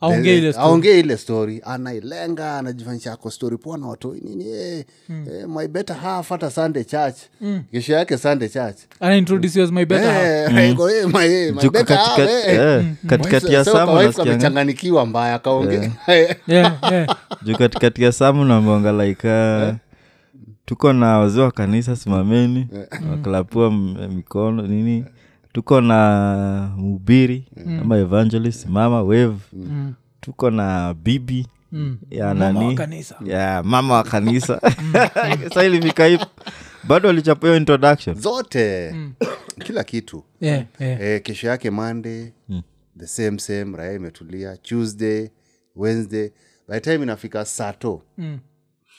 aongee 0.00 0.38
ile 0.38 0.52
story. 0.52 0.66
aongee 0.68 1.00
ile 1.00 1.16
story. 1.16 1.60
Anailenga 1.64 2.58
anajifanyisha 2.58 3.12
ako 3.12 3.30
story. 3.30 3.56
Poa 3.56 3.78
na 3.78 3.86
watoi 3.86 4.20
nini? 4.20 4.48
Eh, 4.48 4.84
eh, 5.08 5.48
my 5.48 5.68
better 5.68 5.96
half 5.96 6.28
hata 6.28 6.50
sunday 6.50 6.84
church. 6.84 7.16
Kesho 7.72 7.92
yake 7.92 8.18
sunday 8.18 8.48
church. 8.48 8.76
Anaintroduce 9.00 9.58
you 9.58 9.64
as 9.64 9.72
my 9.72 9.84
better 9.84 10.12
half. 10.12 10.24
Eh, 10.58 10.70
iko, 10.72 10.90
eh, 10.90 11.06
my- 11.08 11.26
eh, 11.26 11.54
my 11.54 11.68
better 11.70 11.96
half, 11.96 12.16
katika- 12.16 12.52
eh. 12.52 12.78
eh, 12.78 12.84
katikati 13.06 13.52
ya 13.52 13.64
samu 13.64 13.92
mbaya 15.06 15.38
kaongea 15.38 15.90
yeah, 16.46 16.78
yeah. 16.90 17.16
juu 17.42 17.56
katikati 17.56 18.02
ya 18.02 18.12
samu 18.12 18.44
namonga 18.44 18.92
like 18.92 19.28
uh, 19.28 19.74
tuko 20.64 20.92
na 20.92 21.18
wazee 21.18 21.40
wa 21.40 21.50
kanisa 21.52 21.96
simameni. 21.96 22.66
Wakalapua 23.10 23.66
m- 23.66 24.08
mikono 24.14 24.62
nini 24.66 25.04
tuko 25.54 25.80
na 25.80 26.74
mhubiri 26.76 27.48
ama 27.80 27.96
evangelist 27.98 28.66
mama 28.66 29.02
wave. 29.02 29.36
Tuko 30.20 30.50
na 30.50 30.94
bibi 30.94 31.46
ya 32.10 32.34
Mama 32.34 32.44
wa 32.46 32.52
nani? 32.52 32.74
kanisa. 32.74 33.16
ya 33.24 33.62
mama 33.62 33.94
wa 33.94 34.02
kanisa. 34.02 34.60
Sa 35.54 35.64
ilifika 35.64 36.06
hivo 36.06 36.26
bado 36.88 37.08
alichapa 37.08 37.46
hiyo 37.46 37.56
introduction. 37.56 38.16
Zote 38.20 38.94
kila 39.64 39.84
kitu. 39.84 40.24
Yeah, 40.40 40.64
yeah. 40.80 41.00
E, 41.02 41.20
kesho 41.20 41.48
yake 41.48 41.70
monday 41.70 42.32
the 42.98 43.06
same 43.06 43.38
same 43.38 43.76
raya 43.76 43.92
imetulia. 43.92 44.56
Tuesday 44.56 45.28
wednesday 45.76 46.30
by 46.68 46.74
the 46.74 46.80
time 46.80 47.02
inafika 47.02 47.44
sato 47.44 48.02
Mm. 48.18 48.38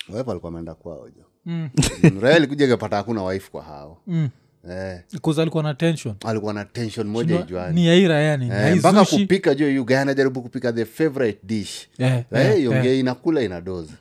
wife 0.10 0.32
alikuwa 0.32 0.50
ameenda 0.52 0.74
kwao 0.76 1.10
jo. 1.10 1.24
Mm. 1.46 1.70
Mm, 2.04 2.20
raya 2.22 2.36
alikuja 2.36 2.66
ikapata 2.66 2.96
hakuna 2.96 3.24
wife 3.24 3.50
kwa 3.52 3.64
hao. 3.64 4.02
Mm. 4.08 4.30
Eh, 4.70 5.02
Because 5.14 5.42
alikuwa 5.42 5.64
na 5.64 5.74
tension. 5.74 6.16
Alikuwa 6.26 6.54
na 6.54 6.66
tension 6.66 7.08
moja 7.08 7.40
ijuani 7.40 7.82
ni 7.82 7.90
aira 7.90 8.20
yani 8.20 8.50
Eh, 8.54 8.78
mpaka 8.78 9.06
kupika 9.06 9.56
jo 9.56 9.70
yuga 9.70 10.02
anajaribu 10.02 10.42
kupika 10.42 10.74
the 10.74 10.86
favorite 10.86 11.40
dish. 11.44 11.88
Raya 12.32 12.56
eh. 12.56 13.00
inakula 13.00 13.42
inadoza. 13.42 13.94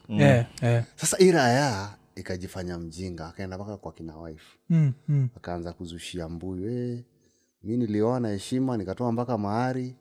Sasa 0.96 1.18
ira 1.18 1.48
ya 1.48 1.88
ikajifanya 2.16 2.78
mjinga 2.78 3.26
akaenda 3.26 3.56
mpaka 3.56 3.76
kwa 3.76 3.92
kina 3.92 4.16
wife. 4.16 4.44
Akaanza 5.36 5.72
kuzushia 5.72 6.28
mbuyu 6.28 6.70
eh, 6.70 6.98
mi 7.64 7.76
nilioa 7.76 8.20
na 8.20 8.28
heshima 8.28 8.76
nikatoa 8.76 9.12
mpaka 9.12 9.38
mahari. 9.38 9.94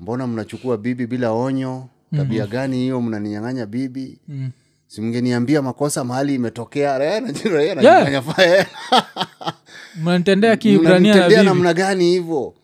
Mbona 0.00 0.26
mnachukua 0.26 0.76
bibi 0.78 1.06
bila 1.06 1.30
onyo? 1.32 1.88
Tabia 2.16 2.46
gani 2.46 2.76
hiyo 2.76 3.00
mnaninyang'anya 3.00 3.66
bibi? 3.66 4.18
Simngeniambia 4.86 5.62
makosa 5.62 6.04
mahali 6.04 6.34
imetokea? 6.34 6.98
Raya 6.98 7.20
mnanitendea 10.78 11.28
bibi 11.28 11.34
namna 11.44 11.74
gani 11.74 12.04
hivo 12.10 12.54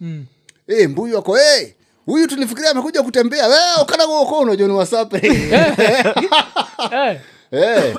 hey, 0.67 0.87
mbuyu 0.87 1.19
ako 1.19 1.35
hey, 1.37 1.67
huyu 2.07 2.27
tulifikiria 2.27 2.71
amekuja 2.71 3.03
kutembea. 3.03 3.47
Wasape. 4.77 5.21
Eh, 6.91 7.21
Eh. 7.51 7.97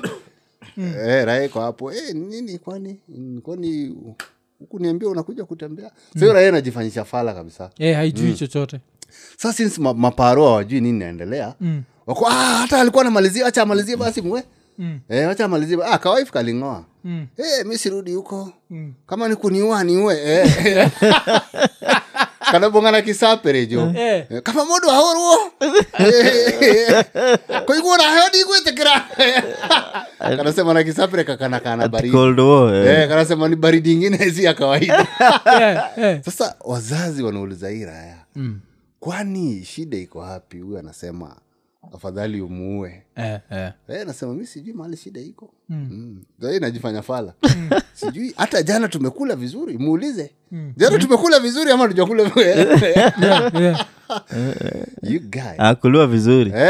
Eh, 0.77 1.25
raha 1.25 1.43
iko 1.43 1.59
hapo. 1.61 1.89
Hey, 1.89 2.13
nini 2.13 2.57
kwani? 2.57 2.99
Mm, 3.09 3.41
kwani 3.41 3.95
hukuniambia 4.59 5.09
unakuja 5.09 5.45
kutembea? 5.45 5.91
Sio 6.19 6.33
raha 6.33 6.47
anajifanyisha 6.47 7.05
fala 7.05 7.33
kabisa. 7.33 7.69
Hey, 7.77 7.93
haijui 7.93 8.33
chochote. 8.33 8.79
Sa 9.38 9.53
since 9.53 9.81
ma, 9.81 9.93
maparo 9.93 10.45
hawajui 10.45 10.81
nini 10.81 10.99
naendelea 10.99 11.53
wako 12.07 12.27
ah, 12.27 12.31
hata 12.33 12.81
alikuwa 12.81 13.03
namalizia 13.03 13.45
acha 13.45 13.61
amalizie 13.61 13.95
basi 13.97 14.21
mwe. 14.21 14.39
Mm. 14.41 14.47
Eh, 15.09 15.28
wacha 15.28 15.45
amalizie. 15.45 15.78
Ah, 15.86 15.97
kawaifu 15.97 16.34
kaling'oa 16.34 16.84
Mm. 17.03 17.28
Eh, 17.38 17.65
mi 17.65 17.78
sirudi 17.78 18.13
huko. 18.13 18.53
Kama 19.07 19.28
ni 19.28 19.36
kuniua 19.36 19.84
niue. 19.84 20.17
Eh. 20.26 20.91
kanabongana 22.51 23.01
kisapere 23.01 23.65
jo 23.65 23.93
Eh. 23.95 24.26
Eh, 24.30 24.41
kama 24.41 24.65
mundu 24.65 24.89
ahorwo 24.91 25.38
koiguo 27.65 27.97
naheyo 27.97 28.30
ndigwitikira 28.30 29.05
kanasema 30.19 30.73
na 30.73 30.84
kisapere 30.84 31.23
kakana 31.23 31.59
kana 31.65 31.88
baridi. 31.88 32.11
cold 32.13 32.39
war 32.39 32.76
eh. 32.76 32.99
Eh, 33.01 33.07
kanasema 33.09 33.47
ni 33.47 33.55
baridi 33.55 33.93
ingine 33.93 34.32
si 34.32 34.43
ya 34.43 34.53
kawaida. 34.53 35.07
Eh, 35.61 35.80
eh. 36.05 36.21
sasa 36.26 36.55
wazazi 36.61 37.23
wanauliza 37.23 37.69
hii 37.69 37.86
raya 37.86 38.15
Mm. 38.36 38.59
kwani 38.99 39.63
shida 39.65 39.97
iko 39.97 40.21
hapi 40.21 40.59
huyu 40.59 40.78
anasema 40.80 41.36
afadhali 41.93 42.41
umuue. 42.41 43.03
Eh, 43.15 43.39
eh. 43.51 43.71
Eh, 43.89 44.05
nasema 44.07 44.33
mi 44.33 44.45
sijui 44.45 44.73
mahali 44.73 44.97
shida 44.97 45.21
iko. 45.21 45.53
Mm. 45.69 46.23
Sasa 46.41 46.59
najifanya 46.59 47.01
fala. 47.01 47.33
Sijui 47.93 48.33
hata 48.38 48.63
jana 48.63 48.88
tumekula 48.88 49.36
vizuri 49.36 49.77
muulize. 49.77 50.31
Jana 50.77 50.97
tumekula 50.99 51.39
vizuri 51.39 51.71
ama 51.71 51.88
tujakula 51.88 52.23
akuliwa 55.57 56.07
vizuri. 56.07 56.53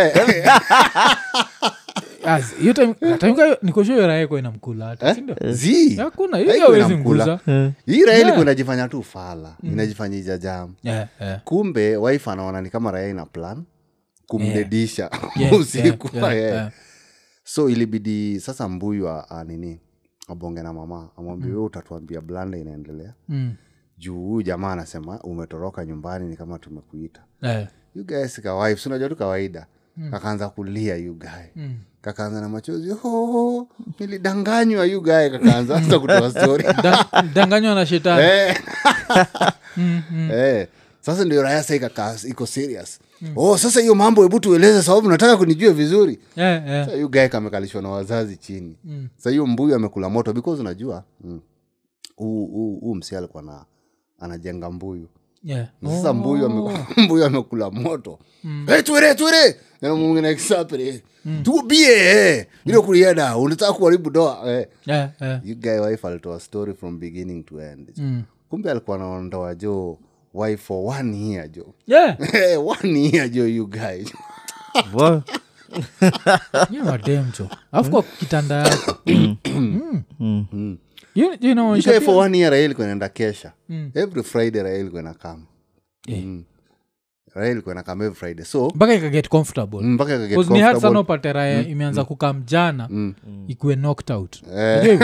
Raha 7.26 7.72
hii 7.86 8.06
raha 8.06 8.18
ilikuwa 8.20 8.42
inajifanya 8.42 8.88
tu 8.88 9.04
fala 9.04 9.54
inajifanya 9.64 10.18
ijajam 10.18 10.74
yeah, 10.84 11.08
yeah. 11.22 11.42
kumbe 11.44 11.98
wife 11.98 12.32
anaona 12.32 12.62
ni 12.62 12.70
kama 12.70 12.92
raya 12.92 13.10
ina 13.10 13.26
plan 13.26 13.64
kumdedisha 14.28 15.10
Yeah, 15.36 15.54
usiku. 15.54 16.10
yeah, 16.18 16.36
yeah, 16.36 16.54
yeah. 16.54 16.72
so 17.44 17.70
ilibidi 17.70 18.40
sasa 18.40 18.70
mbuyu 18.70 19.10
a, 19.10 19.30
a 19.30 19.44
nini 19.44 19.80
abonge 20.28 20.62
na 20.62 20.74
mama 20.74 21.10
amwambia 21.18 21.52
we 21.54 21.58
utatuambia 21.60 22.22
blanda 22.22 22.58
inaendelea. 22.58 23.14
Mm. 23.30 23.54
juu 23.98 24.28
huyu 24.28 24.42
jamaa 24.42 24.72
anasema 24.72 25.20
umetoroka 25.22 25.86
nyumbani 25.86 26.28
ni 26.28 26.36
kama 26.38 26.60
tumekuita. 26.60 27.22
Yeah. 27.42 27.68
you 27.96 28.04
guys 28.06 28.42
sinajua 28.84 29.10
tu 29.10 29.16
kawaida. 29.16 29.68
Kakaanza 30.12 30.50
kulia 30.50 30.96
you 30.96 31.14
guy. 31.14 31.64
Kakaanza 32.02 32.42
na 32.42 32.50
machozi 32.50 32.96
oh, 33.04 33.68
nilidanganywa 34.00 34.86
you 34.86 35.02
guy 35.02 35.30
kakaanza 35.30 35.84
sa 35.84 36.00
kutoa 36.00 36.32
story. 36.32 36.66
Danganywa 37.36 37.76
na 37.76 37.86
shetani. 37.86 38.24
Eh. 38.24 38.58
Eh. 40.32 40.68
sasa 41.02 41.26
ndio 41.26 41.42
raya 41.44 41.64
sa 41.64 41.76
ikakaa 41.76 42.16
iko 42.28 42.46
serious 42.46 43.00
oh 43.36 43.58
sasa 43.58 43.82
hiyo 43.82 43.96
mambo 43.96 44.24
hebu 44.24 44.40
tueleze 44.40 44.82
sababu 44.84 45.10
nataka 45.10 45.38
kunijue 45.38 45.74
vizuri. 45.74 46.20
Yeah, 46.36 46.68
yeah. 46.68 46.94
Hiyo 46.94 47.08
gae 47.08 47.30
kamekalishwa 47.30 47.82
na 47.82 47.90
wazazi 47.90 48.38
chini. 48.38 48.78
Sa 49.18 49.30
hiyo 49.30 49.48
mbuyu 49.48 49.76
amekula 49.76 50.10
moto 50.10 50.34
because 50.34 50.62
unajua 50.62 51.04
mm, 51.24 51.40
huu 52.16 52.96
msi 52.96 53.16
alikuwa 53.16 53.44
na 53.44 53.66
anajenga 54.20 54.72
mbuyu. 54.72 55.08
Yeah. 55.44 55.68
Sasa 55.86 56.14
mbuyu 56.14 56.46
amekula, 56.46 56.88
mbuyu 57.06 57.26
amekula 57.26 57.72
moto. 57.72 58.20
Hey, 58.68 58.82
twere 58.82 59.16
twere! 59.16 59.56
Namungina 59.82 60.36
mm. 61.26 61.44
tubie 61.44 61.92
eh. 61.92 62.46
ile 62.66 62.80
kulienda 62.80 63.38
unataka 63.38 63.74
kuharibu 63.74 64.10
doa 64.10 64.42
eh. 64.52 64.68
yeah, 64.86 65.10
yeah. 65.22 65.42
you 65.48 65.56
guy 65.56 65.80
wife 65.80 66.08
alitoa 66.08 66.40
story 66.40 66.74
from 66.74 67.00
beginning 67.00 67.44
to 67.44 67.62
end. 67.62 67.90
Kumbe 68.50 68.72
alikuwa 68.72 68.98
naondoa 68.98 69.56
jo 69.56 69.98
wife 70.36 70.64
for 70.64 70.96
one 71.00 71.14
year 71.18 71.48
jo 71.52 71.74
Yeah. 71.88 72.18
one 72.82 73.00
year 73.12 73.30
jo 73.30 73.46
you 73.48 73.68
guys. 73.68 74.14
Madem 76.86 77.26
jo 77.40 77.50
alafu 77.72 77.92
kwa 77.92 78.04
kitanda 78.04 78.56
yako. 78.56 78.98
Mm. 80.20 80.78
Hiyo- 81.14 81.34
you, 81.42 81.52
inaonyesha 81.52 81.90
Ikae 81.90 82.00
for 82.06 82.16
one 82.16 82.38
year 82.38 82.52
raha 82.52 82.64
ilikuwa 82.64 82.88
inaenda 82.88 83.10
kesha 83.10 83.52
every 83.94 84.24
friday 84.24 84.62
inakam 87.72 88.02
every 88.02 88.16
friday. 88.16 88.46
So 88.46 88.72
mpaka 88.76 88.94
ikaget 88.94 89.30
comfortable. 89.30 89.80
Mm, 89.82 89.94
mpaka 89.94 90.16
ikaget 90.16 90.50
ni 90.50 90.60
hard 90.60 90.80
sana 90.80 91.00
upate 91.00 91.34
raya 91.34 91.68
imeanza 91.68 92.04
kukam 92.06 92.44
jana 92.46 92.90
ikuwe 93.48 93.76
knocked 93.76 94.12
out. 94.16 94.44
Eh. 94.58 95.00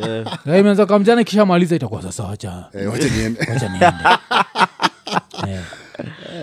Raya 0.44 0.58
imeanza 0.60 0.86
kukam 0.86 1.04
jana 1.04 1.20
ikishamaliza 1.20 1.76
itakuwa 1.76 2.02
sasa 2.02 2.24
wacha 2.24 2.64
Eh, 2.72 2.92
wacha 2.92 3.08
niende. 3.08 3.40
wacha 3.52 3.68
niende. 3.68 3.86
Eh. 3.86 4.18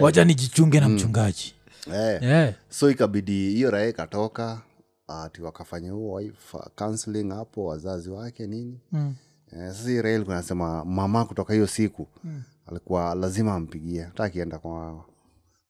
wacha 0.02 0.26
nijichunge 0.26 0.80
na 0.80 0.90
mchungaji 0.90 1.54
yeah. 1.94 2.24
Yeah. 2.24 2.54
so 2.70 2.92
ikabidi 2.92 3.50
hiyo 3.50 3.72
raha 3.72 3.86
ikatoka 3.88 4.62
ati 5.08 5.42
wakafanya 5.42 5.92
huo 5.92 6.14
wife 6.16 6.58
uh, 6.58 6.66
counseling 6.76 7.30
hapo 7.30 7.66
wazazi 7.66 8.10
wake 8.10 8.48
nini 8.48 8.80
Mm. 8.92 9.16
eh, 9.52 9.68
sasa 9.72 9.90
hii 9.90 10.02
raha 10.02 10.16
ilikuwa 10.16 10.36
nasema 10.36 10.86
mama 10.86 11.26
kutoka 11.26 11.54
hiyo 11.54 11.68
siku 11.68 12.08
alikuwa 12.68 13.16
lazima 13.16 13.54
ampigie 13.54 14.02
hata 14.02 14.24
akienda 14.24 14.58
kwa 14.60 15.06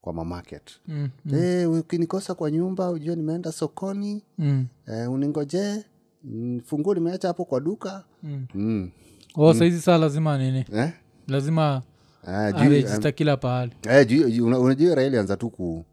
kwa 0.02 0.14
mamaket 0.14 0.72
Mm. 0.88 1.10
Eh, 1.34 1.72
ukinikosa 1.72 2.36
kwa 2.36 2.52
nyumba 2.52 2.90
ujue 2.90 3.16
nimeenda 3.16 3.52
sokoni 3.52 4.24
Mm. 4.38 4.66
eh, 4.88 5.12
uningojee 5.12 5.84
mm, 6.24 6.62
funguo 6.66 6.94
nimeacha 6.94 7.28
hapo 7.28 7.46
kwa 7.46 7.60
duka 7.60 8.04
Mm. 8.24 8.46
mm. 8.56 8.92
Oh, 9.36 9.54
saizi 9.54 9.82
saa 9.82 9.98
lazima 9.98 10.38
nini 10.38 10.66
eh? 10.74 10.90
lazima 11.28 11.82
Ah, 12.28 13.12
kila 13.12 13.38
pahali 13.38 13.72
Eh, 13.90 14.44
unajua 14.44 14.96
raha 14.96 15.08
ilianza 15.08 15.38
tu 15.38 15.50
ku, 15.50 15.86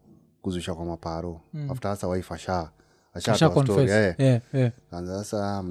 kuzusha 0.43 0.75
kwa 0.75 0.85
maparo 0.85 1.41
mm. 1.55 1.71
after 1.71 1.91
hasa. 1.91 2.07
Kwanza 4.91 5.25
sasa 5.25 5.63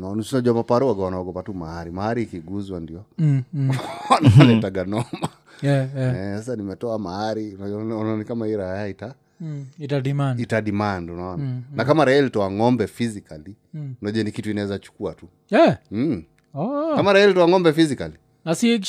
maparo 0.53 0.87
waga 0.87 1.03
wanaogopa 1.03 1.43
tu 1.43 1.53
mahari 1.53 1.91
mahari 1.91 2.23
ikiguzwa 2.23 2.79
ndio 2.79 3.05
Mm, 3.17 3.43
mm. 3.53 3.71
wanaletaga 4.09 4.83
noma 4.85 5.29
yeah, 5.61 5.95
yeah. 5.95 6.15
Eh, 6.15 6.37
sasa 6.37 6.55
nimetoa 6.55 6.99
mahari 6.99 7.55
unaona 7.55 8.23
kama 8.23 8.45
hii 8.45 8.55
raya 8.55 8.87
ita 8.87 9.13
Mm, 9.41 9.65
ita 9.79 10.01
demand 10.01 10.39
ita 10.39 10.61
demand 10.61 11.09
unaona 11.09 11.61
na 11.75 11.85
kama 11.85 12.05
raha 12.05 12.17
ilitoa 12.17 12.51
ng'ombe 12.51 12.87
physically 12.87 13.55
unajua 14.01 14.23
ni 14.23 14.31
kitu 14.31 14.51
inaweza 14.51 14.79
chukua 14.79 15.13
tu 15.13 15.27
yeah. 15.49 15.77
mm. 15.91 16.23
oh. 16.53 16.95
kama 16.95 17.13
raha 17.13 17.25
ilitoa 17.25 17.47
ng'ombe 17.47 17.73
physically 17.73 18.17
na 18.45 18.55
si 18.55 18.79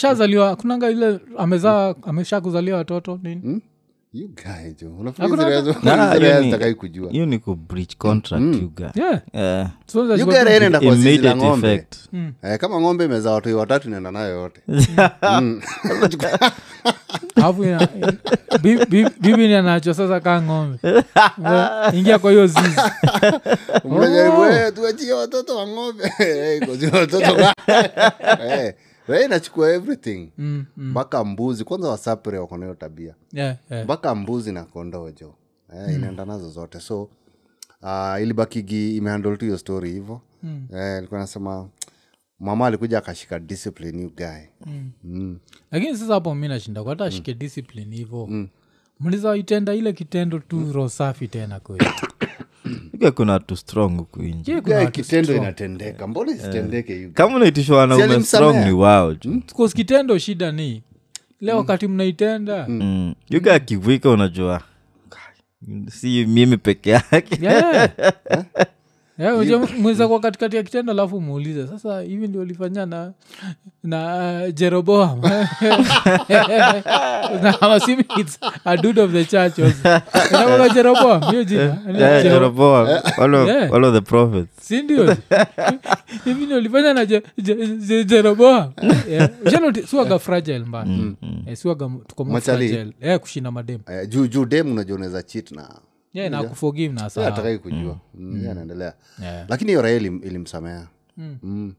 kunanga 0.56 0.90
ile 0.90 1.20
amezaa 1.38 1.94
amesha 2.02 2.40
kuzalia 2.40 2.76
watoto 2.76 3.20
nini? 3.22 3.62
You 4.12 4.28
guy 4.28 4.72
jo. 4.82 5.12
Hakuna 5.18 5.48
hiyo 5.48 6.40
ni- 6.40 6.46
zitakai 6.46 6.74
kujua. 6.74 7.10
hiyo 7.10 7.26
ni 7.26 7.38
ku 7.38 7.54
breach 7.54 7.96
contract 7.96 8.54
you 8.62 8.70
guy. 8.76 8.86
yeah. 8.94 9.20
Eh, 9.32 9.66
so 9.86 10.16
You 10.16 10.26
guy 10.26 10.40
inaenda 10.40 10.80
kwa 10.80 10.94
zizi 10.94 11.18
la 11.18 11.36
ng'ombe. 11.36 11.72
effect. 11.74 11.94
Eh, 12.42 12.58
kama 12.58 12.80
ng'ombe 12.80 13.04
imezaa 13.04 13.30
watoi 13.30 13.52
watatu 13.52 13.88
inaenda 13.88 14.10
nayo 14.10 14.40
yote. 14.40 14.60
Alafu 17.36 17.62
bibi 19.20 19.48
ni 19.48 19.54
anacho 19.54 19.94
sasa 19.94 20.20
kaa 20.20 20.42
ng'ombe. 20.42 20.78
Ingia 21.92 22.18
kwa 22.18 22.30
hiyo 22.30 22.46
zizi. 22.46 22.80
Mnajaribu 23.84 24.40
Oh. 24.40 24.48
"Eh, 24.50 24.72
tuachie 24.74 25.12
watoto 25.12 25.56
wa 25.56 25.66
ng'ombe. 25.66 26.12
Eh, 26.18 26.62
watoto 26.92 27.34
raha 29.10 29.24
inachukua 29.24 29.72
everything. 29.72 30.32
Mm, 30.38 30.64
mpaka 30.76 31.24
mbuzi. 31.24 31.64
Kwanza 31.64 31.88
wasapre 31.88 32.38
wakonayo 32.38 32.74
tabia. 32.74 33.14
Yeah, 33.32 33.56
yeah. 33.70 33.84
mpaka 33.84 34.14
mbuzi 34.14 34.52
na 34.52 34.64
kondoo 34.64 35.10
jo. 35.10 35.34
Eh, 35.74 35.94
inaenda 35.94 36.24
nazo 36.24 36.50
zote. 36.50 36.80
So 36.80 37.02
uh, 37.82 38.22
ilibakigi 38.22 38.96
imehandle 38.96 39.36
tu 39.36 39.44
hiyo 39.44 39.58
story 39.58 39.90
hivo 39.92 40.22
mm. 40.42 40.66
eh, 40.74 40.98
ilikuwa 40.98 41.20
nasema 41.20 41.68
mama 42.40 42.66
alikuja 42.66 42.98
akashika 42.98 43.38
discipline 43.38 44.02
you 44.02 44.10
guy. 44.16 44.46
Mm. 44.66 44.90
Mm. 45.04 45.38
lakini 45.70 45.96
sasa 45.96 46.14
hapo 46.14 46.34
mi 46.34 46.48
nashinda. 46.48 46.82
Kwata 46.84 47.04
ashike 47.04 47.34
discipline 47.34 47.96
hivo 47.96 48.48
mliza 49.00 49.36
itenda 49.36 49.74
ile 49.74 49.92
kitendo 49.92 50.38
tu 50.38 50.56
mm. 50.56 50.72
rosafi 50.72 51.28
tena 51.28 51.60
kweli 51.60 51.84
Ika 52.94 53.10
kuna 53.10 53.40
tu 53.40 53.56
strong 53.56 53.96
huku 53.98 54.22
kitendo 54.92 55.34
inatendeka. 55.36 56.06
Mbona 56.06 56.32
isitendeke 56.32 56.96
you 57.02 57.12
kama 57.12 57.36
unaitishwa 57.36 57.78
wanaume 57.78 58.22
strong 58.22 58.56
ni 58.66 58.72
wao 58.72 59.14
ju 59.14 59.30
Because 59.30 59.74
kitendo 59.76 60.18
shida 60.18 60.52
ni 60.52 60.82
leo 61.40 61.56
wakati 61.56 61.88
mnaitenda. 61.88 62.66
Mm. 62.68 63.14
yuga 63.30 63.54
akivika 63.54 64.10
unajua. 64.10 64.62
Si 65.90 66.26
mimi 66.26 66.56
peke 66.56 66.90
yake. 66.90 67.38
Yeah. 67.44 67.90
Yeah, 69.20 69.34
unajua 69.36 69.66
mweza 69.78 70.08
kwa 70.08 70.20
katikati 70.20 70.56
ya 70.56 70.62
kitendo 70.62 70.92
alafu 70.92 71.20
muulize 71.20 71.66
sasa 71.66 72.00
hivi 72.00 72.28
ndio 72.28 72.40
ulifanya 72.40 72.86
na 72.86 73.12
na 73.82 74.40
uh, 74.48 74.54
jeroboam? 74.54 75.20
I'm 76.30 77.70
assuming 77.72 78.04
it's 78.18 78.38
a 78.64 78.76
dude 78.76 79.00
of 79.02 79.12
the 79.12 79.24
church 79.24 79.58
also. 79.58 79.88
Jeroboam 80.74 81.22
hiyo 81.30 81.44
jina. 81.44 81.62
Yeah, 81.62 81.78
Jero- 81.96 82.22
Jeroboam, 82.22 82.88
one 83.18 83.36
of- 83.36 83.46
Yeah. 83.48 83.72
one 83.72 83.86
of 83.86 83.94
the 83.94 84.00
prophets. 84.00 84.48
Si 84.68 84.82
ndio? 84.82 85.16
Hivi 86.24 86.44
ndio 86.44 86.56
ulifanya 86.56 86.94
na 86.94 87.06
Je- 87.06 87.22
Je- 87.38 87.66
Je- 87.66 88.04
jeroboam? 88.04 88.72
Siwaga 89.86 90.18
fragile 90.18 90.58
mbaya. 90.58 90.86
Eh, 91.46 91.56
siwaga 91.56 91.90
tuko 92.06 92.24
Eh, 93.00 93.18
kushinda 93.20 93.50
Eh, 93.92 94.08
juu 94.08 94.26
unajua 94.72 94.96
unaweza 94.96 95.22
chit 95.22 95.50
na 95.52 95.68
yeah, 96.14 96.30
na 96.30 96.42
kuforgive 96.44 96.94
na 96.94 97.10
saa 97.10 97.24
hatakai 97.24 97.58
kujua. 97.58 97.98
Mm. 98.14 98.46
anaendelea. 98.50 98.92
Yeah. 99.22 99.46
lakini 99.48 99.70
hiyo 99.70 99.82
raha 99.82 99.94
ilim- 99.94 100.26
ilimsamea 100.26 100.86
mm. 101.16 101.74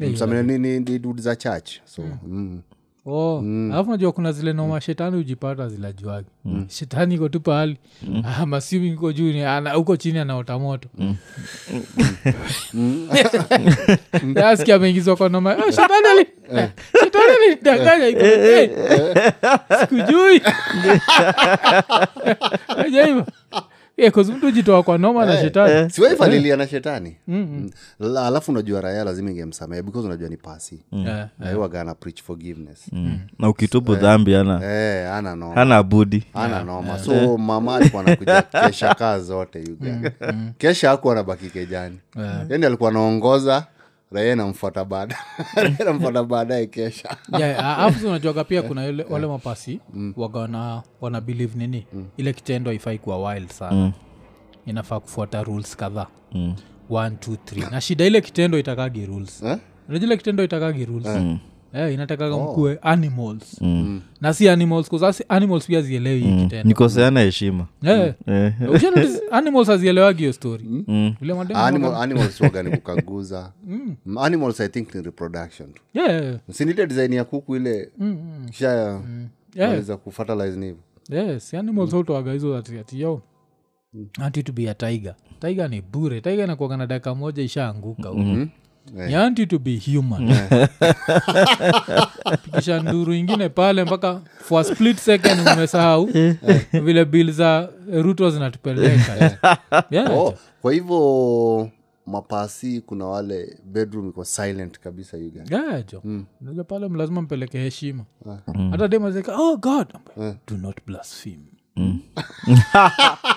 Ilimsamea 0.00 0.42
ni, 0.42 0.58
ni, 0.58 0.80
ni 0.80 0.98
dude 0.98 1.22
za 1.22 1.36
church 1.36 1.70
so 1.84 2.02
mm. 2.26 2.60
oh 3.06 3.38
alafu 3.72 3.90
najua 3.90 4.12
kuna 4.12 4.32
zile 4.32 4.52
noma 4.52 4.80
shetani 4.80 5.16
hujipata 5.16 5.68
zilajuagi 5.68 6.26
shetani 6.68 7.14
iko 7.14 7.28
tu 7.28 7.40
pahali. 7.40 7.76
Mm. 8.02 8.22
masimi 8.46 8.88
iko 8.88 9.12
juu 9.12 9.32
huko 9.74 9.96
chini 9.96 10.18
anaota 10.18 10.58
moto. 10.58 10.88
Aski 14.44 14.72
ameingizwa 14.72 15.16
kwa 15.16 15.28
noma. 15.28 15.56
"Oh, 15.56 15.70
shetani 15.70 16.06
ali 16.12 16.26
shetani 17.00 17.32
alidanganya. 17.46 18.06
Sikujui. 19.80 20.42
Ajaiva 22.86 23.26
mtu 24.36 24.50
jitoa 24.50 24.82
kwa 24.82 24.98
noma 24.98 25.26
na 25.26 25.36
shetani. 25.36 25.90
siwaifalilia 25.90 26.56
na 26.56 26.66
shetani. 26.68 27.16
Mm. 27.28 27.70
La- 28.00 28.26
alafu 28.26 28.52
unajua 28.52 28.80
raya 28.80 29.04
lazima 29.04 29.30
ingemsamea 29.30 29.82
because 29.82 30.06
unajua 30.06 30.28
ni 30.28 30.36
pasi. 30.36 30.82
Yeah. 30.92 31.28
aiwagana 31.44 31.94
preach 31.94 32.22
forgiveness. 32.22 32.86
Na 33.38 33.48
ukitubu 33.48 33.94
dhambi 33.94 34.34
ana 34.34 34.60
Eh, 34.64 35.12
ana 35.12 35.36
noma. 35.36 35.54
hana 35.54 35.82
budi. 35.82 36.24
Ana 36.34 36.64
noma. 36.64 36.98
so 36.98 37.38
mama 37.38 37.76
alikuwa 37.76 38.02
nakuja 38.02 38.42
kesha 38.42 38.94
kaa 38.94 39.18
zote 39.18 39.64
yuga 39.68 40.12
kesha 40.58 40.90
aku 40.90 41.12
anabaki 41.12 41.50
kejani 41.50 41.98
yani 42.48 42.66
alikuwa 42.66 42.90
anaongoza 42.90 43.66
raia 44.12 44.36
namfuata 44.36 44.84
baada. 44.84 45.16
Namfuata 45.86 46.24
baadaye 46.24 46.66
kesha 46.66 47.16
Yeah, 47.38 47.78
alafu 47.80 48.08
unajuaga 48.08 48.44
pia 48.44 48.62
kuna 48.62 48.84
yule, 48.86 49.06
wale 49.10 49.26
mapasi 49.26 49.80
waga 50.16 50.40
wana, 50.40 50.82
wana 51.00 51.20
believe 51.20 51.58
nini? 51.58 51.86
Ile 52.16 52.32
kitendo 52.32 52.70
haifai 52.70 52.98
kuwa 52.98 53.30
wild 53.30 53.48
sana. 53.50 53.92
Inafaa 54.66 55.00
kufuata 55.00 55.42
rules 55.42 55.76
kadhaa. 55.76 56.06
One, 56.90 57.16
two, 57.16 57.36
three. 57.44 57.64
na 57.70 57.80
shida 57.80 58.04
ile 58.06 58.20
kitendo 58.20 58.58
itakagi 58.58 59.06
rules. 59.06 59.42
Eh? 59.42 59.58
najile 59.88 60.16
kitendo 60.16 60.44
itakagi 60.44 60.84
rules 60.84 61.38
Eh, 61.76 61.94
inatakaga 61.94 62.36
mkuwe 62.36 62.78
animals. 62.82 63.60
Na 64.20 64.34
si 64.34 64.48
animals 64.48 64.88
kuzasi 64.88 65.24
animals 65.28 65.66
pia 65.66 65.82
zielewi 65.82 66.24
mm. 66.24 66.42
kitendo. 66.42 66.68
Nikoseana 66.68 67.20
heshima. 67.20 67.66
Eh. 67.82 68.14
Eh. 68.26 68.52
Animals 69.30 69.68
hazielewagi 69.68 70.18
hiyo 70.18 70.32
story. 70.32 70.64
Vile 71.20 71.34
mademu 71.34 71.60
Animal, 71.60 71.94
animals 71.94 72.40
waga 72.40 72.70
kukaguza. 72.70 73.52
Mm, 74.06 74.18
animals 74.18 74.60
i 74.60 74.68
think 74.68 74.94
ni 74.94 75.02
reproduction 75.02 75.72
tu. 75.72 75.82
Yeah, 75.94 76.10
yeah, 76.10 76.24
yeah. 76.24 76.38
sinile 76.50 76.86
design 76.86 77.12
ya 77.12 77.24
kuku 77.24 77.56
ile 77.56 77.90
kisha 78.50 79.00
Yeah. 79.54 79.70
waliza 79.70 79.96
kufertilize 79.96 80.56
ni 80.58 80.74
yes 81.10 81.54
animals 81.54 81.90
hutoaga 81.90 82.32
hizo 82.32 82.56
ati 82.56 82.78
ati 82.78 83.06
anti 84.20 84.42
to 84.42 84.52
be 84.52 84.70
a 84.70 84.74
tiger. 84.74 85.14
Tiger 85.40 85.70
ni 85.70 85.82
bure. 85.82 86.20
Tiger 86.20 86.44
inakuaga 86.44 86.76
na 86.76 86.86
dakika 86.86 87.14
moja 87.14 87.42
ishaanguka 87.42 88.08
huko 88.08 88.46
anti 89.16 89.46
to 89.46 89.58
be 89.58 89.76
human. 89.76 90.28
Pikisha 92.44 92.80
nduru 92.82 93.14
ingine 93.14 93.48
pale 93.48 93.84
mpaka 93.84 94.20
for 94.38 94.64
split 94.64 94.96
second 94.98 95.40
umesahau. 95.40 96.06
Vile 96.84 97.04
bil 97.04 97.32
za 97.32 97.68
ruto 97.92 98.30
zinatupeleka 98.30 99.58
yeah. 99.90 100.18
oh, 100.18 100.34
kwa 100.62 100.72
hivyo 100.72 101.70
mapasi 102.06 102.80
kuna 102.80 103.04
wale 103.06 103.58
bedroom 103.64 104.08
iko 104.08 104.24
silent 104.24 104.78
kabisa 104.78 105.16
yuga 105.16 105.44
Yeah, 105.50 105.84
jo 105.86 106.64
pale 106.64 106.88
lazima 106.88 107.22
mpeleke 107.22 107.58
heshima. 107.58 108.04
Hata 108.70 108.88
demazeka 108.88 109.36
oh 109.38 109.56
god. 109.56 109.86
Do 110.46 110.56
not 110.56 110.76
blaspheme 110.86 111.42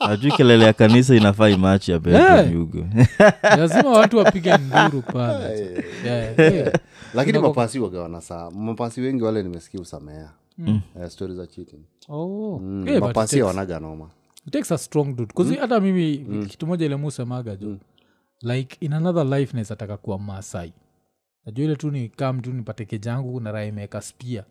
ajui 0.00 0.32
kelele 0.32 0.64
ya 0.64 0.72
kanisa 0.72 1.14
inafaa 1.14 1.48
imachi 1.48 1.90
ya 1.90 1.98
bedroom 1.98 2.90
lazima 3.58 3.90
watu 3.90 4.18
wapige 4.18 4.56
nduru 4.56 5.02
pale. 5.02 5.84
Yeah, 6.04 6.38
yeah. 6.38 6.72
lakini 7.14 7.38
mapasi 7.38 7.78
wagawana 7.78 8.20
saa 8.20 8.50
mapasi 8.50 9.00
wengi 9.00 9.22
wale 9.22 9.42
nimesikia 9.42 9.80
usamea 9.80 10.30
mm. 10.58 10.80
uh, 10.94 11.06
stori 11.06 11.34
za 11.34 11.46
cheating. 11.46 11.80
Oh. 12.08 12.58
mm. 12.62 12.88
Yeah, 12.88 13.00
mapasi 13.00 13.38
it 13.38 13.44
takes- 13.44 13.80
noma 13.80 14.10
it 14.46 14.52
takes 14.52 14.72
a 14.72 14.78
strong 14.78 15.16
dude. 15.16 15.32
Kuzi 15.34 15.54
hata 15.54 15.80
mimi 15.80 16.18
kitu 16.48 16.66
moja 16.66 16.86
ile 16.86 16.96
musemaga 16.96 17.56
jo. 17.56 17.76
Like 18.42 18.76
in 18.80 18.92
another 18.92 19.38
life 19.38 19.54
naezataka 19.54 19.96
kuwa 19.96 20.18
masai 20.18 20.72
najua 21.46 21.64
ile 21.64 21.76
tu 21.76 21.90
ni 21.90 22.08
kam 22.08 22.40
tu 22.40 22.52
nipate 22.52 22.84
kejangu 22.84 23.40
na 23.40 23.52
raha 23.52 23.70
spia 23.70 24.00
spia 24.00 24.44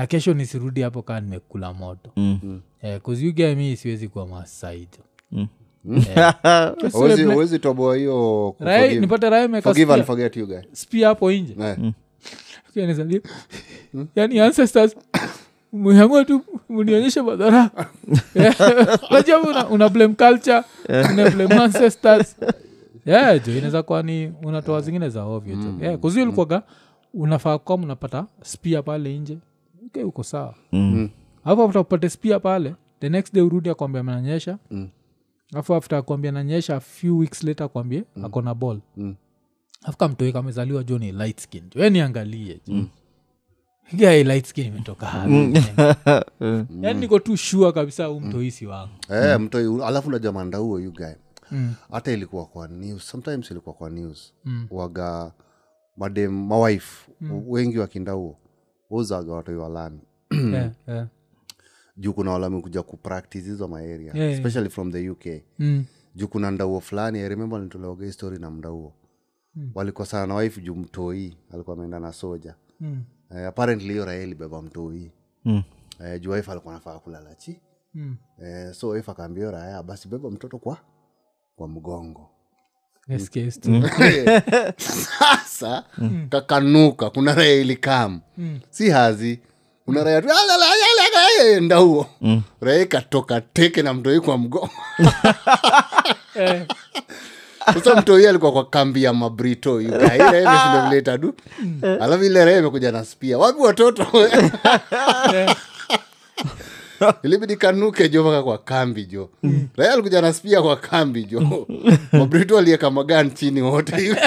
na 0.00 0.06
kesho 0.06 0.34
nisirudi 0.34 0.80
hapo 0.82 1.02
kaa 1.02 1.20
nimekula 1.20 1.72
moto. 1.72 2.10
Mm. 2.16 2.60
Eh, 2.82 3.00
'cause 3.02 3.24
you 3.26 3.32
get 3.32 3.56
siwezi 3.76 4.08
kuwa 4.08 4.26
masaijo 4.26 4.98
Mm. 5.32 5.46
Toboa 7.58 7.94
hiyo 7.96 8.54
forgive- 8.60 9.00
nipate 9.00 9.30
raha 9.30 9.44
imeweka 9.44 9.68
forgive 9.70 9.92
and 9.92 10.02
spia- 10.02 10.06
forget 10.06 10.36
you 10.36 10.46
guy 10.46 10.58
spia 10.72 11.08
hapo 11.08 11.32
nje. 11.32 11.56
Eh. 11.60 11.92
Nizalie. 12.86 13.22
yani 14.16 14.40
ancestors 14.40 14.96
mmeamua 15.72 16.24
tu 16.24 16.40
mnionyeshe 16.68 17.22
madhara. 17.22 17.70
Najua 19.10 19.40
una, 19.70 19.88
blame 19.88 20.14
culture 20.14 20.62
una 20.88 21.30
blame 21.30 21.54
ancestors. 21.54 22.36
Yeah, 23.06 23.46
jo 23.46 23.52
inaweza 23.52 23.82
kuwa 23.82 24.02
ni 24.02 24.32
unatoa 24.42 24.80
zingine 24.80 25.08
za 25.08 25.24
ovyo 25.24 25.56
jo. 25.56 25.74
Yeah, 25.84 25.98
kuzio 25.98 26.22
ulikuwaga 26.22 26.62
unafaa 27.14 27.58
kuwa 27.58 27.78
mnapata 27.78 28.26
spia 28.42 28.82
pale 28.82 29.18
nje 29.18 29.38
okay, 29.86 30.02
uko 30.02 30.22
sawa. 30.22 30.54
Mm. 30.72 31.08
alafu 31.44 31.62
after 31.62 31.80
upate 31.82 32.10
spia 32.10 32.40
pale 32.40 32.74
the 33.00 33.08
next 33.08 33.34
day 33.34 33.42
urudi 33.42 33.70
akwambia 33.70 34.02
menanyesha 34.02 34.58
alafu 35.52 35.74
after 35.74 35.98
akwambia 35.98 36.32
nanyesha 36.32 36.76
a 36.76 36.80
few 36.80 37.18
weeks 37.18 37.42
later 37.44 37.64
akwambie 37.66 38.04
mm. 38.16 38.24
akona 38.24 38.54
ball. 38.54 38.80
Mm. 38.96 39.14
afu 39.82 39.98
kamtoi 39.98 40.32
kamezaliwa 40.32 40.84
jo 40.84 40.98
ni 40.98 41.12
light 41.12 41.40
skin. 41.40 41.62
Jo 41.70 41.84
yani 41.84 42.00
angalie 42.00 42.60
jo 43.92 44.22
light 44.22 44.46
skin 44.46 44.66
imetoka 44.66 45.06
hapi. 45.06 45.32
yaani 46.82 47.00
niko 47.00 47.18
tu 47.18 47.36
shua 47.36 47.72
kabisa 47.72 48.04
huu 48.06 48.20
mtoisi 48.20 48.66
wangu. 48.66 48.92
Eh, 49.10 49.40
mtoi 49.40 49.82
alafu 49.84 50.08
unajua 50.08 50.32
mandauo 50.32 50.80
you 50.80 50.92
guy. 50.92 51.12
Hata 51.90 52.12
ilikuwa 52.12 52.46
kwa 52.46 52.68
news 52.68 53.08
sometimes 53.08 53.50
ilikuwa 53.50 53.74
kwa 53.74 53.90
news. 53.90 54.32
Waga 54.70 55.32
madem 55.96 56.46
mawife 56.46 57.10
wengi 57.46 57.78
wakindauo 57.78 58.36
uzaga 58.90 59.32
watoi 59.32 59.56
walami 59.56 60.00
juu 61.96 62.12
kuna 62.12 62.30
walami 62.30 62.62
kuja 62.62 62.82
kupractice 62.82 63.44
hizo 63.48 63.68
maeria 63.68 64.12
Yeah, 64.14 64.56
yeah. 64.56 64.68
from 64.70 64.92
the 64.92 65.10
uk 65.10 65.26
Mm. 65.58 65.84
juu 66.14 66.28
kuna 66.28 66.50
ndauo 66.50 66.80
fulani 66.80 67.18
I 67.18 67.28
remember 67.28 67.60
nitolewaga 67.60 68.06
hii 68.06 68.38
na 68.38 68.50
mdauo 68.50 68.92
mm. 69.54 69.70
walikosana 69.74 70.26
na 70.26 70.34
wife 70.34 70.60
juu 70.60 70.74
mtoi 70.74 71.36
alikuwa 71.52 71.76
ameenda 71.76 72.00
na 72.00 72.12
soja 72.12 72.54
Mm. 72.80 73.04
uh, 73.30 73.36
apparently 73.36 73.88
hiyo 73.92 74.04
raha 74.04 74.18
ilibeba 74.18 74.62
mtoi 74.62 75.12
Mm. 75.44 75.62
uh, 76.00 76.20
juu 76.20 76.30
wife 76.30 76.52
alikuwa 76.52 76.74
nafaa 76.74 76.98
kulala 76.98 77.34
chi 77.34 77.60
Mm. 77.94 78.16
uh, 78.38 78.72
so 78.72 78.88
wife 78.88 79.10
akaambia 79.10 79.40
hiyo 79.44 79.50
raya 79.50 79.82
basi 79.82 80.08
beba 80.08 80.30
mtoto 80.30 80.58
kwa 80.58 80.78
kwa 81.56 81.68
mgongo 81.68 82.30
Yes, 83.10 83.58
mm. 83.66 83.82
sasa 84.78 85.84
kakanuka 86.30 87.10
kuna 87.10 87.34
raya 87.34 87.52
ilikam. 87.54 88.20
Si 88.70 88.90
hazi 88.90 89.38
kuna 89.84 90.04
raya 90.04 91.56
enda 91.56 91.76
huo. 91.76 92.06
Mm. 92.20 92.42
raya 92.60 92.82
ikatoka 92.82 93.40
teke 93.40 93.82
na 93.82 93.94
mtoi 93.94 94.20
kwa 94.20 94.38
mgongo. 94.38 94.70
Eh, 96.34 96.62
sasa 97.74 97.94
mtoi 98.00 98.26
alikuwa 98.26 98.52
kwa 98.52 98.64
kambi 98.64 99.02
ya 99.02 99.12
mabrito 99.12 99.80
imeshinda 99.82 101.18
du. 101.18 101.34
Alafu 102.00 102.24
ile 102.24 102.44
raya 102.44 102.58
imekuja 102.58 102.92
na 102.92 103.04
spia 103.04 103.38
wapi 103.38 103.60
watoto 103.60 104.06
ilibidi 107.24 107.56
kanuke 107.56 108.08
jo 108.08 108.22
mpaka 108.22 108.42
kwa 108.42 108.58
kambi 108.58 109.04
jo 109.04 109.30
raya 109.76 109.92
alikuja 109.92 110.20
na 110.20 110.32
spia 110.32 110.62
kwa 110.62 110.76
kambi 110.76 111.24
jo 111.24 111.66
mabrito 112.12 112.56
alieka 112.58 112.90
magan 112.90 113.30
chini 113.30 113.62
wote 113.62 113.96
hivi? 113.96 114.16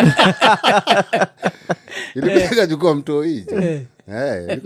Ilikuja 2.16 2.50
kachukua 2.50 2.96
mtoi 2.96 3.46
jo 3.52 3.80
Eh, 4.12 4.60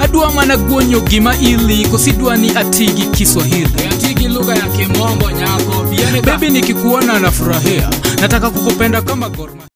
adwa 0.00 0.32
mana 0.32 0.56
guonyo 0.56 1.00
gima 1.00 1.36
ili 1.38 1.88
kosidwa 1.88 2.36
ni 2.36 2.56
atigi 2.56 3.02
kiswahili. 3.06 3.68
Atigi 3.92 4.28
lugha 4.28 4.54
ya 4.54 4.66
kimombo 4.66 5.30
nyako 5.30 5.86
bebi 6.24 6.50
nikikuona 6.50 7.18
nafurahia. 7.18 7.90
Nataka 8.20 8.50
kukupenda 8.50 9.02
kama 9.02 9.28
gorma 9.28 9.62